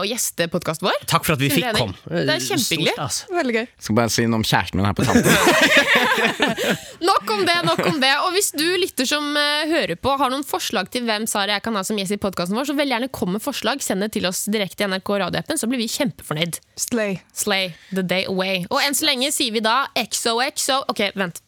og 0.00 0.06
gjeste 0.08 0.48
podkasten 0.50 0.88
vår. 0.88 0.96
Takk 1.10 1.26
for 1.26 1.36
at 1.36 1.42
vi 1.42 1.50
fikk 1.52 1.68
komme. 1.76 1.94
Det 2.10 2.34
er 2.34 2.42
kjempehyggelig. 2.42 2.94
Stort. 2.96 3.34
Veldig 3.36 3.54
gøy. 3.54 3.66
Skal 3.86 3.98
bare 4.00 4.10
si 4.10 4.24
noe 4.26 4.40
om 4.40 4.46
kjæresten 4.46 4.80
min 4.80 4.88
her 4.88 4.96
på 4.98 5.06
tampen. 5.06 5.30
Nok 7.10 7.30
om 7.32 7.44
det, 7.46 7.54
nok 7.64 7.80
om 7.86 8.00
det. 8.02 8.10
Og 8.26 8.34
hvis 8.34 8.50
du 8.52 8.66
lytter 8.82 9.06
som 9.08 9.24
uh, 9.32 9.70
hører 9.70 9.96
på, 9.96 10.12
har 10.20 10.32
noen 10.32 10.44
forslag 10.46 10.90
til 10.92 11.06
hvem 11.08 11.24
Sara 11.30 11.56
jeg 11.56 11.64
kan 11.64 11.78
ha 11.78 11.84
som 11.86 11.98
gjest 11.98 12.16
i 12.16 12.20
podkasten 12.20 12.58
vår, 12.58 12.68
så 12.68 12.76
veldig 12.76 12.96
gjerne 12.96 13.10
kom 13.14 13.32
med 13.36 13.44
forslag. 13.44 13.82
Send 13.84 14.04
det 14.04 14.10
til 14.18 14.26
oss 14.28 14.44
direkte 14.52 14.84
i 14.84 14.90
NRK 14.90 15.14
radioappen, 15.24 15.60
så 15.60 15.70
blir 15.70 15.80
vi 15.80 15.88
kjempefornøyd. 15.90 16.60
Slay. 16.80 17.20
Slay 17.36 17.72
the 17.94 18.04
day 18.04 18.26
away. 18.28 18.64
Og 18.68 18.82
enn 18.82 18.98
så 18.98 19.08
lenge 19.08 19.30
sier 19.34 19.54
vi 19.54 19.62
da 19.64 19.84
XOXO. 19.96 20.82
Ok, 20.92 21.06
vent. 21.18 21.40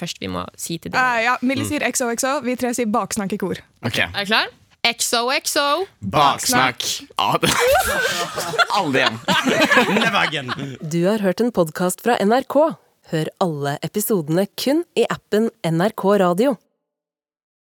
Først 0.00 0.20
vi 0.20 0.28
må 0.28 0.42
si 0.60 0.76
til 0.80 0.92
dere. 0.92 1.04
Uh, 1.04 1.24
ja, 1.24 1.36
Millie 1.46 1.68
sier 1.68 1.84
XOXO, 1.86 2.38
vi 2.44 2.56
tre 2.60 2.74
sier 2.76 2.90
baksnakk 2.92 3.36
i 3.36 3.40
kor. 3.40 3.60
Ok, 3.86 4.02
Er 4.02 4.24
du 4.24 4.32
klar? 4.32 4.50
XOXO. 4.86 5.86
Baksnakk! 5.98 6.82
Ja, 7.16 7.38
det- 7.42 7.50
Aldri 8.78 9.00
igjen. 9.00 9.18
Never 9.88 10.20
again. 10.20 10.76
Du 10.80 11.04
har 11.06 11.18
hørt 11.18 11.40
en 11.40 11.50
podkast 11.52 12.00
fra 12.04 12.16
NRK. 12.22 12.56
Hør 13.10 13.28
alle 13.42 13.76
episodene 13.86 14.46
kun 14.58 14.84
i 14.98 15.04
appen 15.10 15.50
NRK 15.66 16.04
Radio. 16.22 16.56